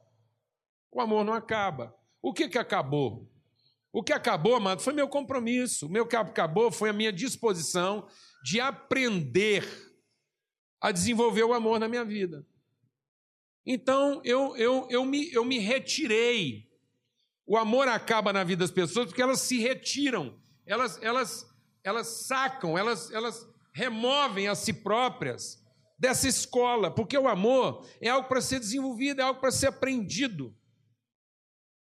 O 0.92 1.00
amor 1.00 1.24
não 1.24 1.32
acaba. 1.32 1.94
O 2.20 2.32
que, 2.32 2.48
que 2.48 2.58
acabou? 2.58 3.30
O 3.92 4.02
que 4.02 4.12
acabou, 4.12 4.54
amado, 4.54 4.82
foi 4.82 4.92
meu 4.92 5.08
compromisso. 5.08 5.86
O 5.86 5.88
meu 5.88 6.06
que 6.06 6.16
acabou 6.16 6.70
foi 6.70 6.90
a 6.90 6.92
minha 6.92 7.12
disposição 7.12 8.06
de 8.44 8.60
aprender 8.60 9.85
a 10.80 10.92
desenvolver 10.92 11.44
o 11.44 11.54
amor 11.54 11.78
na 11.80 11.88
minha 11.88 12.04
vida. 12.04 12.46
Então 13.64 14.20
eu, 14.24 14.56
eu, 14.56 14.86
eu, 14.90 15.04
me, 15.04 15.32
eu 15.32 15.44
me 15.44 15.58
retirei. 15.58 16.70
O 17.46 17.56
amor 17.56 17.88
acaba 17.88 18.32
na 18.32 18.44
vida 18.44 18.60
das 18.64 18.70
pessoas 18.70 19.06
porque 19.06 19.22
elas 19.22 19.40
se 19.40 19.58
retiram, 19.58 20.38
elas, 20.64 21.00
elas, 21.02 21.46
elas 21.82 22.06
sacam, 22.06 22.76
elas, 22.76 23.10
elas 23.10 23.48
removem 23.72 24.48
a 24.48 24.54
si 24.54 24.72
próprias 24.72 25.64
dessa 25.98 26.28
escola, 26.28 26.90
porque 26.90 27.16
o 27.16 27.28
amor 27.28 27.86
é 28.00 28.08
algo 28.08 28.28
para 28.28 28.40
ser 28.40 28.58
desenvolvido, 28.58 29.20
é 29.20 29.24
algo 29.24 29.40
para 29.40 29.50
ser 29.50 29.68
aprendido. 29.68 30.54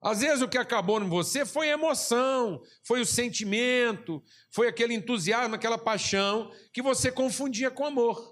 Às 0.01 0.21
vezes 0.21 0.41
o 0.41 0.47
que 0.47 0.57
acabou 0.57 0.99
em 1.01 1.07
você 1.07 1.45
foi 1.45 1.69
a 1.69 1.73
emoção, 1.73 2.61
foi 2.83 3.01
o 3.01 3.05
sentimento, 3.05 4.23
foi 4.49 4.67
aquele 4.67 4.95
entusiasmo, 4.95 5.53
aquela 5.53 5.77
paixão 5.77 6.51
que 6.73 6.81
você 6.81 7.11
confundia 7.11 7.69
com 7.69 7.85
amor. 7.85 8.30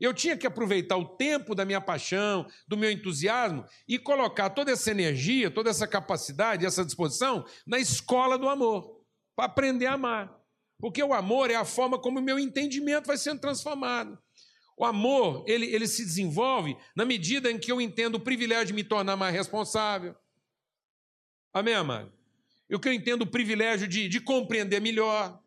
Eu 0.00 0.14
tinha 0.14 0.36
que 0.36 0.46
aproveitar 0.46 0.96
o 0.96 1.04
tempo 1.04 1.54
da 1.54 1.64
minha 1.64 1.80
paixão, 1.80 2.48
do 2.66 2.76
meu 2.76 2.90
entusiasmo 2.90 3.66
e 3.86 3.98
colocar 3.98 4.48
toda 4.48 4.72
essa 4.72 4.90
energia, 4.90 5.50
toda 5.50 5.68
essa 5.68 5.86
capacidade, 5.86 6.64
essa 6.64 6.84
disposição 6.84 7.44
na 7.66 7.78
escola 7.78 8.38
do 8.38 8.48
amor, 8.48 9.04
para 9.36 9.44
aprender 9.44 9.86
a 9.86 9.92
amar. 9.92 10.34
Porque 10.78 11.02
o 11.02 11.12
amor 11.12 11.50
é 11.50 11.54
a 11.54 11.66
forma 11.66 11.98
como 11.98 12.18
o 12.18 12.22
meu 12.22 12.38
entendimento 12.38 13.06
vai 13.06 13.18
sendo 13.18 13.40
transformado. 13.40 14.18
O 14.74 14.86
amor, 14.86 15.44
ele, 15.46 15.66
ele 15.66 15.86
se 15.86 16.02
desenvolve 16.02 16.74
na 16.96 17.04
medida 17.04 17.50
em 17.50 17.58
que 17.58 17.70
eu 17.70 17.78
entendo 17.78 18.14
o 18.14 18.20
privilégio 18.20 18.68
de 18.68 18.72
me 18.72 18.82
tornar 18.82 19.14
mais 19.14 19.34
responsável. 19.34 20.16
Amém, 21.52 21.74
amado? 21.74 22.10
Eu 22.66 22.80
que 22.80 22.88
eu 22.88 22.92
entendo 22.94 23.22
o 23.22 23.30
privilégio 23.30 23.86
de, 23.86 24.08
de 24.08 24.18
compreender 24.20 24.80
melhor, 24.80 25.38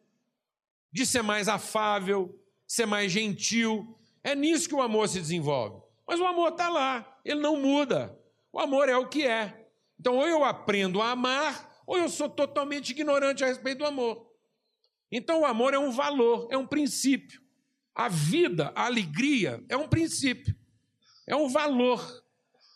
de 0.91 1.04
ser 1.04 1.24
mais 1.24 1.47
afável, 1.47 2.39
ser 2.68 2.86
mais 2.86 3.12
gentil, 3.12 3.97
é 4.24 4.36
nisso 4.36 4.70
que 4.70 4.76
o 4.76 4.82
amor 4.82 5.08
se 5.08 5.20
desenvolve. 5.20 5.82
Mas 6.08 6.20
o 6.20 6.26
amor 6.26 6.52
está 6.52 6.70
lá, 6.70 7.20
ele 7.24 7.40
não 7.42 7.58
muda. 7.58 8.18
O 8.52 8.60
amor 8.60 8.90
é 8.90 8.96
o 8.96 9.08
que 9.08 9.26
é. 9.26 9.68
Então, 10.00 10.18
ou 10.18 10.28
eu 10.28 10.44
aprendo 10.44 11.02
a 11.02 11.12
amar, 11.12 11.82
ou 11.86 11.98
eu 11.98 12.10
sou 12.10 12.30
totalmente 12.30 12.92
ignorante 12.92 13.44
a 13.44 13.48
respeito 13.48 13.80
do 13.80 13.86
amor. 13.86 14.32
Então 15.12 15.42
o 15.42 15.46
amor 15.46 15.74
é 15.74 15.80
um 15.80 15.92
valor, 15.92 16.48
é 16.52 16.58
um 16.58 16.66
princípio. 16.66 17.42
A 17.94 18.10
vida, 18.10 18.72
a 18.76 18.86
alegria 18.86 19.64
é 19.70 19.78
um 19.78 19.88
princípio, 19.88 20.56
é 21.28 21.36
um 21.36 21.48
valor, 21.48 22.24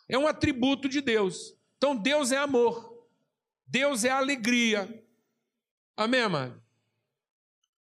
é 0.07 0.17
um 0.17 0.27
atributo 0.27 0.87
de 0.87 1.01
Deus. 1.01 1.57
Então 1.77 1.95
Deus 1.95 2.31
é 2.31 2.37
amor, 2.37 3.07
Deus 3.65 4.03
é 4.03 4.11
alegria. 4.11 5.03
Amém, 5.95 6.21
amado? 6.21 6.61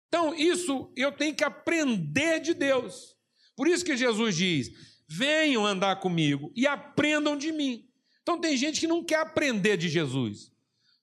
Então, 0.09 0.35
isso 0.35 0.91
eu 0.97 1.13
tenho 1.13 1.33
que 1.33 1.45
aprender 1.45 2.41
de 2.41 2.53
Deus. 2.53 3.17
Por 3.61 3.67
isso 3.67 3.85
que 3.85 3.95
Jesus 3.95 4.35
diz: 4.35 4.71
venham 5.07 5.67
andar 5.67 5.97
comigo 5.97 6.51
e 6.55 6.65
aprendam 6.65 7.37
de 7.37 7.51
mim. 7.51 7.87
Então, 8.23 8.41
tem 8.41 8.57
gente 8.57 8.79
que 8.79 8.87
não 8.87 9.03
quer 9.03 9.19
aprender 9.19 9.77
de 9.77 9.87
Jesus. 9.87 10.51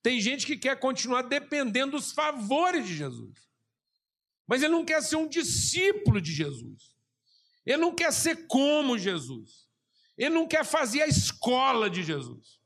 Tem 0.02 0.20
gente 0.20 0.44
que 0.44 0.56
quer 0.56 0.76
continuar 0.80 1.22
dependendo 1.22 1.92
dos 1.92 2.10
favores 2.10 2.84
de 2.84 2.96
Jesus. 2.96 3.32
Mas 4.44 4.60
ele 4.60 4.72
não 4.72 4.84
quer 4.84 5.00
ser 5.04 5.14
um 5.14 5.28
discípulo 5.28 6.20
de 6.20 6.32
Jesus. 6.32 6.96
Ele 7.64 7.76
não 7.76 7.94
quer 7.94 8.12
ser 8.12 8.48
como 8.48 8.98
Jesus. 8.98 9.68
Ele 10.16 10.34
não 10.34 10.48
quer 10.48 10.64
fazer 10.64 11.02
a 11.02 11.06
escola 11.06 11.88
de 11.88 12.02
Jesus. 12.02 12.57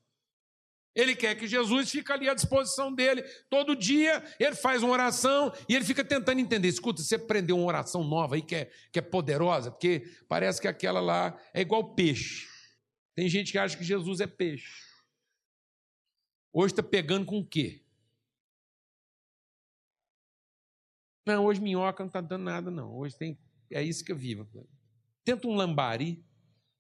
Ele 0.95 1.17
quer 1.17 1.35
que 1.35 1.47
Jesus 1.47 1.91
fique 1.91 2.13
ali 2.13 2.29
à 2.29 2.35
disposição 2.35 2.93
dele. 2.93 3.23
Todo 3.49 3.75
dia 3.75 4.23
ele 4.39 4.55
faz 4.55 4.83
uma 4.83 4.93
oração 4.93 5.53
e 5.69 5.75
ele 5.75 5.85
fica 5.85 6.05
tentando 6.05 6.41
entender. 6.41 6.69
Escuta, 6.69 7.03
você 7.03 7.15
aprendeu 7.15 7.57
uma 7.57 7.67
oração 7.67 8.05
nova 8.05 8.35
aí 8.35 8.43
que 8.43 8.55
é, 8.55 8.71
que 8.93 8.99
é 8.99 9.03
poderosa, 9.03 9.71
porque 9.71 10.01
parece 10.29 10.61
que 10.61 10.69
aquela 10.69 11.01
lá 11.01 11.39
é 11.55 11.63
igual 11.63 11.95
peixe. 11.95 12.47
Tem 13.15 13.29
gente 13.29 13.53
que 13.53 13.59
acha 13.59 13.77
que 13.77 13.85
Jesus 13.85 14.21
é 14.21 14.27
peixe. 14.27 14.93
Hoje 16.53 16.73
está 16.73 16.83
pegando 16.83 17.25
com 17.25 17.39
o 17.39 17.47
quê? 17.47 17.83
Não, 21.27 21.45
hoje 21.47 21.61
minhoca 21.61 22.03
não 22.03 22.09
está 22.09 22.21
dando 22.21 22.43
nada, 22.43 22.71
não. 22.71 22.95
Hoje 22.95 23.17
tem. 23.17 23.39
É 23.71 23.83
isso 23.83 24.05
que 24.05 24.13
eu 24.13 24.17
vivo. 24.17 24.47
Tenta 25.25 25.49
um 25.49 25.55
lambari. 25.55 26.23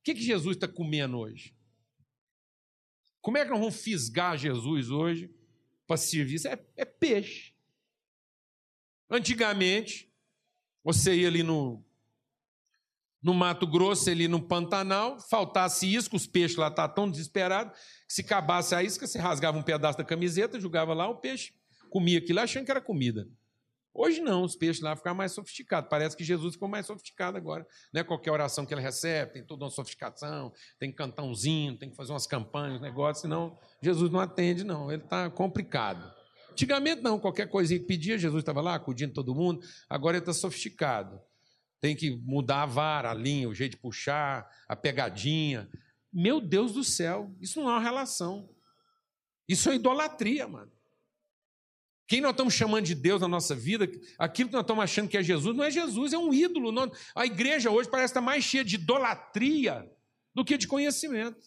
O 0.00 0.04
que, 0.04 0.14
que 0.14 0.22
Jesus 0.22 0.56
está 0.56 0.68
comendo 0.68 1.16
hoje? 1.16 1.54
Como 3.22 3.38
é 3.38 3.44
que 3.44 3.50
nós 3.50 3.60
vamos 3.60 3.76
fisgar 3.76 4.36
Jesus 4.36 4.90
hoje 4.90 5.32
para 5.86 5.96
servir? 5.96 6.44
É, 6.46 6.58
é 6.76 6.84
peixe. 6.84 7.54
Antigamente, 9.08 10.12
você 10.82 11.14
ia 11.14 11.28
ali 11.28 11.44
no, 11.44 11.84
no 13.22 13.32
Mato 13.32 13.66
Grosso, 13.66 14.10
ali 14.10 14.26
no 14.26 14.42
Pantanal, 14.42 15.20
faltasse 15.20 15.86
isca, 15.86 16.16
os 16.16 16.26
peixes 16.26 16.56
lá 16.56 16.66
estavam 16.66 16.94
tão 16.94 17.10
desesperados, 17.10 17.78
que 18.08 18.12
se 18.12 18.22
acabasse 18.22 18.74
a 18.74 18.82
isca, 18.82 19.06
você 19.06 19.18
rasgava 19.18 19.56
um 19.56 19.62
pedaço 19.62 19.96
da 19.96 20.04
camiseta, 20.04 20.58
jogava 20.58 20.92
lá, 20.92 21.08
o 21.08 21.20
peixe 21.20 21.54
comia 21.88 22.18
aquilo 22.18 22.40
achando 22.40 22.64
que 22.64 22.70
era 22.70 22.80
comida. 22.80 23.28
Hoje 23.94 24.20
não, 24.20 24.42
os 24.42 24.56
peixes 24.56 24.82
lá 24.82 24.96
ficaram 24.96 25.16
mais 25.16 25.32
sofisticados. 25.32 25.90
Parece 25.90 26.16
que 26.16 26.24
Jesus 26.24 26.54
ficou 26.54 26.68
mais 26.68 26.86
sofisticado 26.86 27.36
agora. 27.36 27.66
Não 27.92 28.00
é 28.00 28.04
qualquer 28.04 28.30
oração 28.30 28.64
que 28.64 28.72
ele 28.72 28.80
recebe, 28.80 29.34
tem 29.34 29.44
toda 29.44 29.64
uma 29.64 29.70
sofisticação, 29.70 30.52
tem 30.78 30.90
que 30.90 30.96
cantar 30.96 31.22
um 31.22 31.34
zinho, 31.34 31.76
tem 31.76 31.90
que 31.90 31.96
fazer 31.96 32.12
umas 32.12 32.26
campanhas, 32.26 32.80
negócio, 32.80 33.22
senão 33.22 33.58
Jesus 33.82 34.10
não 34.10 34.18
atende, 34.18 34.64
não. 34.64 34.90
Ele 34.90 35.02
está 35.02 35.28
complicado. 35.28 36.10
Antigamente 36.50 37.02
não, 37.02 37.18
qualquer 37.18 37.48
coisinha 37.48 37.80
que 37.80 37.86
pedia, 37.86 38.16
Jesus 38.16 38.40
estava 38.40 38.60
lá 38.60 38.74
acudindo 38.74 39.12
todo 39.12 39.34
mundo, 39.34 39.60
agora 39.88 40.16
ele 40.16 40.22
está 40.22 40.32
sofisticado. 40.32 41.20
Tem 41.80 41.96
que 41.96 42.16
mudar 42.24 42.62
a 42.62 42.66
vara, 42.66 43.10
a 43.10 43.14
linha, 43.14 43.48
o 43.48 43.54
jeito 43.54 43.72
de 43.72 43.78
puxar, 43.78 44.48
a 44.68 44.76
pegadinha. 44.76 45.68
Meu 46.12 46.40
Deus 46.40 46.72
do 46.72 46.84
céu, 46.84 47.34
isso 47.40 47.60
não 47.60 47.68
é 47.68 47.72
uma 47.72 47.80
relação. 47.80 48.48
Isso 49.48 49.68
é 49.68 49.74
idolatria, 49.74 50.46
mano. 50.46 50.70
Quem 52.06 52.20
nós 52.20 52.32
estamos 52.32 52.54
chamando 52.54 52.84
de 52.84 52.94
Deus 52.94 53.20
na 53.20 53.28
nossa 53.28 53.54
vida, 53.54 53.90
aquilo 54.18 54.48
que 54.48 54.54
nós 54.54 54.62
estamos 54.62 54.84
achando 54.84 55.08
que 55.08 55.16
é 55.16 55.22
Jesus, 55.22 55.56
não 55.56 55.64
é 55.64 55.70
Jesus, 55.70 56.12
é 56.12 56.18
um 56.18 56.32
ídolo. 56.32 56.72
A 57.14 57.24
igreja 57.24 57.70
hoje 57.70 57.88
parece 57.88 58.10
estar 58.10 58.20
mais 58.20 58.44
cheia 58.44 58.64
de 58.64 58.74
idolatria 58.74 59.90
do 60.34 60.44
que 60.44 60.58
de 60.58 60.66
conhecimento. 60.66 61.40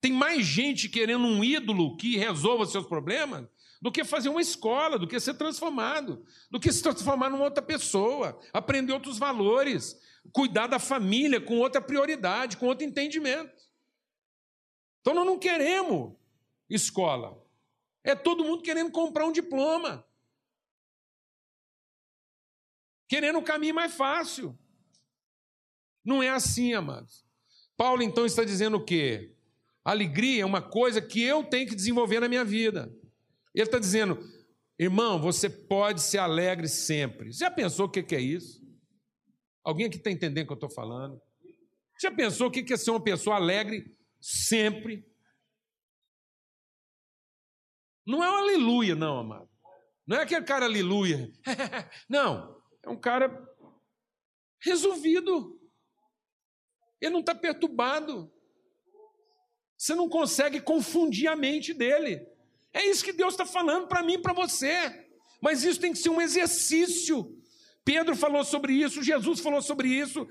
Tem 0.00 0.12
mais 0.12 0.44
gente 0.44 0.88
querendo 0.88 1.24
um 1.24 1.42
ídolo 1.42 1.96
que 1.96 2.16
resolva 2.16 2.66
seus 2.66 2.86
problemas 2.86 3.46
do 3.80 3.90
que 3.90 4.04
fazer 4.04 4.28
uma 4.28 4.40
escola, 4.40 4.98
do 4.98 5.06
que 5.06 5.18
ser 5.20 5.34
transformado, 5.34 6.24
do 6.50 6.58
que 6.60 6.72
se 6.72 6.82
transformar 6.82 7.30
numa 7.30 7.44
outra 7.44 7.62
pessoa, 7.62 8.38
aprender 8.52 8.92
outros 8.92 9.18
valores, 9.18 9.96
cuidar 10.32 10.66
da 10.66 10.78
família 10.78 11.40
com 11.40 11.58
outra 11.58 11.80
prioridade, 11.80 12.56
com 12.56 12.66
outro 12.66 12.84
entendimento. 12.84 13.56
Então 15.00 15.14
nós 15.14 15.24
não 15.24 15.38
queremos 15.38 16.14
escola. 16.68 17.47
É 18.08 18.14
todo 18.14 18.42
mundo 18.42 18.62
querendo 18.62 18.90
comprar 18.90 19.26
um 19.26 19.32
diploma. 19.32 20.02
Querendo 23.06 23.38
um 23.38 23.44
caminho 23.44 23.74
mais 23.74 23.92
fácil. 23.92 24.58
Não 26.02 26.22
é 26.22 26.30
assim, 26.30 26.72
amados. 26.72 27.22
Paulo 27.76 28.02
então 28.02 28.24
está 28.24 28.44
dizendo 28.44 28.78
o 28.78 28.84
quê? 28.84 29.36
Alegria 29.84 30.40
é 30.40 30.46
uma 30.46 30.62
coisa 30.62 31.02
que 31.02 31.22
eu 31.22 31.44
tenho 31.44 31.68
que 31.68 31.74
desenvolver 31.74 32.18
na 32.18 32.30
minha 32.30 32.46
vida. 32.46 32.90
Ele 33.54 33.64
está 33.64 33.78
dizendo, 33.78 34.18
irmão, 34.78 35.20
você 35.20 35.50
pode 35.50 36.00
ser 36.00 36.16
alegre 36.16 36.66
sempre. 36.66 37.30
Já 37.30 37.50
pensou 37.50 37.84
o 37.84 37.90
que 37.90 38.16
é 38.16 38.20
isso? 38.20 38.66
Alguém 39.62 39.84
aqui 39.84 39.98
está 39.98 40.10
entendendo 40.10 40.44
o 40.44 40.46
que 40.46 40.52
eu 40.54 40.66
estou 40.66 40.70
falando? 40.70 41.20
Já 42.00 42.10
pensou 42.10 42.46
o 42.46 42.50
que 42.50 42.72
é 42.72 42.76
ser 42.78 42.90
uma 42.90 43.04
pessoa 43.04 43.36
alegre 43.36 43.94
sempre? 44.18 45.06
Não 48.08 48.24
é 48.24 48.30
um 48.30 48.36
aleluia, 48.36 48.94
não, 48.94 49.18
amado. 49.18 49.50
Não 50.06 50.16
é 50.16 50.22
aquele 50.22 50.42
cara 50.42 50.64
aleluia. 50.64 51.30
não, 52.08 52.58
é 52.82 52.88
um 52.88 52.98
cara 52.98 53.46
resolvido. 54.58 55.60
Ele 56.98 57.12
não 57.12 57.20
está 57.20 57.34
perturbado. 57.34 58.32
Você 59.76 59.94
não 59.94 60.08
consegue 60.08 60.58
confundir 60.58 61.28
a 61.28 61.36
mente 61.36 61.74
dele. 61.74 62.26
É 62.72 62.86
isso 62.86 63.04
que 63.04 63.12
Deus 63.12 63.34
está 63.34 63.44
falando 63.44 63.86
para 63.86 64.02
mim 64.02 64.14
e 64.14 64.22
para 64.22 64.32
você. 64.32 65.06
Mas 65.42 65.62
isso 65.62 65.78
tem 65.78 65.92
que 65.92 65.98
ser 65.98 66.08
um 66.08 66.20
exercício. 66.22 67.36
Pedro 67.84 68.16
falou 68.16 68.42
sobre 68.42 68.72
isso, 68.72 69.02
Jesus 69.02 69.40
falou 69.40 69.60
sobre 69.60 69.88
isso, 69.88 70.26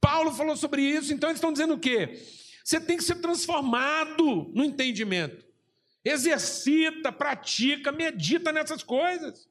Paulo 0.00 0.32
falou 0.32 0.56
sobre 0.56 0.82
isso. 0.82 1.12
Então 1.12 1.30
eles 1.30 1.38
estão 1.38 1.52
dizendo 1.52 1.74
o 1.74 1.80
quê? 1.80 2.20
Você 2.64 2.80
tem 2.80 2.96
que 2.96 3.04
ser 3.04 3.20
transformado 3.20 4.50
no 4.52 4.64
entendimento. 4.64 5.45
Exercita, 6.08 7.10
pratica, 7.10 7.90
medita 7.90 8.52
nessas 8.52 8.80
coisas. 8.84 9.48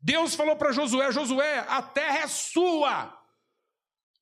Deus 0.00 0.34
falou 0.34 0.56
para 0.56 0.72
Josué: 0.72 1.12
Josué, 1.12 1.64
a 1.68 1.80
terra 1.80 2.18
é 2.18 2.26
sua. 2.26 3.16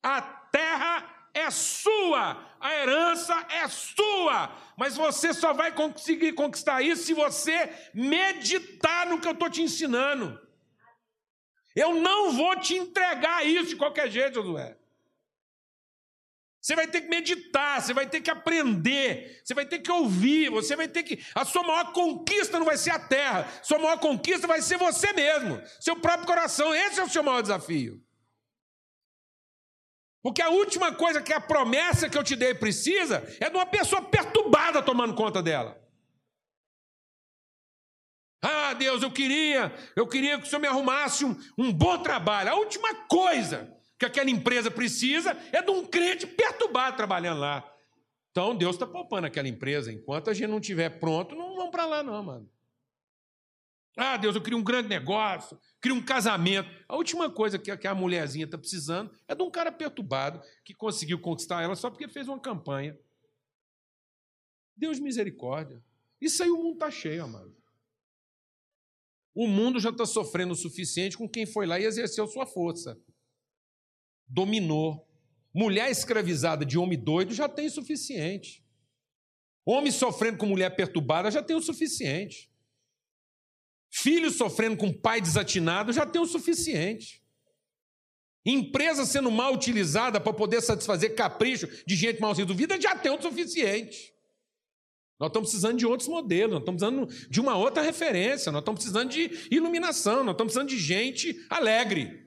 A 0.03 0.21
terra 0.21 1.29
é 1.33 1.49
sua, 1.49 2.47
a 2.59 2.73
herança 2.75 3.33
é 3.49 3.67
sua, 3.67 4.55
mas 4.77 4.95
você 4.95 5.33
só 5.33 5.51
vai 5.51 5.71
conseguir 5.71 6.33
conquistar 6.33 6.83
isso 6.83 7.03
se 7.03 7.13
você 7.13 7.73
meditar 7.93 9.07
no 9.07 9.19
que 9.19 9.27
eu 9.27 9.31
estou 9.31 9.49
te 9.49 9.63
ensinando. 9.63 10.39
Eu 11.75 11.95
não 11.95 12.31
vou 12.31 12.55
te 12.57 12.75
entregar 12.75 13.43
isso 13.43 13.69
de 13.69 13.75
qualquer 13.75 14.09
jeito, 14.11 14.35
Josué. 14.35 14.77
Você 16.65 16.75
vai 16.75 16.87
ter 16.87 17.01
que 17.01 17.07
meditar, 17.07 17.79
você 17.79 17.93
vai 17.93 18.09
ter 18.09 18.21
que 18.21 18.31
aprender, 18.31 19.39
você 19.43 19.53
vai 19.53 19.67
ter 19.67 19.77
que 19.77 19.91
ouvir, 19.91 20.49
você 20.49 20.75
vai 20.75 20.87
ter 20.87 21.03
que. 21.03 21.23
A 21.35 21.45
sua 21.45 21.61
maior 21.61 21.93
conquista 21.93 22.57
não 22.57 22.65
vai 22.65 22.75
ser 22.75 22.89
a 22.89 22.97
terra, 22.97 23.47
sua 23.61 23.77
maior 23.77 23.99
conquista 23.99 24.47
vai 24.47 24.59
ser 24.63 24.75
você 24.79 25.13
mesmo, 25.13 25.61
seu 25.79 25.95
próprio 25.97 26.25
coração. 26.25 26.73
Esse 26.73 26.99
é 26.99 27.03
o 27.03 27.07
seu 27.07 27.21
maior 27.21 27.43
desafio. 27.43 28.03
Porque 30.23 30.41
a 30.41 30.49
última 30.49 30.91
coisa 30.91 31.21
que 31.21 31.31
a 31.31 31.39
promessa 31.39 32.09
que 32.09 32.17
eu 32.17 32.23
te 32.23 32.35
dei 32.35 32.55
precisa 32.55 33.23
é 33.39 33.47
de 33.47 33.55
uma 33.55 33.67
pessoa 33.67 34.01
perturbada 34.01 34.81
tomando 34.81 35.13
conta 35.13 35.43
dela. 35.43 35.79
Ah, 38.41 38.73
Deus, 38.73 39.03
eu 39.03 39.11
queria, 39.11 39.71
eu 39.95 40.07
queria 40.07 40.39
que 40.39 40.47
o 40.47 40.49
Senhor 40.49 40.61
me 40.61 40.67
arrumasse 40.67 41.25
um, 41.25 41.39
um 41.55 41.71
bom 41.71 42.01
trabalho. 42.01 42.49
A 42.49 42.55
última 42.55 42.91
coisa 43.05 43.71
que 43.97 44.05
aquela 44.05 44.29
empresa 44.29 44.69
precisa 44.69 45.31
é 45.51 45.61
de 45.61 45.71
um 45.71 45.85
crente 45.85 46.27
perturbado 46.27 46.97
trabalhando 46.97 47.39
lá. 47.39 47.71
Então 48.31 48.55
Deus 48.55 48.75
está 48.75 48.85
poupando 48.85 49.27
aquela 49.27 49.47
empresa. 49.47 49.91
Enquanto 49.91 50.29
a 50.29 50.33
gente 50.33 50.49
não 50.49 50.59
estiver 50.59 50.99
pronto, 50.99 51.35
não 51.35 51.55
vamos 51.55 51.71
para 51.71 51.85
lá, 51.85 52.03
não, 52.03 52.21
mano. 52.21 52.49
Ah, 53.97 54.17
Deus, 54.17 54.35
eu 54.35 54.41
queria 54.41 54.57
um 54.57 54.63
grande 54.63 54.89
negócio, 54.89 55.57
queria 55.81 55.97
um 55.97 56.03
casamento. 56.03 56.69
A 56.85 56.97
última 56.97 57.29
coisa 57.29 57.57
que 57.57 57.87
a 57.87 57.95
mulherzinha 57.95 58.43
está 58.43 58.57
precisando 58.57 59.09
é 59.25 59.33
de 59.33 59.41
um 59.41 59.49
cara 59.49 59.71
perturbado 59.71 60.41
que 60.65 60.73
conseguiu 60.73 61.17
conquistar 61.17 61.61
ela 61.61 61.77
só 61.77 61.89
porque 61.89 62.09
fez 62.09 62.27
uma 62.27 62.39
campanha. 62.39 62.99
Deus 64.75 64.99
misericórdia. 64.99 65.81
Isso 66.19 66.43
aí 66.43 66.49
o 66.49 66.57
mundo 66.57 66.73
está 66.73 66.91
cheio, 66.91 67.23
amado. 67.23 67.55
O 69.33 69.47
mundo 69.47 69.79
já 69.79 69.91
está 69.91 70.05
sofrendo 70.05 70.51
o 70.51 70.57
suficiente 70.57 71.17
com 71.17 71.29
quem 71.29 71.45
foi 71.45 71.65
lá 71.65 71.79
e 71.79 71.85
exerceu 71.85 72.27
sua 72.27 72.45
força 72.45 72.99
dominou. 74.27 75.07
Mulher 75.53 75.89
escravizada 75.89 76.65
de 76.65 76.77
homem 76.77 76.97
doido 76.97 77.33
já 77.33 77.47
tem 77.47 77.67
o 77.67 77.71
suficiente. 77.71 78.63
Homem 79.65 79.91
sofrendo 79.91 80.37
com 80.37 80.45
mulher 80.45 80.75
perturbada 80.75 81.31
já 81.31 81.41
tem 81.41 81.55
o 81.55 81.61
suficiente. 81.61 82.51
Filho 83.89 84.29
sofrendo 84.29 84.77
com 84.77 84.91
pai 84.91 85.21
desatinado 85.21 85.93
já 85.93 86.05
tem 86.05 86.21
o 86.21 86.25
suficiente. 86.25 87.23
Empresa 88.45 89.05
sendo 89.05 89.31
mal 89.31 89.53
utilizada 89.53 90.19
para 90.19 90.33
poder 90.33 90.61
satisfazer 90.61 91.15
capricho 91.15 91.67
de 91.87 91.95
gente 91.95 92.21
mal 92.21 92.33
resolvida 92.33 92.79
já 92.79 92.95
tem 92.95 93.11
o 93.11 93.21
suficiente. 93.21 94.13
Nós 95.17 95.29
estamos 95.29 95.49
precisando 95.49 95.77
de 95.77 95.85
outros 95.85 96.09
modelos, 96.09 96.51
nós 96.51 96.59
estamos 96.59 96.81
precisando 96.81 97.29
de 97.29 97.41
uma 97.41 97.57
outra 97.57 97.81
referência, 97.81 98.51
nós 98.51 98.61
estamos 98.61 98.83
precisando 98.83 99.09
de 99.09 99.47
iluminação, 99.49 100.23
nós 100.23 100.33
estamos 100.33 100.53
precisando 100.53 100.69
de 100.69 100.77
gente 100.77 101.45
alegre, 101.49 102.24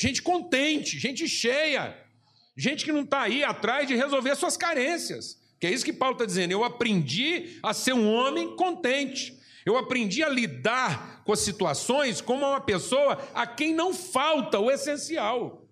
gente 0.00 0.22
contente, 0.22 0.98
gente 0.98 1.28
cheia, 1.28 1.94
gente 2.56 2.84
que 2.84 2.92
não 2.92 3.02
está 3.02 3.22
aí 3.22 3.44
atrás 3.44 3.86
de 3.86 3.94
resolver 3.94 4.34
suas 4.34 4.56
carências. 4.56 5.38
Que 5.60 5.66
é 5.66 5.70
isso 5.70 5.84
que 5.84 5.92
Paulo 5.92 6.14
está 6.14 6.24
dizendo. 6.24 6.52
Eu 6.52 6.64
aprendi 6.64 7.58
a 7.62 7.74
ser 7.74 7.92
um 7.92 8.10
homem 8.10 8.56
contente. 8.56 9.38
Eu 9.66 9.76
aprendi 9.76 10.22
a 10.22 10.28
lidar 10.28 11.22
com 11.22 11.34
as 11.34 11.40
situações 11.40 12.22
como 12.22 12.46
uma 12.46 12.62
pessoa 12.62 13.18
a 13.34 13.46
quem 13.46 13.74
não 13.74 13.92
falta 13.92 14.58
o 14.58 14.70
essencial. 14.70 15.68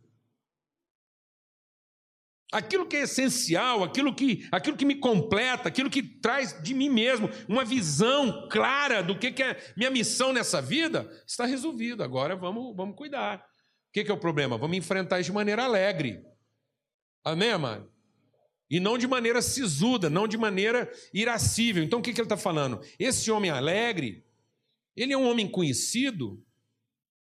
Aquilo 2.53 2.87
que 2.87 2.97
é 2.97 3.03
essencial, 3.03 3.83
aquilo 3.83 4.15
que, 4.15 4.47
aquilo 4.53 4.77
que 4.77 4.85
me 4.85 4.97
completa, 4.97 5.69
aquilo 5.69 5.89
que 5.89 6.03
traz 6.03 6.63
de 6.63 6.75
mim 6.75 6.91
mesmo 6.91 7.31
uma 7.49 7.65
visão 7.65 8.47
clara 8.51 9.03
do 9.03 9.19
que, 9.19 9.33
que 9.33 9.43
é 9.43 9.73
minha 9.75 9.91
missão 9.91 10.35
nessa 10.35 10.61
vida, 10.61 11.11
está 11.27 11.47
resolvido. 11.47 12.03
Agora 12.03 12.37
vamos, 12.37 12.77
vamos 12.77 12.95
cuidar. 12.95 13.48
Que, 13.99 14.05
que 14.05 14.11
é 14.13 14.15
o 14.15 14.19
problema? 14.19 14.57
Vamos 14.57 14.77
enfrentar 14.77 15.21
de 15.21 15.33
maneira 15.33 15.65
alegre. 15.65 16.25
Amém, 17.25 17.51
amado? 17.51 17.91
E 18.71 18.79
não 18.79 18.97
de 18.97 19.09
maneira 19.09 19.43
sisuda, 19.43 20.09
não 20.09 20.29
de 20.29 20.37
maneira 20.37 20.89
irascível. 21.13 21.83
Então 21.83 21.99
o 21.99 22.03
que, 22.03 22.13
que 22.13 22.21
ele 22.21 22.27
está 22.27 22.37
falando? 22.37 22.81
Esse 22.97 23.29
homem 23.31 23.51
alegre, 23.51 24.25
ele 24.95 25.13
é 25.13 25.19
um 25.19 25.29
homem 25.29 25.49
conhecido 25.49 26.41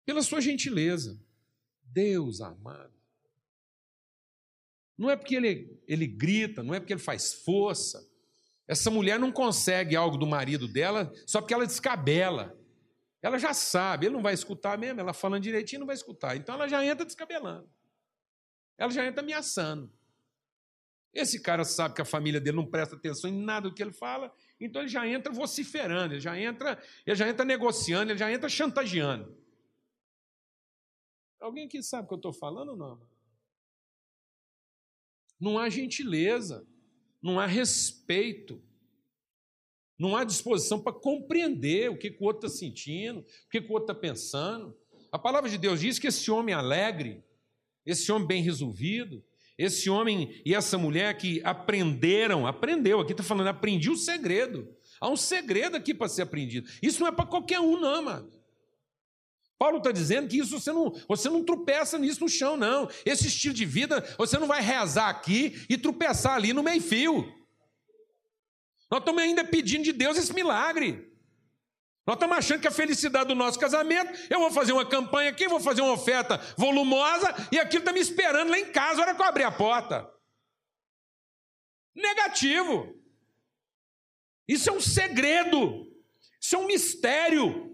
pela 0.05 0.21
sua 0.21 0.41
gentileza. 0.41 1.21
Deus 1.85 2.41
amado. 2.41 2.95
Não 4.97 5.09
é 5.09 5.17
porque 5.17 5.37
ele, 5.37 5.79
ele 5.87 6.09
grita, 6.09 6.63
não 6.63 6.75
é 6.75 6.81
porque 6.81 6.93
ele 6.93 7.01
faz 7.01 7.35
força. 7.35 8.05
Essa 8.67 8.91
mulher 8.91 9.19
não 9.19 9.31
consegue 9.31 9.95
algo 9.95 10.17
do 10.17 10.27
marido 10.27 10.67
dela 10.67 11.13
só 11.25 11.41
porque 11.41 11.55
ela 11.55 11.67
descabela. 11.67 12.58
Ela 13.21 13.39
já 13.39 13.53
sabe, 13.53 14.07
ele 14.07 14.15
não 14.15 14.23
vai 14.23 14.35
escutar 14.35 14.79
mesmo, 14.79 15.01
ela 15.01 15.13
falando 15.13 15.43
direitinho 15.43 15.81
não 15.81 15.87
vai 15.87 15.97
escutar. 15.97 16.37
Então 16.37 16.55
ela 16.55 16.69
já 16.69 16.85
entra 16.85 17.05
descabelando. 17.05 17.69
Ela 18.77 18.91
já 18.91 19.05
entra 19.07 19.23
ameaçando. 19.23 19.93
Esse 21.13 21.41
cara 21.41 21.65
sabe 21.65 21.95
que 21.95 22.03
a 22.03 22.05
família 22.05 22.41
dele 22.41 22.57
não 22.57 22.67
presta 22.67 22.95
atenção 22.95 23.29
em 23.29 23.43
nada 23.43 23.69
do 23.69 23.75
que 23.75 23.83
ele 23.83 23.93
fala, 23.93 24.33
então 24.61 24.83
ele 24.83 24.89
já 24.89 25.07
entra 25.07 25.33
vociferando, 25.33 26.15
ele 26.15 26.21
já 26.21 26.39
entra, 26.39 26.81
ele 27.05 27.17
já 27.17 27.29
entra 27.29 27.45
negociando, 27.45 28.13
ele 28.13 28.19
já 28.19 28.31
entra 28.31 28.49
chantageando. 28.49 29.37
Alguém 31.41 31.67
aqui 31.67 31.83
sabe 31.83 32.05
o 32.05 32.09
que 32.09 32.15
eu 32.15 32.19
estou 32.19 32.33
falando 32.33 32.71
ou 32.71 32.77
não? 32.77 33.09
não 35.41 35.59
há 35.59 35.69
gentileza, 35.69 36.67
não 37.23 37.39
há 37.39 37.47
respeito, 37.47 38.63
não 39.99 40.17
há 40.17 40.23
disposição 40.23 40.79
para 40.79 40.93
compreender 40.93 41.91
o 41.91 41.99
que, 41.99 42.11
que 42.11 42.23
o 42.23 42.27
outro 42.27 42.47
está 42.47 42.59
sentindo, 42.59 43.21
o 43.21 43.51
que, 43.51 43.61
que 43.61 43.69
o 43.69 43.73
outro 43.73 43.93
está 43.93 43.95
pensando. 43.95 44.77
A 45.11 45.19
palavra 45.19 45.51
de 45.51 45.59
Deus 45.59 45.81
diz 45.81 45.99
que 45.99 46.07
esse 46.07 46.31
homem 46.31 46.55
alegre, 46.55 47.25
esse 47.85 48.11
homem 48.13 48.29
bem 48.29 48.43
resolvido, 48.43 49.25
esse 49.57 49.91
homem 49.91 50.41
e 50.45 50.55
essa 50.55 50.79
mulher 50.79 51.17
que 51.17 51.43
aprenderam, 51.43 52.47
aprendeu, 52.47 53.01
aqui 53.01 53.13
está 53.13 53.25
falando, 53.25 53.49
aprendi 53.49 53.91
o 53.91 53.97
segredo. 53.97 54.73
Há 55.01 55.09
um 55.09 55.17
segredo 55.17 55.77
aqui 55.77 55.93
para 55.93 56.09
ser 56.09 56.23
aprendido. 56.23 56.71
Isso 56.81 57.01
não 57.01 57.09
é 57.09 57.13
para 57.13 57.27
qualquer 57.27 57.59
um, 57.59 57.81
não, 57.81 57.95
amado. 57.97 58.39
Paulo 59.59 59.79
está 59.79 59.91
dizendo 59.91 60.29
que 60.29 60.39
isso 60.39 60.61
você 60.61 60.71
não, 60.71 60.95
você 61.09 61.29
não 61.29 61.43
tropeça 61.43 61.99
nisso 61.99 62.21
no 62.21 62.29
chão, 62.29 62.57
não. 62.57 62.89
Esse 63.05 63.27
estilo 63.27 63.53
de 63.53 63.65
vida, 63.65 64.05
você 64.17 64.39
não 64.39 64.47
vai 64.47 64.63
rezar 64.63 65.09
aqui 65.09 65.67
e 65.69 65.77
tropeçar 65.77 66.37
ali 66.37 66.53
no 66.53 66.63
meio-fio. 66.63 67.27
Nós 68.91 69.01
estamos 69.01 69.23
ainda 69.23 69.45
pedindo 69.45 69.85
de 69.85 69.93
Deus 69.93 70.17
esse 70.17 70.33
milagre. 70.33 71.13
Nós 72.07 72.17
estamos 72.17 72.39
achando 72.39 72.61
que 72.61 72.69
a 72.69 72.71
felicidade 72.71 73.29
do 73.29 73.35
nosso 73.35 73.59
casamento, 73.59 74.19
eu 74.31 74.39
vou 74.39 74.51
fazer 74.51 74.73
uma 74.73 74.87
campanha 74.87 75.31
aqui, 75.31 75.47
vou 75.47 75.61
fazer 75.61 75.83
uma 75.83 75.93
oferta 75.93 76.39
volumosa 76.57 77.35
e 77.53 77.59
aquilo 77.59 77.81
está 77.81 77.93
me 77.93 78.01
esperando 78.01 78.51
lá 78.51 78.59
em 78.59 78.73
casa, 78.73 79.03
hora 79.03 79.15
que 79.15 79.21
eu 79.21 79.27
abrir 79.27 79.45
a 79.45 79.53
porta. 79.53 80.09
Negativo. 81.95 82.95
Isso 84.47 84.71
é 84.71 84.73
um 84.73 84.81
segredo. 84.81 85.87
Isso 86.41 86.57
é 86.57 86.59
um 86.59 86.67
mistério 86.67 87.69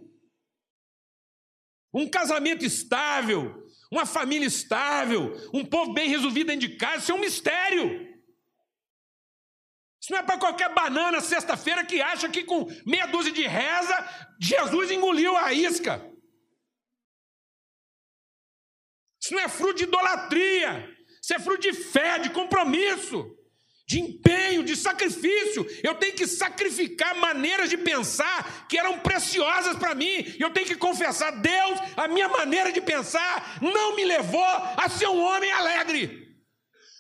um 1.94 2.08
casamento 2.08 2.64
estável, 2.64 3.64
uma 3.88 4.04
família 4.04 4.48
estável, 4.48 5.32
um 5.54 5.64
povo 5.64 5.92
bem 5.92 6.08
resolvido 6.08 6.48
dentro 6.48 6.68
de 6.68 6.76
casa, 6.76 6.98
isso 6.98 7.12
é 7.12 7.14
um 7.14 7.20
mistério. 7.20 8.13
Isso 10.04 10.12
não 10.12 10.18
é 10.18 10.22
para 10.22 10.36
qualquer 10.36 10.68
banana 10.74 11.18
sexta-feira 11.22 11.82
que 11.82 12.02
acha 12.02 12.28
que 12.28 12.44
com 12.44 12.70
meia 12.84 13.06
dúzia 13.06 13.32
de 13.32 13.46
reza, 13.46 14.36
Jesus 14.38 14.90
engoliu 14.90 15.34
a 15.34 15.50
isca. 15.54 15.94
Isso 19.18 19.32
não 19.32 19.40
é 19.40 19.48
fruto 19.48 19.76
de 19.76 19.84
idolatria, 19.84 20.94
isso 21.22 21.32
é 21.32 21.38
fruto 21.38 21.62
de 21.62 21.72
fé, 21.72 22.18
de 22.18 22.28
compromisso 22.28 23.34
de 23.86 24.00
empenho, 24.00 24.62
de 24.62 24.76
sacrifício. 24.76 25.66
Eu 25.82 25.94
tenho 25.94 26.14
que 26.14 26.26
sacrificar 26.26 27.14
maneiras 27.16 27.68
de 27.68 27.76
pensar 27.76 28.66
que 28.66 28.78
eram 28.78 28.98
preciosas 29.00 29.76
para 29.76 29.94
mim. 29.94 30.34
Eu 30.38 30.50
tenho 30.50 30.66
que 30.66 30.76
confessar, 30.76 31.30
Deus, 31.32 31.78
a 31.96 32.08
minha 32.08 32.28
maneira 32.28 32.72
de 32.72 32.80
pensar 32.80 33.58
não 33.60 33.94
me 33.94 34.04
levou 34.04 34.42
a 34.42 34.88
ser 34.88 35.08
um 35.08 35.22
homem 35.22 35.52
alegre. 35.52 36.23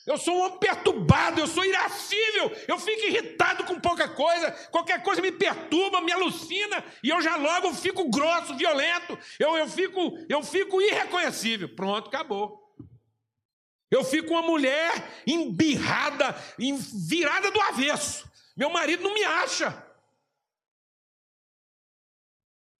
Eu 0.06 0.18
sou 0.18 0.36
um 0.36 0.40
homem 0.42 0.58
perturbado, 0.58 1.40
eu 1.40 1.46
sou 1.46 1.64
irascível, 1.64 2.52
eu 2.68 2.78
fico 2.78 3.06
irritado 3.06 3.64
com 3.64 3.80
pouca 3.80 4.06
coisa, 4.06 4.50
qualquer 4.70 5.02
coisa 5.02 5.22
me 5.22 5.32
perturba, 5.32 6.02
me 6.02 6.12
alucina, 6.12 6.84
e 7.02 7.08
eu 7.08 7.22
já 7.22 7.36
logo 7.36 7.72
fico 7.72 8.10
grosso, 8.10 8.54
violento, 8.54 9.18
eu, 9.38 9.56
eu, 9.56 9.66
fico, 9.66 10.18
eu 10.28 10.42
fico 10.42 10.80
irreconhecível. 10.82 11.74
Pronto, 11.74 12.08
acabou. 12.08 12.76
Eu 13.90 14.04
fico 14.04 14.30
uma 14.32 14.42
mulher 14.42 14.92
embirrada, 15.26 16.34
virada 17.08 17.50
do 17.50 17.60
avesso. 17.60 18.30
Meu 18.56 18.68
marido 18.68 19.02
não 19.02 19.14
me 19.14 19.24
acha. 19.24 19.86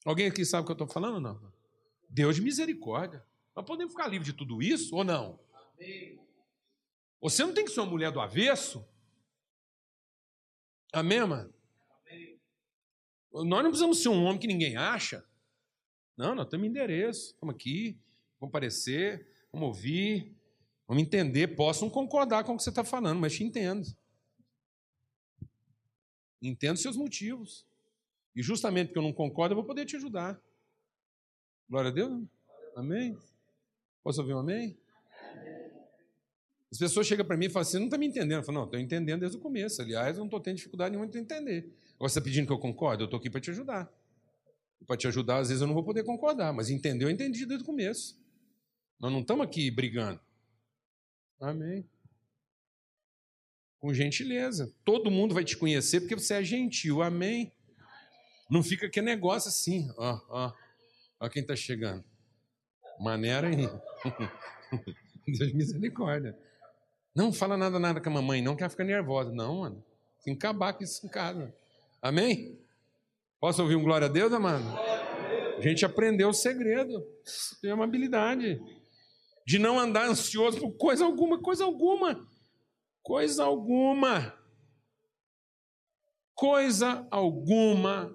Alguém 0.05 0.27
aqui 0.27 0.45
sabe 0.45 0.62
o 0.62 0.66
que 0.66 0.72
eu 0.72 0.75
estou 0.75 0.89
falando 0.89 1.14
ou 1.14 1.20
não? 1.20 1.41
Deus 2.11 2.37
de 2.37 2.43
misericórdia. 2.43 3.25
Nós 3.57 3.64
podemos 3.64 3.95
ficar 3.95 4.09
livres 4.09 4.27
de 4.27 4.33
tudo 4.33 4.62
isso 4.62 4.95
ou 4.95 5.05
não? 5.05 5.41
Amém. 5.79 6.24
Você 7.21 7.45
não 7.45 7.55
tem 7.55 7.65
que 7.65 7.71
ser 7.71 7.81
uma 7.81 7.91
mulher 7.91 8.12
do 8.12 8.21
avesso? 8.21 8.87
Amém, 10.93 11.25
mano? 11.27 11.53
Nós 13.33 13.62
não 13.62 13.71
precisamos 13.71 14.03
ser 14.03 14.11
um 14.11 14.25
homem 14.25 14.39
que 14.39 14.47
ninguém 14.47 14.77
acha. 14.77 15.25
Não, 16.17 16.35
nós 16.35 16.49
temos 16.49 16.67
endereço. 16.69 17.37
Vamos 17.41 17.57
aqui, 17.57 17.99
comparecer, 18.39 19.27
vamos 19.51 19.69
ouvir, 19.69 20.35
Vamos 20.87 21.03
entender, 21.03 21.57
posso 21.57 21.85
não 21.85 21.91
concordar 21.91 22.45
com 22.45 22.53
o 22.53 22.57
que 22.57 22.62
você 22.62 22.71
está 22.71 22.85
falando, 22.85 23.19
mas 23.19 23.35
te 23.35 23.43
entendo. 23.43 23.87
Entendo 26.43 26.77
seus 26.77 26.97
motivos. 26.97 27.67
E 28.37 28.43
justamente 28.43 28.89
porque 28.89 28.99
eu 28.99 29.03
não 29.03 29.12
concordo, 29.12 29.53
eu 29.53 29.57
vou 29.57 29.65
poder 29.65 29.87
te 29.87 29.97
ajudar. 29.97 30.41
Glória 31.69 31.91
a 31.91 31.95
Deus. 31.95 32.23
Amém? 32.77 33.17
Posso 34.03 34.21
ouvir 34.21 34.35
um 34.35 34.41
amém? 34.41 34.79
As 36.75 36.79
pessoas 36.79 37.07
chegam 37.07 37.25
para 37.25 37.37
mim 37.37 37.47
e 37.47 37.49
falam 37.49 37.62
assim: 37.62 37.79
não 37.79 37.85
está 37.85 37.97
me 37.97 38.05
entendendo. 38.05 38.41
Eu 38.41 38.43
falo, 38.43 38.59
não, 38.59 38.64
estou 38.64 38.81
entendendo 38.81 39.20
desde 39.20 39.39
o 39.39 39.41
começo. 39.41 39.81
Aliás, 39.81 40.16
eu 40.16 40.18
não 40.18 40.27
estou 40.27 40.41
tendo 40.41 40.57
dificuldade 40.57 40.91
nenhuma 40.91 41.09
de 41.09 41.16
entender. 41.16 41.72
Agora 41.95 42.09
você 42.09 42.18
está 42.18 42.20
pedindo 42.20 42.49
que 42.49 42.53
eu 42.53 42.59
concorde? 42.59 43.01
Eu 43.01 43.05
estou 43.05 43.16
aqui 43.16 43.31
para 43.31 43.41
te 43.41 43.49
ajudar. 43.51 43.89
Para 44.85 44.97
te 44.97 45.07
ajudar, 45.07 45.39
às 45.39 45.51
vezes 45.51 45.61
eu 45.61 45.68
não 45.68 45.75
vou 45.75 45.85
poder 45.85 46.03
concordar, 46.03 46.53
mas 46.53 46.70
entender, 46.70 47.05
eu 47.05 47.11
entendi 47.11 47.47
desde 47.47 47.62
o 47.62 47.64
começo. 47.64 48.20
Nós 48.99 49.12
não 49.12 49.20
estamos 49.20 49.47
aqui 49.47 49.70
brigando. 49.70 50.20
Amém. 51.41 51.89
Com 53.79 53.95
gentileza. 53.95 54.75
Todo 54.85 55.12
mundo 55.12 55.33
vai 55.33 55.45
te 55.45 55.57
conhecer 55.57 56.01
porque 56.01 56.16
você 56.16 56.35
é 56.35 56.43
gentil. 56.43 57.03
Amém. 57.03 57.53
Não 58.51 58.64
fica 58.64 58.91
que 58.91 59.01
negócio 59.01 59.49
assim. 59.49 59.89
Ó, 59.97 60.20
ó. 60.29 60.53
Ó 61.20 61.29
quem 61.29 61.43
está 61.43 61.55
chegando. 61.55 62.05
Maneira 62.99 63.47
aí. 63.47 63.68
Deus 65.39 65.53
misericórdia. 65.53 66.37
Não 67.15 67.33
fala 67.33 67.57
nada, 67.57 67.79
nada 67.79 68.01
com 68.01 68.09
a 68.09 68.12
mamãe, 68.12 68.43
não, 68.43 68.57
que 68.57 68.62
ela 68.62 68.71
fica 68.71 68.83
nervosa. 68.83 69.31
Não, 69.31 69.61
mano. 69.61 69.85
Tem 70.25 70.35
que 70.35 70.47
acabar 70.47 70.73
com 70.73 70.83
isso 70.83 71.07
em 71.07 71.09
casa. 71.09 71.55
Amém? 72.03 72.59
Posso 73.39 73.62
ouvir 73.62 73.77
um 73.77 73.85
glória 73.85 74.07
a 74.07 74.11
Deus, 74.11 74.33
amado? 74.33 74.65
A 75.57 75.61
gente 75.61 75.85
aprendeu 75.85 76.31
o 76.31 76.35
segredo. 76.35 77.07
Tem 77.61 77.73
uma 77.73 77.85
habilidade 77.85 78.61
de 79.47 79.59
não 79.59 79.79
andar 79.79 80.07
ansioso 80.09 80.59
por 80.59 80.73
coisa 80.73 81.05
alguma, 81.05 81.41
coisa 81.41 81.65
alguma, 81.65 82.27
coisa 83.03 83.45
alguma, 83.45 84.35
coisa 86.35 87.07
alguma. 87.11 88.15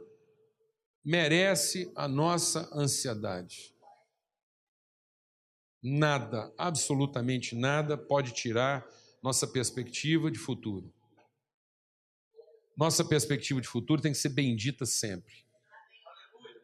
merece 1.06 1.92
a 1.96 2.08
nossa 2.08 2.70
ansiedade. 2.74 3.74
Nada, 5.82 6.54
absolutamente 6.58 7.56
nada, 7.56 7.98
pode 7.98 8.34
tirar 8.34 8.86
nossa 9.24 9.48
perspectiva 9.48 10.30
de 10.30 10.38
futuro. 10.38 10.94
Nossa 12.76 13.04
perspectiva 13.04 13.60
de 13.60 13.68
futuro 13.68 14.02
tem 14.02 14.12
que 14.12 14.18
ser 14.18 14.30
bendita 14.30 14.86
sempre. 14.86 15.46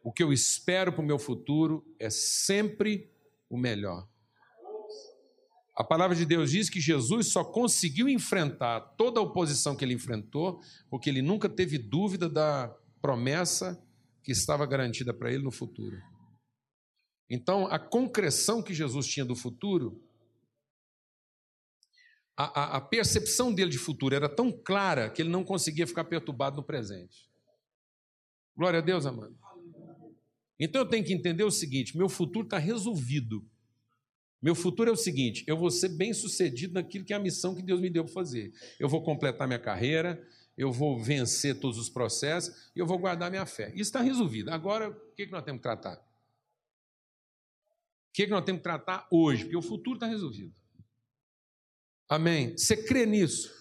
O 0.02 0.12
que 0.12 0.22
eu 0.22 0.32
espero 0.32 0.92
para 0.92 1.02
o 1.02 1.06
meu 1.06 1.18
futuro 1.18 1.84
é 1.98 2.08
sempre 2.08 3.10
o 3.50 3.58
melhor. 3.58 4.08
A 5.76 5.84
palavra 5.84 6.16
de 6.16 6.24
Deus 6.24 6.50
diz 6.50 6.70
que 6.70 6.80
Jesus 6.80 7.28
só 7.28 7.44
conseguiu 7.44 8.08
enfrentar 8.08 8.80
toda 8.96 9.20
a 9.20 9.22
oposição 9.22 9.76
que 9.76 9.84
ele 9.84 9.92
enfrentou, 9.92 10.60
porque 10.88 11.10
ele 11.10 11.20
nunca 11.20 11.50
teve 11.50 11.76
dúvida 11.76 12.30
da 12.30 12.74
promessa 13.02 13.78
que 14.22 14.32
estava 14.32 14.64
garantida 14.64 15.12
para 15.12 15.30
ele 15.30 15.42
no 15.42 15.50
futuro. 15.50 16.00
Então, 17.28 17.66
a 17.66 17.78
concreção 17.78 18.62
que 18.62 18.72
Jesus 18.72 19.06
tinha 19.06 19.24
do 19.24 19.34
futuro, 19.34 20.00
a, 22.36 22.60
a, 22.60 22.76
a 22.76 22.80
percepção 22.80 23.52
dele 23.52 23.70
de 23.70 23.78
futuro 23.78 24.14
era 24.14 24.28
tão 24.28 24.52
clara 24.52 25.10
que 25.10 25.22
ele 25.22 25.30
não 25.30 25.42
conseguia 25.42 25.86
ficar 25.86 26.04
perturbado 26.04 26.56
no 26.56 26.62
presente. 26.62 27.28
Glória 28.56 28.78
a 28.78 28.82
Deus, 28.82 29.06
amado. 29.06 29.36
Então 30.58 30.82
eu 30.82 30.88
tenho 30.88 31.04
que 31.04 31.12
entender 31.12 31.44
o 31.44 31.50
seguinte: 31.50 31.96
meu 31.96 32.08
futuro 32.08 32.46
está 32.46 32.58
resolvido. 32.58 33.44
Meu 34.40 34.54
futuro 34.54 34.90
é 34.90 34.92
o 34.92 34.96
seguinte: 34.96 35.44
eu 35.46 35.56
vou 35.56 35.70
ser 35.70 35.90
bem 35.90 36.12
sucedido 36.12 36.74
naquilo 36.74 37.04
que 37.04 37.12
é 37.12 37.16
a 37.16 37.20
missão 37.20 37.54
que 37.54 37.62
Deus 37.62 37.80
me 37.80 37.90
deu 37.90 38.04
para 38.04 38.12
fazer. 38.12 38.52
Eu 38.78 38.88
vou 38.88 39.02
completar 39.02 39.46
minha 39.46 39.58
carreira, 39.58 40.22
eu 40.56 40.72
vou 40.72 41.02
vencer 41.02 41.58
todos 41.58 41.78
os 41.78 41.88
processos 41.88 42.70
e 42.74 42.78
eu 42.78 42.86
vou 42.86 42.98
guardar 42.98 43.30
minha 43.30 43.46
fé. 43.46 43.70
Isso 43.70 43.82
está 43.82 44.00
resolvido. 44.00 44.50
Agora, 44.50 44.90
o 44.90 45.14
que, 45.14 45.26
que 45.26 45.32
nós 45.32 45.44
temos 45.44 45.58
que 45.58 45.64
tratar? 45.64 46.05
Que, 48.16 48.24
que 48.24 48.30
nós 48.30 48.46
temos 48.46 48.60
que 48.60 48.62
tratar 48.62 49.06
hoje? 49.10 49.44
Porque 49.44 49.58
o 49.58 49.60
futuro 49.60 49.98
está 49.98 50.06
resolvido. 50.06 50.54
Amém? 52.08 52.56
Você 52.56 52.74
crê 52.74 53.04
nisso? 53.04 53.54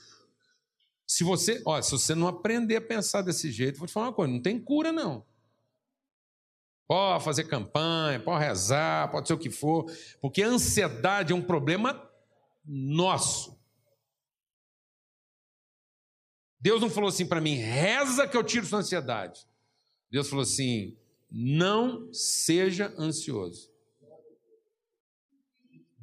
Se 1.06 1.26
você, 1.26 1.62
ó, 1.66 1.82
se 1.82 1.92
você 1.92 2.16
não 2.16 2.26
aprender 2.26 2.78
a 2.78 2.82
pensar 2.82 3.22
desse 3.22 3.52
jeito, 3.52 3.78
vou 3.78 3.86
te 3.86 3.92
falar 3.92 4.08
uma 4.08 4.14
coisa: 4.14 4.32
não 4.32 4.42
tem 4.42 4.58
cura, 4.58 4.94
não. 4.94 5.26
Pode 6.88 7.22
fazer 7.26 7.44
campanha, 7.50 8.18
pode 8.18 8.46
rezar, 8.46 9.12
pode 9.12 9.28
ser 9.28 9.34
o 9.34 9.38
que 9.38 9.50
for, 9.50 9.92
porque 10.22 10.42
a 10.42 10.48
ansiedade 10.48 11.34
é 11.34 11.36
um 11.36 11.42
problema 11.42 12.10
nosso. 12.64 13.60
Deus 16.62 16.80
não 16.80 16.90
falou 16.90 17.10
assim 17.10 17.28
para 17.28 17.42
mim, 17.42 17.56
reza 17.56 18.26
que 18.26 18.38
eu 18.38 18.44
tiro 18.44 18.66
sua 18.66 18.80
ansiedade. 18.80 19.46
Deus 20.10 20.30
falou 20.30 20.44
assim: 20.44 20.98
não 21.30 22.10
seja 22.14 22.96
ansioso. 22.98 23.75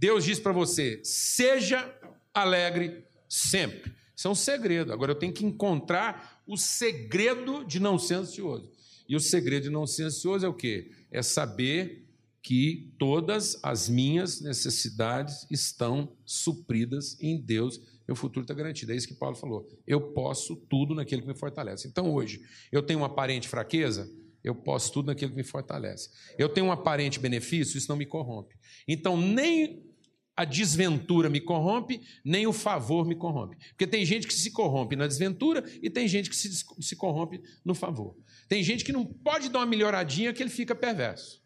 Deus 0.02 0.24
diz 0.24 0.40
para 0.40 0.50
você: 0.50 1.00
seja 1.04 1.96
alegre 2.34 3.04
sempre. 3.28 3.92
Isso 4.16 4.26
é 4.26 4.30
um 4.32 4.34
segredo. 4.34 4.92
Agora 4.92 5.12
eu 5.12 5.16
tenho 5.16 5.32
que 5.32 5.46
encontrar 5.46 6.42
o 6.44 6.56
segredo 6.56 7.64
de 7.64 7.78
não 7.78 7.96
ser 8.00 8.14
ansioso. 8.14 8.68
E 9.08 9.14
o 9.14 9.20
segredo 9.20 9.64
de 9.64 9.70
não 9.70 9.86
ser 9.86 10.02
ansioso 10.02 10.44
é 10.44 10.48
o 10.48 10.54
quê? 10.54 10.90
É 11.08 11.22
saber 11.22 12.08
que 12.42 12.92
todas 12.98 13.60
as 13.62 13.88
minhas 13.88 14.40
necessidades 14.40 15.46
estão 15.48 16.16
supridas 16.24 17.16
em 17.20 17.40
Deus. 17.40 17.80
Meu 18.08 18.16
futuro 18.16 18.42
está 18.42 18.54
garantido. 18.54 18.90
É 18.90 18.96
isso 18.96 19.06
que 19.06 19.14
Paulo 19.14 19.36
falou. 19.36 19.68
Eu 19.86 20.00
posso 20.00 20.56
tudo 20.56 20.96
naquele 20.96 21.22
que 21.22 21.28
me 21.28 21.36
fortalece. 21.36 21.86
Então, 21.86 22.12
hoje, 22.12 22.42
eu 22.72 22.82
tenho 22.82 22.98
uma 22.98 23.06
aparente 23.06 23.46
fraqueza, 23.46 24.10
eu 24.42 24.52
posso 24.52 24.92
tudo 24.92 25.06
naquele 25.06 25.30
que 25.30 25.36
me 25.36 25.44
fortalece. 25.44 26.10
Eu 26.36 26.48
tenho 26.48 26.66
um 26.66 26.72
aparente 26.72 27.20
benefício, 27.20 27.78
isso 27.78 27.88
não 27.88 27.96
me 27.96 28.04
corrompe. 28.04 28.56
Então, 28.88 29.16
nem 29.16 29.91
a 30.36 30.44
desventura 30.44 31.28
me 31.28 31.40
corrompe, 31.40 32.00
nem 32.24 32.46
o 32.46 32.52
favor 32.52 33.06
me 33.06 33.14
corrompe. 33.14 33.56
Porque 33.68 33.86
tem 33.86 34.04
gente 34.04 34.26
que 34.26 34.32
se 34.32 34.50
corrompe 34.50 34.96
na 34.96 35.06
desventura 35.06 35.62
e 35.82 35.90
tem 35.90 36.08
gente 36.08 36.30
que 36.30 36.36
se, 36.36 36.64
se 36.80 36.96
corrompe 36.96 37.42
no 37.64 37.74
favor. 37.74 38.16
Tem 38.48 38.62
gente 38.62 38.84
que 38.84 38.92
não 38.92 39.04
pode 39.04 39.50
dar 39.50 39.60
uma 39.60 39.66
melhoradinha 39.66 40.32
que 40.32 40.42
ele 40.42 40.50
fica 40.50 40.74
perverso. 40.74 41.42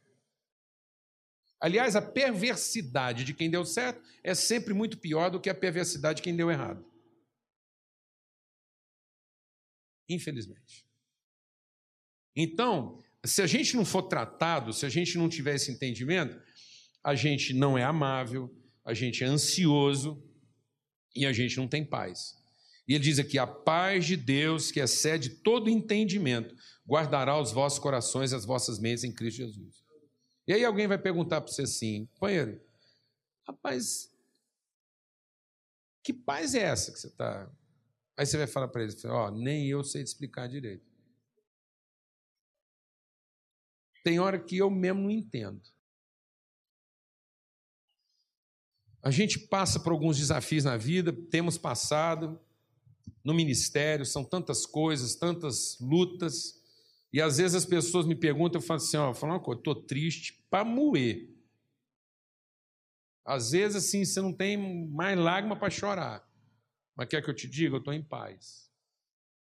Aliás, 1.61 1.97
a 1.97 2.03
perversidade 2.03 3.25
de 3.25 3.35
quem 3.35 3.51
deu 3.51 3.65
certo 3.65 4.01
é 4.23 4.35
sempre 4.35 4.73
muito 4.73 4.99
pior 4.99 5.31
do 5.31 5.41
que 5.41 5.51
a 5.51 5.55
perversidade 5.55 6.19
de 6.19 6.23
quem 6.23 6.37
deu 6.37 6.51
errado. 6.51 6.85
Infelizmente. 10.09 10.87
Então, 12.37 13.03
se 13.25 13.43
a 13.43 13.47
gente 13.47 13.75
não 13.75 13.85
for 13.85 14.03
tratado, 14.03 14.73
se 14.73 14.87
a 14.87 14.89
gente 14.89 15.19
não 15.19 15.29
tiver 15.29 15.57
esse 15.57 15.73
entendimento, 15.73 16.41
a 17.03 17.15
gente 17.15 17.55
não 17.55 17.77
é 17.77 17.83
amável, 17.83 18.55
a 18.87 18.95
gente 18.95 19.25
é 19.25 19.27
ansioso 19.27 20.23
e 21.15 21.27
a 21.27 21.33
gente 21.33 21.57
não 21.57 21.67
tem 21.67 21.85
paz. 21.85 22.37
E 22.87 22.95
ele 22.95 23.03
diz 23.03 23.19
aqui: 23.19 23.37
a 23.37 23.47
paz 23.47 24.07
de 24.07 24.17
Deus, 24.17 24.71
que 24.71 24.79
excede 24.79 25.29
todo 25.29 25.69
entendimento, 25.69 26.55
guardará 26.87 27.39
os 27.39 27.51
vossos 27.51 27.81
corações 27.81 28.31
e 28.31 28.37
as 28.37 28.45
vossas 28.45 28.79
mentes 28.79 29.03
em 29.03 29.13
Cristo 29.13 29.39
Jesus. 29.39 29.85
E 30.47 30.53
aí 30.53 30.65
alguém 30.65 30.87
vai 30.87 30.97
perguntar 30.97 31.41
para 31.41 31.53
você 31.53 31.63
assim, 31.63 32.07
companheiro, 32.15 32.61
rapaz, 33.45 34.09
que 36.05 36.13
paz 36.13 36.55
é 36.55 36.61
essa 36.61 36.93
que 36.93 37.01
você 37.01 37.09
está. 37.09 37.51
Aí 38.17 38.25
você 38.25 38.39
vai 38.39 38.47
falar 38.47 38.69
para 38.69 38.85
ele: 38.85 38.95
ó, 39.07 39.27
oh, 39.27 39.31
nem 39.33 39.67
eu 39.67 39.83
sei 39.83 40.05
te 40.05 40.07
explicar 40.07 40.49
direito. 40.49 40.87
Tem 44.05 44.21
hora 44.21 44.39
que 44.39 44.57
eu 44.57 44.71
mesmo 44.71 45.03
não 45.03 45.11
entendo. 45.11 45.61
A 49.07 49.11
gente 49.13 49.39
passa 49.39 49.79
por 49.79 49.93
alguns 49.93 50.19
desafios 50.19 50.65
na 50.65 50.77
vida, 50.77 51.13
temos 51.13 51.57
passado 51.57 52.41
no 53.23 53.33
ministério, 53.33 54.05
são 54.05 54.25
tantas 54.25 54.67
coisas, 54.67 55.15
tantas 55.15 55.79
lutas, 55.81 56.61
e 57.13 57.23
às 57.23 57.37
vezes 57.37 57.55
as 57.55 57.65
pessoas 57.65 58.05
me 58.05 58.17
perguntam, 58.17 58.61
eu 58.61 58.67
falo 58.67 58.79
assim, 58.79 58.97
ó, 58.97 59.15
falo 59.15 59.35
uma 59.35 59.39
coisa, 59.39 59.61
estou 59.61 59.77
triste 59.77 60.45
para 60.51 60.65
moer. 60.65 61.33
Às 63.25 63.53
vezes, 63.53 63.77
assim, 63.77 64.05
você 64.05 64.21
não 64.21 64.33
tem 64.33 64.89
mais 64.89 65.17
lágrima 65.17 65.55
para 65.55 65.71
chorar. 65.71 66.29
Mas 66.97 67.07
quer 67.07 67.23
que 67.23 67.31
eu 67.31 67.35
te 67.35 67.47
diga? 67.47 67.77
Eu 67.77 67.79
estou 67.79 67.95
em 67.95 68.03
paz. 68.03 68.69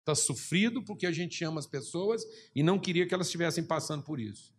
Está 0.01 0.15
sofrido 0.15 0.85
porque 0.85 1.07
a 1.07 1.13
gente 1.13 1.43
ama 1.45 1.61
as 1.61 1.67
pessoas 1.67 2.23
e 2.55 2.63
não 2.63 2.79
queria 2.79 3.07
que 3.07 3.15
elas 3.15 3.29
estivessem 3.29 3.65
passando 3.65 4.03
por 4.03 4.21
isso. 4.21 4.55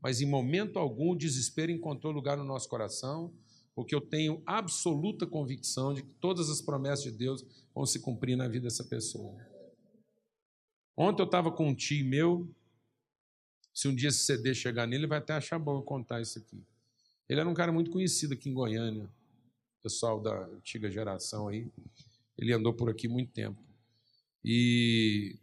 Mas 0.00 0.22
em 0.22 0.26
momento 0.26 0.78
algum 0.78 1.10
o 1.10 1.18
desespero 1.18 1.70
encontrou 1.70 2.10
lugar 2.10 2.38
no 2.38 2.44
nosso 2.44 2.70
coração, 2.70 3.34
porque 3.74 3.94
eu 3.94 4.00
tenho 4.00 4.42
absoluta 4.44 5.26
convicção 5.26 5.94
de 5.94 6.02
que 6.02 6.14
todas 6.14 6.50
as 6.50 6.60
promessas 6.60 7.04
de 7.04 7.12
Deus 7.12 7.44
vão 7.74 7.86
se 7.86 8.00
cumprir 8.00 8.36
na 8.36 8.48
vida 8.48 8.64
dessa 8.64 8.84
pessoa. 8.84 9.34
Ontem 10.96 11.22
eu 11.22 11.26
estava 11.26 11.50
com 11.50 11.68
um 11.68 11.74
tio 11.74 12.04
meu, 12.04 12.48
se 13.72 13.88
um 13.88 13.94
dia 13.94 14.08
esse 14.08 14.24
CD 14.24 14.54
chegar 14.54 14.86
nele, 14.86 15.02
ele 15.02 15.08
vai 15.08 15.18
até 15.18 15.32
achar 15.32 15.58
bom 15.58 15.78
eu 15.78 15.82
contar 15.82 16.20
isso 16.20 16.38
aqui. 16.38 16.62
Ele 17.28 17.40
era 17.40 17.48
um 17.48 17.54
cara 17.54 17.72
muito 17.72 17.90
conhecido 17.90 18.34
aqui 18.34 18.50
em 18.50 18.54
Goiânia, 18.54 19.08
pessoal 19.82 20.20
da 20.20 20.46
antiga 20.46 20.90
geração 20.90 21.48
aí. 21.48 21.70
Ele 22.36 22.52
andou 22.52 22.74
por 22.74 22.90
aqui 22.90 23.06
muito 23.06 23.32
tempo. 23.32 23.62
E 24.44 25.38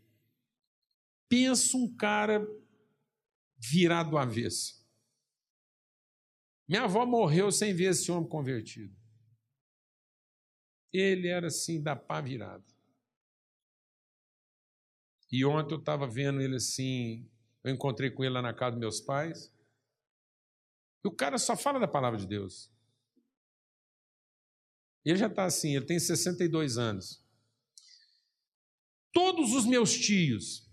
pensa 1.29 1.77
um 1.77 1.87
cara 1.95 2.45
virado 3.57 4.11
do 4.11 4.17
avesso. 4.17 4.76
Minha 6.67 6.83
avó 6.83 7.05
morreu 7.05 7.51
sem 7.51 7.73
ver 7.73 7.91
esse 7.91 8.11
homem 8.11 8.27
convertido. 8.27 8.95
Ele 10.91 11.27
era 11.27 11.47
assim, 11.47 11.81
da 11.81 11.95
pá 11.95 12.19
virada. 12.19 12.65
E 15.31 15.45
ontem 15.45 15.73
eu 15.73 15.79
estava 15.79 16.07
vendo 16.07 16.41
ele 16.41 16.55
assim, 16.55 17.29
eu 17.63 17.73
encontrei 17.73 18.09
com 18.09 18.23
ele 18.23 18.33
lá 18.33 18.41
na 18.41 18.53
casa 18.53 18.71
dos 18.71 18.79
meus 18.79 19.01
pais. 19.01 19.53
E 21.03 21.07
o 21.07 21.11
cara 21.11 21.37
só 21.37 21.55
fala 21.55 21.79
da 21.79 21.87
palavra 21.87 22.19
de 22.19 22.25
Deus. 22.25 22.71
Ele 25.05 25.17
já 25.17 25.27
está 25.27 25.45
assim, 25.45 25.75
ele 25.75 25.85
tem 25.85 25.99
62 25.99 26.77
anos. 26.77 27.23
Todos 29.13 29.53
os 29.53 29.65
meus 29.65 29.93
tios, 29.93 30.69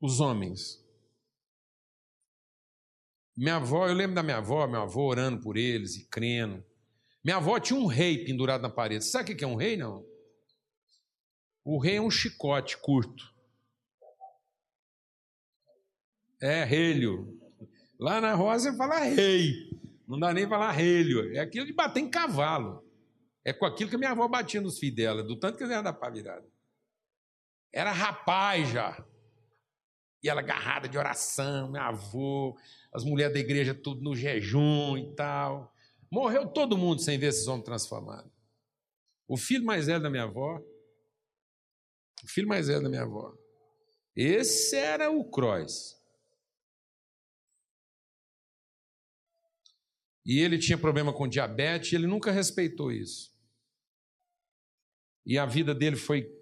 os 0.00 0.20
homens, 0.20 0.84
minha 3.38 3.54
avó, 3.54 3.86
eu 3.86 3.94
lembro 3.94 4.16
da 4.16 4.22
minha 4.22 4.38
avó, 4.38 4.66
minha 4.66 4.82
avó 4.82 5.02
orando 5.02 5.40
por 5.40 5.56
eles 5.56 5.94
e 5.94 6.08
crendo. 6.08 6.64
Minha 7.22 7.36
avó 7.36 7.60
tinha 7.60 7.78
um 7.78 7.86
rei 7.86 8.24
pendurado 8.24 8.62
na 8.62 8.68
parede. 8.68 9.04
Sabe 9.04 9.32
o 9.32 9.36
que 9.36 9.44
é 9.44 9.46
um 9.46 9.54
rei, 9.54 9.76
não? 9.76 10.04
O 11.64 11.78
rei 11.78 11.96
é 11.96 12.00
um 12.00 12.10
chicote 12.10 12.76
curto. 12.78 13.32
É, 16.42 16.64
relho. 16.64 17.38
Lá 18.00 18.20
na 18.20 18.34
roça 18.34 18.76
fala 18.76 18.98
rei. 18.98 19.52
Não 20.08 20.18
dá 20.18 20.34
nem 20.34 20.48
falar 20.48 20.72
relho. 20.72 21.32
É 21.36 21.38
aquilo 21.38 21.66
de 21.66 21.72
bater 21.72 22.00
em 22.00 22.10
cavalo. 22.10 22.84
É 23.44 23.52
com 23.52 23.66
aquilo 23.66 23.88
que 23.88 23.96
minha 23.96 24.10
avó 24.10 24.26
batia 24.26 24.60
nos 24.60 24.80
filhos 24.80 24.96
dela, 24.96 25.22
do 25.22 25.38
tanto 25.38 25.56
que 25.56 25.62
ela 25.62 25.74
ia 25.74 25.82
dar 25.82 25.92
para 25.92 26.12
virada. 26.12 26.46
Era 27.72 27.92
rapaz 27.92 28.68
já. 28.68 29.04
E 30.24 30.28
ela 30.28 30.40
agarrada 30.40 30.88
de 30.88 30.98
oração, 30.98 31.70
meu 31.70 31.80
avô, 31.80 32.58
as 32.92 33.04
mulheres 33.04 33.34
da 33.34 33.40
igreja 33.40 33.74
tudo 33.74 34.02
no 34.02 34.16
jejum 34.16 34.96
e 34.96 35.14
tal. 35.14 35.74
Morreu 36.10 36.48
todo 36.48 36.78
mundo 36.78 37.00
sem 37.02 37.18
ver 37.18 37.28
esses 37.28 37.46
homens 37.46 37.64
transformados. 37.64 38.32
O 39.26 39.36
filho 39.36 39.64
mais 39.64 39.86
velho 39.86 40.02
da 40.02 40.08
minha 40.08 40.24
avó, 40.24 40.58
o 42.24 42.28
filho 42.28 42.48
mais 42.48 42.66
velho 42.66 42.82
da 42.82 42.88
minha 42.88 43.02
avó, 43.02 43.36
esse 44.16 44.74
era 44.74 45.10
o 45.10 45.30
Croix. 45.30 45.96
E 50.24 50.40
ele 50.40 50.58
tinha 50.58 50.76
problema 50.76 51.12
com 51.12 51.28
diabetes, 51.28 51.92
ele 51.92 52.06
nunca 52.06 52.30
respeitou 52.30 52.90
isso. 52.90 53.32
E 55.24 55.38
a 55.38 55.46
vida 55.46 55.74
dele 55.74 55.96
foi. 55.96 56.34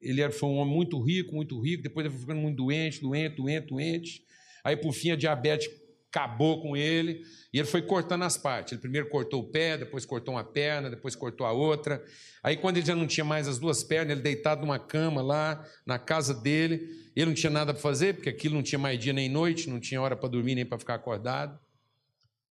Ele 0.00 0.30
foi 0.30 0.48
um 0.48 0.56
homem 0.56 0.74
muito 0.74 0.98
rico, 0.98 1.34
muito 1.34 1.60
rico, 1.60 1.82
depois 1.82 2.06
ele 2.06 2.14
foi 2.14 2.22
ficando 2.22 2.40
muito 2.40 2.56
doente, 2.56 3.00
doente, 3.00 3.36
doente, 3.36 3.66
doente. 3.66 4.26
Aí, 4.64 4.74
por 4.76 4.92
fim, 4.92 5.10
a 5.10 5.16
diabetes 5.16 5.68
acabou 6.10 6.60
com 6.60 6.76
ele, 6.76 7.24
e 7.52 7.58
ele 7.58 7.68
foi 7.68 7.80
cortando 7.82 8.24
as 8.24 8.36
partes. 8.36 8.72
Ele 8.72 8.80
primeiro 8.80 9.08
cortou 9.08 9.40
o 9.40 9.50
pé, 9.50 9.78
depois 9.78 10.04
cortou 10.04 10.34
uma 10.34 10.44
perna, 10.44 10.90
depois 10.90 11.16
cortou 11.16 11.46
a 11.46 11.52
outra. 11.52 12.04
Aí, 12.42 12.56
quando 12.56 12.76
ele 12.76 12.86
já 12.86 12.94
não 12.94 13.06
tinha 13.06 13.24
mais 13.24 13.48
as 13.48 13.58
duas 13.58 13.82
pernas, 13.82 14.12
ele 14.12 14.20
deitado 14.20 14.60
numa 14.60 14.78
cama 14.78 15.22
lá, 15.22 15.64
na 15.86 15.98
casa 15.98 16.34
dele, 16.34 17.10
ele 17.16 17.26
não 17.26 17.34
tinha 17.34 17.50
nada 17.50 17.72
para 17.72 17.82
fazer, 17.82 18.14
porque 18.14 18.28
aquilo 18.28 18.56
não 18.56 18.62
tinha 18.62 18.78
mais 18.78 18.98
dia 18.98 19.12
nem 19.12 19.28
noite, 19.28 19.70
não 19.70 19.80
tinha 19.80 20.02
hora 20.02 20.16
para 20.16 20.28
dormir 20.28 20.54
nem 20.54 20.66
para 20.66 20.78
ficar 20.78 20.94
acordado 20.94 21.58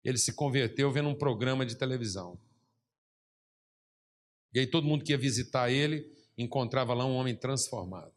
ele 0.03 0.17
se 0.17 0.33
converteu 0.33 0.91
vendo 0.91 1.09
um 1.09 1.15
programa 1.15 1.65
de 1.65 1.75
televisão. 1.75 2.37
E 4.53 4.59
aí 4.59 4.67
todo 4.67 4.85
mundo 4.85 5.03
que 5.03 5.11
ia 5.11 5.17
visitar 5.17 5.71
ele 5.71 6.11
encontrava 6.37 6.93
lá 6.93 7.05
um 7.05 7.15
homem 7.15 7.35
transformado. 7.35 8.13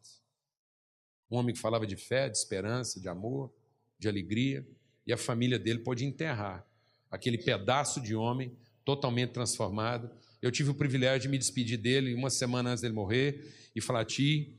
Um 1.30 1.36
homem 1.36 1.54
que 1.54 1.60
falava 1.60 1.86
de 1.86 1.96
fé, 1.96 2.28
de 2.28 2.36
esperança, 2.36 3.00
de 3.00 3.08
amor, 3.08 3.52
de 3.98 4.08
alegria. 4.08 4.66
E 5.06 5.12
a 5.12 5.16
família 5.16 5.58
dele 5.58 5.80
pôde 5.80 6.04
enterrar 6.04 6.66
aquele 7.10 7.38
pedaço 7.38 8.00
de 8.00 8.14
homem 8.14 8.56
totalmente 8.84 9.32
transformado. 9.32 10.10
Eu 10.42 10.50
tive 10.50 10.70
o 10.70 10.74
privilégio 10.74 11.22
de 11.22 11.28
me 11.28 11.38
despedir 11.38 11.78
dele 11.78 12.14
uma 12.14 12.30
semana 12.30 12.70
antes 12.70 12.82
dele 12.82 12.94
morrer 12.94 13.70
e 13.74 13.80
falar: 13.80 14.04
Ti, 14.04 14.58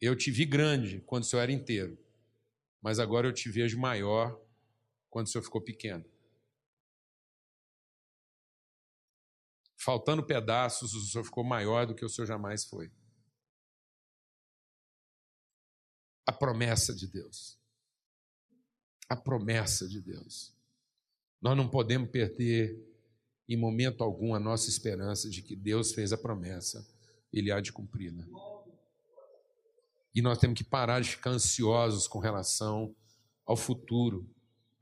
eu 0.00 0.14
te 0.14 0.30
vi 0.30 0.44
grande 0.44 1.00
quando 1.06 1.22
o 1.22 1.26
senhor 1.26 1.42
era 1.42 1.52
inteiro, 1.52 1.98
mas 2.80 2.98
agora 2.98 3.26
eu 3.26 3.32
te 3.32 3.48
vejo 3.48 3.78
maior 3.78 4.38
quando 5.08 5.26
o 5.26 5.30
senhor 5.30 5.42
ficou 5.42 5.60
pequeno. 5.60 6.04
faltando 9.82 10.22
pedaços, 10.22 10.94
o 10.94 11.00
Senhor 11.00 11.24
ficou 11.24 11.42
maior 11.42 11.86
do 11.86 11.94
que 11.94 12.04
o 12.04 12.08
Senhor 12.08 12.26
jamais 12.26 12.64
foi. 12.64 12.90
A 16.24 16.32
promessa 16.32 16.94
de 16.94 17.06
Deus. 17.08 17.58
A 19.12 19.16
promessa 19.16 19.88
de 19.88 20.00
Deus. 20.00 20.54
Nós 21.40 21.56
não 21.56 21.68
podemos 21.68 22.10
perder 22.10 22.78
em 23.48 23.56
momento 23.56 24.02
algum 24.02 24.34
a 24.34 24.40
nossa 24.40 24.68
esperança 24.68 25.28
de 25.28 25.42
que 25.42 25.54
Deus 25.54 25.92
fez 25.92 26.12
a 26.12 26.18
promessa, 26.18 26.86
Ele 27.32 27.50
há 27.50 27.60
de 27.60 27.72
cumpri-la. 27.72 28.24
E 30.14 30.22
nós 30.22 30.38
temos 30.38 30.56
que 30.56 30.64
parar 30.64 31.00
de 31.00 31.10
ficar 31.10 31.30
ansiosos 31.30 32.06
com 32.06 32.18
relação 32.18 32.94
ao 33.44 33.56
futuro, 33.56 34.28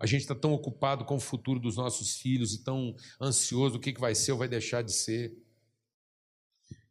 a 0.00 0.06
gente 0.06 0.22
está 0.22 0.34
tão 0.34 0.54
ocupado 0.54 1.04
com 1.04 1.16
o 1.16 1.20
futuro 1.20 1.60
dos 1.60 1.76
nossos 1.76 2.16
filhos 2.16 2.54
e 2.54 2.64
tão 2.64 2.96
ansioso 3.20 3.76
o 3.76 3.80
que, 3.80 3.92
que 3.92 4.00
vai 4.00 4.14
ser 4.14 4.32
ou 4.32 4.38
vai 4.38 4.48
deixar 4.48 4.80
de 4.82 4.94
ser, 4.94 5.36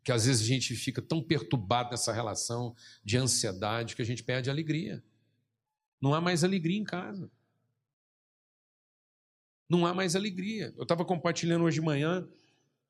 que 0.04 0.12
às 0.12 0.26
vezes 0.26 0.44
a 0.44 0.46
gente 0.46 0.76
fica 0.76 1.02
tão 1.02 1.20
perturbado 1.20 1.90
nessa 1.90 2.14
relação 2.14 2.76
de 3.04 3.18
ansiedade 3.18 3.96
que 3.96 4.04
a 4.04 4.06
gente 4.06 4.24
perde 4.24 4.48
a 4.48 4.54
alegria. 4.54 5.04
Não 6.02 6.14
há 6.14 6.22
mais 6.22 6.43
alegria 6.43 6.78
em 6.78 6.84
casa. 6.84 7.30
Não 9.70 9.86
há 9.86 9.93
mais 9.93 10.16
alegria. 10.16 10.74
Eu 10.76 10.84
estava 10.84 11.06
compartilhando 11.06 11.64
hoje 11.64 11.80
de 11.80 11.86
manhã, 11.86 12.28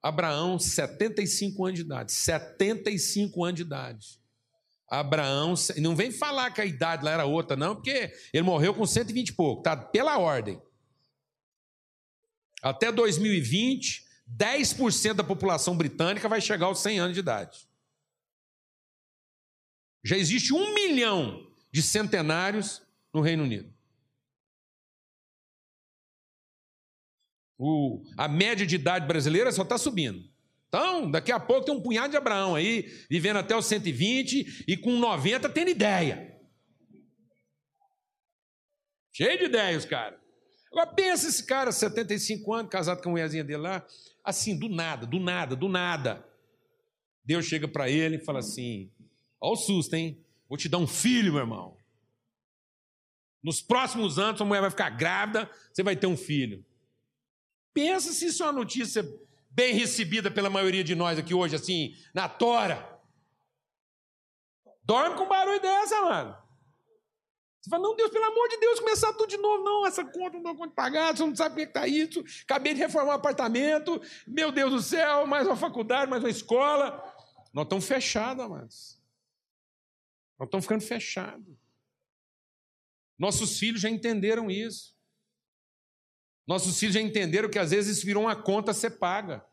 Abraão, 0.01 0.57
75 0.57 1.65
anos 1.65 1.79
de 1.79 1.85
idade. 1.85 2.11
75 2.11 3.43
anos 3.43 3.55
de 3.55 3.61
idade. 3.63 4.19
Abraão, 4.87 5.53
não 5.77 5.95
vem 5.95 6.11
falar 6.11 6.51
que 6.51 6.61
a 6.61 6.65
idade 6.65 7.05
lá 7.05 7.11
era 7.11 7.25
outra, 7.25 7.55
não, 7.55 7.75
porque 7.75 8.11
ele 8.33 8.43
morreu 8.43 8.73
com 8.73 8.87
120 8.87 9.29
e 9.29 9.33
pouco, 9.33 9.61
tá 9.61 9.77
pela 9.77 10.17
ordem. 10.17 10.59
Até 12.61 12.91
2020, 12.91 14.03
10% 14.27 15.13
da 15.13 15.23
população 15.23 15.77
britânica 15.77 16.27
vai 16.27 16.41
chegar 16.41 16.65
aos 16.65 16.79
100 16.79 16.99
anos 16.99 17.13
de 17.13 17.19
idade. 17.19 17.69
Já 20.03 20.17
existe 20.17 20.53
um 20.53 20.73
milhão 20.73 21.47
de 21.71 21.83
centenários 21.83 22.81
no 23.13 23.21
Reino 23.21 23.43
Unido. 23.43 23.73
O, 27.57 28.03
a 28.17 28.27
média 28.27 28.65
de 28.65 28.75
idade 28.75 29.05
brasileira 29.05 29.51
só 29.51 29.63
está 29.63 29.77
subindo. 29.77 30.23
Então, 30.69 31.09
daqui 31.09 31.31
a 31.31 31.39
pouco 31.39 31.65
tem 31.65 31.75
um 31.75 31.81
punhado 31.81 32.11
de 32.11 32.17
Abraão 32.17 32.55
aí, 32.55 32.83
vivendo 33.09 33.37
até 33.37 33.55
os 33.55 33.65
120 33.65 34.65
e 34.67 34.77
com 34.77 34.97
90 34.97 35.49
tendo 35.49 35.69
ideia. 35.69 36.39
Cheio 39.11 39.37
de 39.37 39.45
ideias, 39.45 39.83
cara. 39.83 40.17
Agora 40.71 40.87
pensa 40.93 41.27
esse 41.27 41.45
cara, 41.45 41.71
75 41.71 42.53
anos, 42.53 42.71
casado 42.71 43.01
com 43.01 43.09
a 43.09 43.11
mulherzinha 43.11 43.43
dele 43.43 43.63
lá, 43.63 43.85
assim, 44.23 44.57
do 44.57 44.69
nada, 44.69 45.05
do 45.07 45.19
nada, 45.19 45.55
do 45.55 45.67
nada. 45.67 46.23
Deus 47.25 47.45
chega 47.45 47.67
para 47.67 47.89
ele 47.89 48.17
e 48.17 48.23
fala 48.23 48.39
assim: 48.39 48.91
Olha 49.41 49.53
o 49.53 49.55
susto, 49.55 49.95
hein? 49.95 50.23
Vou 50.47 50.57
te 50.57 50.69
dar 50.69 50.77
um 50.77 50.87
filho, 50.87 51.33
meu 51.33 51.41
irmão. 51.41 51.78
Nos 53.43 53.61
próximos 53.61 54.19
anos, 54.19 54.41
a 54.41 54.45
mulher 54.45 54.61
vai 54.61 54.69
ficar 54.69 54.89
grávida, 54.89 55.49
você 55.71 55.81
vai 55.81 55.95
ter 55.95 56.07
um 56.07 56.17
filho. 56.17 56.65
Pensa 57.73 58.11
se 58.11 58.25
isso 58.25 58.43
é 58.43 58.45
uma 58.45 58.53
notícia 58.53 59.03
bem 59.49 59.73
recebida 59.73 60.29
pela 60.29 60.49
maioria 60.49 60.83
de 60.83 60.95
nós 60.95 61.17
aqui 61.17 61.33
hoje, 61.33 61.55
assim, 61.55 61.95
na 62.13 62.27
tora. 62.27 62.99
Dorme 64.83 65.15
com 65.15 65.27
barulho 65.27 65.61
dessa, 65.61 66.01
mano. 66.01 66.37
Você 67.61 67.69
fala, 67.69 67.83
não, 67.83 67.95
Deus, 67.95 68.09
pelo 68.09 68.25
amor 68.25 68.47
de 68.47 68.57
Deus, 68.57 68.79
começar 68.79 69.13
tudo 69.13 69.27
de 69.27 69.37
novo. 69.37 69.63
Não, 69.63 69.85
essa 69.85 70.03
conta 70.03 70.37
não 70.37 70.43
dá 70.43 70.55
conta 70.55 70.69
de 70.69 70.75
pagar, 70.75 71.15
você 71.15 71.25
não 71.25 71.35
sabe 71.35 71.49
como 71.49 71.61
é 71.61 71.65
que 71.65 71.69
está 71.71 71.87
isso. 71.87 72.23
Acabei 72.43 72.73
de 72.73 72.79
reformar 72.79 73.11
um 73.11 73.15
apartamento, 73.15 74.01
meu 74.25 74.51
Deus 74.51 74.71
do 74.71 74.81
céu, 74.81 75.27
mais 75.27 75.45
uma 75.45 75.57
faculdade, 75.57 76.09
mais 76.09 76.23
uma 76.23 76.29
escola. 76.29 77.03
Nós 77.53 77.65
estamos 77.65 77.85
fechados, 77.85 78.43
amados. 78.43 79.01
Nós 80.37 80.47
estamos 80.47 80.65
ficando 80.65 80.81
fechados. 80.81 81.68
Nossos 83.19 83.59
filhos 83.59 83.81
já 83.81 83.89
entenderam 83.89 84.49
isso. 84.49 84.97
Nossos 86.47 86.79
filhos 86.79 86.95
já 86.95 87.01
entenderam 87.01 87.49
que 87.49 87.59
às 87.59 87.71
vezes 87.71 87.97
isso 87.97 88.05
virou 88.05 88.23
uma 88.23 88.41
conta 88.41 88.71
a 88.71 88.73
ser 88.73 88.91
paga. 88.91 89.45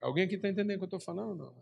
Alguém 0.00 0.24
aqui 0.24 0.34
está 0.34 0.48
entendendo 0.48 0.76
o 0.76 0.78
que 0.78 0.84
eu 0.84 0.98
estou 0.98 1.00
falando? 1.00 1.54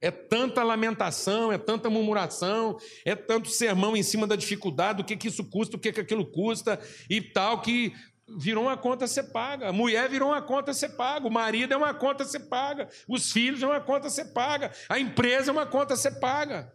É 0.00 0.10
tanta 0.10 0.62
lamentação, 0.62 1.50
é 1.50 1.58
tanta 1.58 1.90
murmuração, 1.90 2.78
é 3.04 3.16
tanto 3.16 3.48
sermão 3.48 3.96
em 3.96 4.02
cima 4.02 4.26
da 4.26 4.36
dificuldade, 4.36 5.02
o 5.02 5.04
que, 5.04 5.16
que 5.16 5.28
isso 5.28 5.48
custa, 5.50 5.76
o 5.76 5.80
que, 5.80 5.92
que 5.92 6.00
aquilo 6.00 6.30
custa 6.30 6.78
e 7.08 7.20
tal, 7.20 7.60
que 7.60 7.92
virou 8.28 8.64
uma 8.64 8.76
conta 8.76 9.06
ser 9.06 9.24
paga. 9.24 9.68
A 9.68 9.72
mulher 9.72 10.08
virou 10.08 10.30
uma 10.30 10.42
conta 10.42 10.72
ser 10.74 10.90
paga, 10.90 11.26
o 11.26 11.30
marido 11.30 11.72
é 11.72 11.76
uma 11.76 11.94
conta 11.94 12.24
ser 12.24 12.40
paga, 12.40 12.88
os 13.08 13.30
filhos 13.30 13.62
é 13.62 13.66
uma 13.66 13.80
conta 13.80 14.10
ser 14.10 14.32
paga, 14.32 14.72
a 14.88 14.98
empresa 14.98 15.50
é 15.50 15.52
uma 15.52 15.66
conta 15.66 15.96
ser 15.96 16.18
paga. 16.18 16.72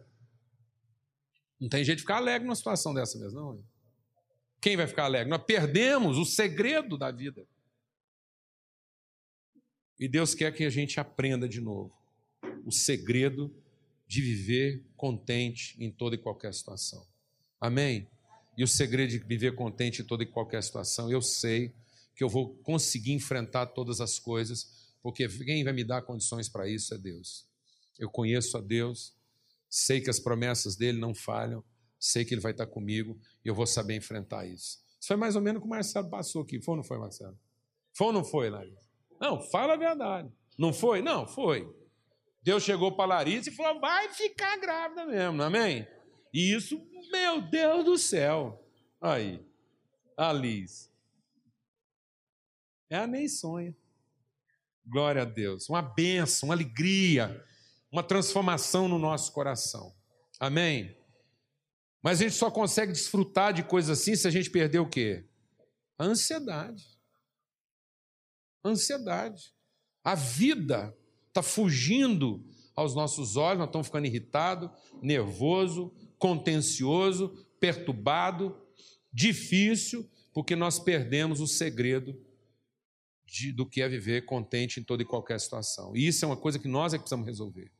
Não 1.60 1.68
tem 1.68 1.84
jeito 1.84 1.98
de 1.98 2.02
ficar 2.02 2.16
alegre 2.16 2.46
numa 2.46 2.56
situação 2.56 2.92
dessa 2.94 3.18
mesmo, 3.18 3.40
não. 3.40 3.64
Quem 4.60 4.76
vai 4.76 4.86
ficar 4.86 5.04
alegre? 5.04 5.28
Nós 5.28 5.44
perdemos 5.44 6.18
o 6.18 6.24
segredo 6.24 6.96
da 6.96 7.10
vida. 7.10 7.46
E 9.98 10.08
Deus 10.08 10.34
quer 10.34 10.52
que 10.52 10.64
a 10.64 10.70
gente 10.70 10.98
aprenda 10.98 11.48
de 11.48 11.60
novo 11.60 11.92
o 12.64 12.72
segredo 12.72 13.54
de 14.06 14.20
viver 14.20 14.84
contente 14.96 15.76
em 15.82 15.90
toda 15.90 16.14
e 16.14 16.18
qualquer 16.18 16.52
situação. 16.54 17.06
Amém? 17.60 18.08
E 18.56 18.62
o 18.62 18.68
segredo 18.68 19.10
de 19.10 19.18
viver 19.18 19.54
contente 19.54 20.02
em 20.02 20.04
toda 20.04 20.22
e 20.22 20.26
qualquer 20.26 20.62
situação, 20.62 21.10
eu 21.10 21.22
sei 21.22 21.74
que 22.14 22.22
eu 22.22 22.28
vou 22.28 22.54
conseguir 22.56 23.12
enfrentar 23.12 23.66
todas 23.66 24.00
as 24.00 24.18
coisas, 24.18 24.94
porque 25.02 25.26
quem 25.28 25.64
vai 25.64 25.72
me 25.72 25.84
dar 25.84 26.02
condições 26.02 26.48
para 26.48 26.68
isso 26.68 26.94
é 26.94 26.98
Deus. 26.98 27.46
Eu 27.98 28.10
conheço 28.10 28.56
a 28.58 28.60
Deus, 28.60 29.14
sei 29.68 30.00
que 30.00 30.10
as 30.10 30.20
promessas 30.20 30.76
dele 30.76 30.98
não 30.98 31.14
falham, 31.14 31.64
sei 31.98 32.24
que 32.24 32.34
ele 32.34 32.40
vai 32.40 32.52
estar 32.52 32.66
comigo 32.66 33.18
e 33.44 33.48
eu 33.48 33.54
vou 33.54 33.66
saber 33.66 33.96
enfrentar 33.96 34.46
isso. 34.46 34.82
Isso 35.00 35.08
foi 35.08 35.16
mais 35.16 35.34
ou 35.34 35.42
menos 35.42 35.58
o 35.58 35.62
que 35.62 35.66
o 35.66 35.70
Marcelo 35.70 36.08
passou 36.10 36.42
aqui. 36.42 36.60
Foi 36.60 36.72
ou 36.72 36.76
não 36.76 36.84
foi, 36.84 36.98
Marcelo? 36.98 37.38
Foi 37.92 38.06
ou 38.08 38.12
não 38.12 38.24
foi, 38.24 38.50
Larissa? 38.50 38.88
Não, 39.20 39.40
fala 39.40 39.74
a 39.74 39.76
verdade. 39.76 40.30
Não 40.58 40.72
foi? 40.72 41.00
Não, 41.00 41.26
foi. 41.26 41.68
Deus 42.42 42.62
chegou 42.62 42.92
para 42.92 43.06
Larissa 43.06 43.50
e 43.50 43.52
falou: 43.52 43.80
vai 43.80 44.08
ficar 44.10 44.56
grávida 44.58 45.06
mesmo, 45.06 45.42
amém? 45.42 45.86
E 46.32 46.54
isso, 46.54 46.80
meu 47.10 47.42
Deus 47.42 47.84
do 47.84 47.98
céu. 47.98 48.64
Aí, 49.00 49.44
a 50.16 50.32
Liz. 50.32 50.90
É 52.88 52.96
a 52.96 53.06
nem 53.06 53.28
sonha. 53.28 53.76
Glória 54.84 55.22
a 55.22 55.24
Deus. 55.24 55.68
Uma 55.68 55.82
benção, 55.82 56.48
uma 56.48 56.54
alegria 56.54 57.44
uma 57.92 58.02
transformação 58.02 58.88
no 58.88 58.98
nosso 58.98 59.30
coração. 59.32 59.94
Amém? 60.40 60.96
Mas 62.02 62.20
a 62.20 62.24
gente 62.24 62.34
só 62.34 62.50
consegue 62.50 62.90
desfrutar 62.90 63.52
de 63.52 63.62
coisas 63.62 64.00
assim 64.00 64.16
se 64.16 64.26
a 64.26 64.30
gente 64.30 64.50
perder 64.50 64.78
o 64.78 64.88
quê? 64.88 65.28
A 65.98 66.04
ansiedade. 66.04 66.98
A 68.64 68.70
ansiedade. 68.70 69.54
A 70.02 70.14
vida 70.14 70.96
está 71.28 71.42
fugindo 71.42 72.42
aos 72.74 72.94
nossos 72.94 73.36
olhos, 73.36 73.58
nós 73.58 73.68
estamos 73.68 73.86
ficando 73.86 74.06
irritados, 74.06 74.70
nervoso, 75.02 75.94
contencioso, 76.22 77.36
perturbado, 77.58 78.56
difícil, 79.12 80.08
porque 80.32 80.54
nós 80.54 80.78
perdemos 80.78 81.40
o 81.40 81.48
segredo 81.48 82.16
de, 83.26 83.50
do 83.50 83.66
que 83.66 83.82
é 83.82 83.88
viver 83.88 84.24
contente 84.24 84.78
em 84.78 84.84
toda 84.84 85.02
e 85.02 85.04
qualquer 85.04 85.40
situação. 85.40 85.96
E 85.96 86.06
isso 86.06 86.24
é 86.24 86.28
uma 86.28 86.36
coisa 86.36 86.60
que 86.60 86.68
nós 86.68 86.94
é 86.94 86.96
que 86.96 87.02
precisamos 87.02 87.26
resolver. 87.26 87.72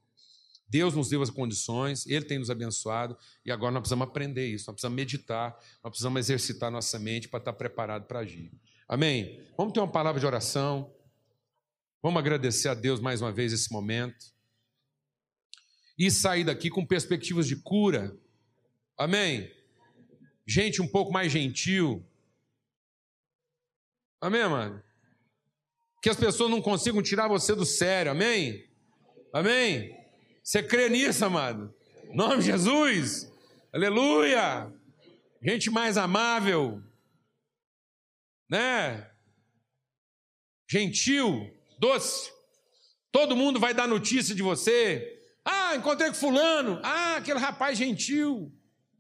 Deus 0.67 0.93
nos 0.93 1.09
deu 1.09 1.23
as 1.23 1.31
condições, 1.31 2.05
Ele 2.05 2.25
tem 2.25 2.41
nos 2.41 2.51
abençoado, 2.51 3.17
e 3.45 3.53
agora 3.53 3.71
nós 3.71 3.83
precisamos 3.83 4.09
aprender 4.09 4.49
isso, 4.49 4.65
nós 4.67 4.75
precisamos 4.75 4.97
meditar, 4.97 5.53
nós 5.85 5.91
precisamos 5.91 6.19
exercitar 6.19 6.69
nossa 6.69 6.99
mente 6.99 7.29
para 7.29 7.39
estar 7.39 7.53
preparado 7.53 8.07
para 8.07 8.19
agir. 8.19 8.51
Amém? 8.89 9.41
Vamos 9.57 9.73
ter 9.73 9.79
uma 9.79 9.93
palavra 9.93 10.19
de 10.19 10.27
oração. 10.27 10.93
Vamos 12.03 12.19
agradecer 12.19 12.67
a 12.67 12.75
Deus 12.75 12.99
mais 12.99 13.23
uma 13.23 13.31
vez 13.31 13.53
esse 13.53 13.71
momento. 13.71 14.33
E 15.97 16.11
sair 16.11 16.43
daqui 16.43 16.71
com 16.71 16.85
perspectivas 16.85 17.47
de 17.47 17.55
cura. 17.55 18.19
Amém? 19.03 19.53
Gente 20.47 20.81
um 20.81 20.87
pouco 20.87 21.13
mais 21.13 21.33
gentil. 21.33 22.07
Amém, 24.21 24.49
mano? 24.49 24.81
Que 26.01 26.09
as 26.09 26.17
pessoas 26.17 26.49
não 26.49 26.63
consigam 26.63 27.03
tirar 27.03 27.27
você 27.27 27.53
do 27.53 27.67
sério. 27.67 28.13
Amém? 28.13 28.65
Amém? 29.33 29.93
Você 30.41 30.63
crê 30.63 30.89
nisso, 30.89 31.25
amado? 31.25 31.75
Em 32.05 32.15
nome 32.15 32.37
de 32.39 32.43
Jesus. 32.47 33.29
Aleluia. 33.73 34.73
Gente 35.43 35.69
mais 35.69 35.97
amável, 35.97 36.81
né? 38.49 39.11
Gentil, 40.71 41.53
doce. 41.77 42.31
Todo 43.11 43.35
mundo 43.35 43.59
vai 43.59 43.75
dar 43.75 43.89
notícia 43.89 44.33
de 44.33 44.43
você. 44.43 45.21
Ah, 45.45 45.75
encontrei 45.75 46.09
com 46.11 46.15
fulano. 46.15 46.81
Ah, 46.85 47.17
aquele 47.17 47.41
rapaz 47.41 47.77
gentil, 47.77 48.53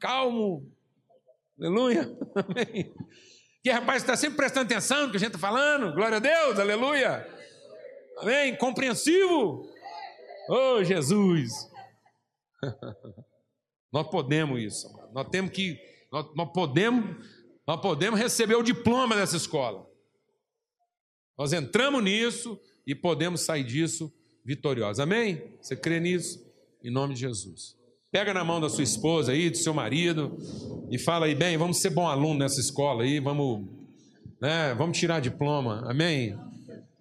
calmo. 0.02 0.68
Aleluia. 1.56 2.12
Amém. 2.34 2.92
Que 3.62 3.70
rapaz 3.70 4.02
está 4.02 4.16
sempre 4.16 4.36
prestando 4.36 4.66
atenção 4.66 5.06
no 5.06 5.10
que 5.12 5.16
a 5.16 5.20
gente 5.20 5.28
está 5.28 5.38
falando. 5.38 5.94
Glória 5.94 6.16
a 6.16 6.20
Deus, 6.20 6.58
aleluia. 6.58 7.24
Amém. 8.18 8.56
Compreensivo. 8.56 9.64
Oh, 10.48 10.82
Jesus! 10.82 11.52
nós 13.92 14.08
podemos 14.10 14.60
isso, 14.60 14.88
nós 15.12 15.28
temos 15.28 15.52
que, 15.52 15.78
nós, 16.10 16.26
nós, 16.34 16.52
podemos, 16.52 17.24
nós 17.66 17.80
podemos 17.80 18.18
receber 18.18 18.56
o 18.56 18.62
diploma 18.62 19.14
dessa 19.14 19.36
escola. 19.36 19.88
Nós 21.38 21.52
entramos 21.52 22.02
nisso 22.02 22.60
e 22.84 22.94
podemos 22.94 23.42
sair 23.42 23.62
disso 23.62 24.12
vitoriosos. 24.44 24.98
Amém? 24.98 25.56
Você 25.60 25.76
crê 25.76 26.00
nisso? 26.00 26.44
Em 26.82 26.90
nome 26.90 27.14
de 27.14 27.20
Jesus. 27.20 27.80
Pega 28.12 28.34
na 28.34 28.44
mão 28.44 28.60
da 28.60 28.68
sua 28.68 28.84
esposa 28.84 29.32
aí, 29.32 29.48
do 29.48 29.56
seu 29.56 29.72
marido, 29.72 30.36
e 30.90 30.98
fala 30.98 31.24
aí, 31.24 31.34
bem, 31.34 31.56
vamos 31.56 31.78
ser 31.78 31.88
bom 31.88 32.06
aluno 32.06 32.40
nessa 32.40 32.60
escola 32.60 33.04
aí, 33.04 33.18
vamos, 33.18 33.66
né, 34.38 34.74
vamos 34.74 34.98
tirar 34.98 35.18
diploma. 35.18 35.82
Amém? 35.88 36.38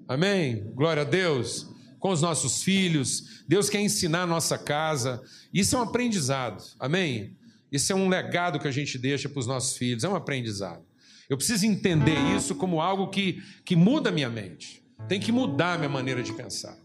Amém? 0.07 0.63
Glória 0.73 1.01
a 1.01 1.05
Deus 1.05 1.69
com 1.99 2.11
os 2.11 2.21
nossos 2.21 2.63
filhos, 2.63 3.43
Deus 3.45 3.69
quer 3.69 3.81
ensinar 3.81 4.21
a 4.21 4.25
nossa 4.25 4.57
casa. 4.57 5.21
Isso 5.53 5.75
é 5.75 5.79
um 5.79 5.81
aprendizado, 5.81 6.63
amém? 6.79 7.35
Isso 7.69 7.91
é 7.91 7.95
um 7.95 8.07
legado 8.07 8.57
que 8.57 8.67
a 8.69 8.71
gente 8.71 8.97
deixa 8.97 9.27
para 9.27 9.39
os 9.39 9.45
nossos 9.45 9.75
filhos, 9.75 10.05
é 10.05 10.09
um 10.09 10.15
aprendizado. 10.15 10.81
Eu 11.29 11.35
preciso 11.35 11.65
entender 11.65 12.17
isso 12.37 12.55
como 12.55 12.79
algo 12.79 13.09
que, 13.09 13.43
que 13.65 13.75
muda 13.75 14.09
a 14.09 14.13
minha 14.13 14.29
mente, 14.29 14.81
tem 15.09 15.19
que 15.19 15.33
mudar 15.33 15.73
a 15.73 15.77
minha 15.77 15.89
maneira 15.89 16.23
de 16.23 16.31
pensar. 16.31 16.77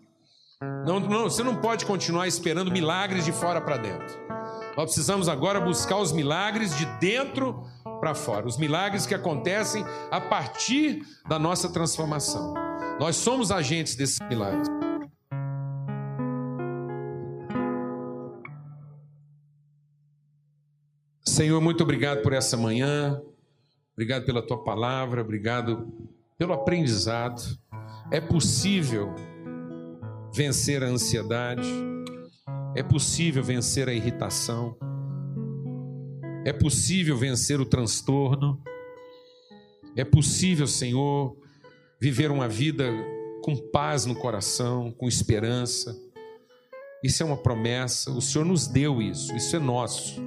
Não, 0.62 0.98
não, 1.00 1.24
você 1.24 1.42
não 1.42 1.56
pode 1.56 1.84
continuar 1.84 2.26
esperando 2.26 2.72
milagres 2.72 3.24
de 3.24 3.32
fora 3.32 3.60
para 3.60 3.76
dentro. 3.76 4.18
Nós 4.74 4.86
precisamos 4.86 5.28
agora 5.28 5.60
buscar 5.60 5.98
os 5.98 6.12
milagres 6.12 6.76
de 6.76 6.86
dentro 6.98 7.62
para 8.00 8.14
fora, 8.14 8.46
os 8.46 8.56
milagres 8.56 9.04
que 9.04 9.14
acontecem 9.14 9.84
a 10.10 10.20
partir 10.20 11.02
da 11.28 11.38
nossa 11.38 11.70
transformação. 11.70 12.54
Nós 12.98 13.16
somos 13.16 13.50
agentes 13.50 13.94
desses 13.96 14.18
milagres. 14.28 14.68
Senhor, 21.22 21.60
muito 21.60 21.82
obrigado 21.82 22.22
por 22.22 22.32
essa 22.32 22.56
manhã, 22.56 23.20
obrigado 23.92 24.24
pela 24.24 24.40
tua 24.40 24.64
palavra, 24.64 25.20
obrigado 25.20 25.92
pelo 26.38 26.54
aprendizado. 26.54 27.42
É 28.10 28.22
possível 28.22 29.14
vencer 30.36 30.84
a 30.84 30.86
ansiedade, 30.86 31.66
é 32.74 32.82
possível 32.82 33.42
vencer 33.42 33.88
a 33.88 33.94
irritação, 33.94 34.76
é 36.44 36.52
possível 36.52 37.16
vencer 37.16 37.58
o 37.58 37.64
transtorno, 37.64 38.62
é 39.96 40.04
possível, 40.04 40.66
Senhor, 40.66 41.34
viver 41.98 42.30
uma 42.30 42.46
vida 42.46 42.92
com 43.42 43.56
paz 43.56 44.04
no 44.04 44.14
coração, 44.14 44.92
com 44.92 45.08
esperança. 45.08 45.98
Isso 47.02 47.22
é 47.22 47.26
uma 47.26 47.38
promessa, 47.38 48.10
o 48.10 48.20
Senhor 48.20 48.44
nos 48.44 48.66
deu 48.66 49.00
isso, 49.00 49.34
isso 49.34 49.56
é 49.56 49.58
nosso. 49.58 50.22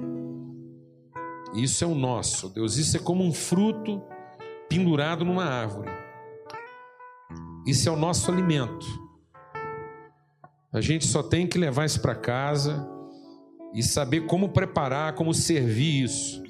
Isso 1.54 1.84
é 1.84 1.86
o 1.86 1.94
nosso, 1.94 2.48
Deus. 2.48 2.76
Isso 2.78 2.96
é 2.96 3.00
como 3.00 3.24
um 3.24 3.32
fruto 3.32 4.02
pendurado 4.68 5.24
numa 5.24 5.44
árvore. 5.44 5.88
Isso 7.64 7.88
é 7.88 7.92
o 7.92 7.96
nosso 7.96 8.28
alimento. 8.28 9.09
A 10.72 10.80
gente 10.80 11.06
só 11.06 11.22
tem 11.22 11.46
que 11.46 11.58
levar 11.58 11.84
isso 11.84 12.00
para 12.00 12.14
casa 12.14 12.88
e 13.74 13.82
saber 13.82 14.26
como 14.26 14.50
preparar, 14.50 15.14
como 15.14 15.34
servir 15.34 16.04
isso. 16.04 16.42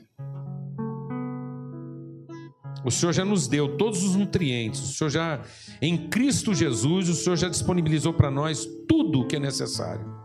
O 2.84 2.90
Senhor 2.90 3.12
já 3.12 3.24
nos 3.24 3.46
deu 3.46 3.76
todos 3.76 4.02
os 4.02 4.16
nutrientes. 4.16 4.80
O 4.80 4.94
Senhor 4.94 5.10
já, 5.10 5.42
em 5.80 6.08
Cristo 6.08 6.54
Jesus, 6.54 7.08
o 7.08 7.14
Senhor 7.14 7.36
já 7.36 7.48
disponibilizou 7.48 8.12
para 8.12 8.30
nós 8.30 8.66
tudo 8.88 9.20
o 9.20 9.26
que 9.26 9.36
é 9.36 9.40
necessário 9.40 10.20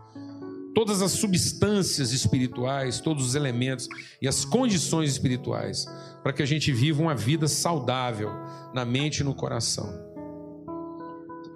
todas 0.76 1.00
as 1.00 1.12
substâncias 1.12 2.12
espirituais, 2.12 3.00
todos 3.00 3.24
os 3.24 3.34
elementos 3.34 3.88
e 4.20 4.28
as 4.28 4.44
condições 4.44 5.08
espirituais 5.08 5.86
para 6.22 6.34
que 6.34 6.42
a 6.42 6.46
gente 6.46 6.70
viva 6.70 7.00
uma 7.00 7.14
vida 7.14 7.48
saudável 7.48 8.30
na 8.74 8.84
mente 8.84 9.20
e 9.20 9.24
no 9.24 9.34
coração. 9.34 9.90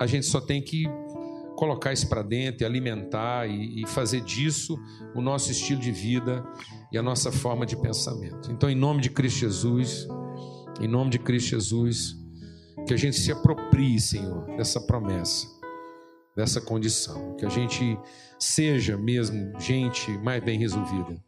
A 0.01 0.07
gente 0.07 0.25
só 0.25 0.41
tem 0.41 0.63
que 0.63 0.87
colocar 1.61 1.93
isso 1.93 2.09
para 2.09 2.23
dentro 2.23 2.63
e 2.63 2.67
alimentar 2.67 3.47
e, 3.47 3.83
e 3.83 3.87
fazer 3.87 4.23
disso 4.23 4.79
o 5.15 5.21
nosso 5.21 5.53
estilo 5.53 5.79
de 5.79 5.93
vida 5.93 6.43
e 6.91 6.97
a 6.97 7.03
nossa 7.03 7.31
forma 7.31 7.67
de 7.67 7.77
pensamento. 7.77 8.51
Então, 8.51 8.71
em 8.71 8.75
nome 8.75 9.03
de 9.03 9.11
Cristo 9.11 9.41
Jesus, 9.41 10.09
em 10.81 10.89
nome 10.89 11.11
de 11.11 11.19
Cristo 11.19 11.51
Jesus, 11.51 12.17
que 12.87 12.95
a 12.95 12.97
gente 12.97 13.19
se 13.19 13.31
aproprie, 13.31 14.01
Senhor, 14.01 14.47
dessa 14.57 14.81
promessa, 14.81 15.47
dessa 16.35 16.63
condição, 16.63 17.37
que 17.37 17.45
a 17.45 17.51
gente 17.51 17.99
seja 18.39 18.97
mesmo 18.97 19.53
gente 19.61 20.11
mais 20.13 20.43
bem 20.43 20.59
resolvida. 20.59 21.23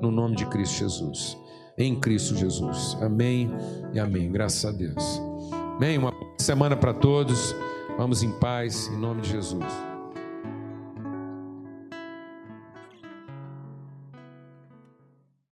No 0.00 0.12
nome 0.12 0.36
de 0.36 0.46
Cristo 0.46 0.78
Jesus. 0.78 1.36
Em 1.76 1.98
Cristo 1.98 2.36
Jesus. 2.36 2.96
Amém 3.00 3.50
e 3.92 3.98
amém. 3.98 4.30
Graças 4.30 4.64
a 4.64 4.70
Deus. 4.70 5.20
Amém. 5.76 5.98
Uma 5.98 6.12
semana 6.38 6.76
para 6.76 6.94
todos. 6.94 7.52
Vamos 7.96 8.22
em 8.22 8.30
paz, 8.30 8.88
em 8.88 8.96
nome 8.96 9.20
de 9.20 9.30
Jesus. 9.30 9.91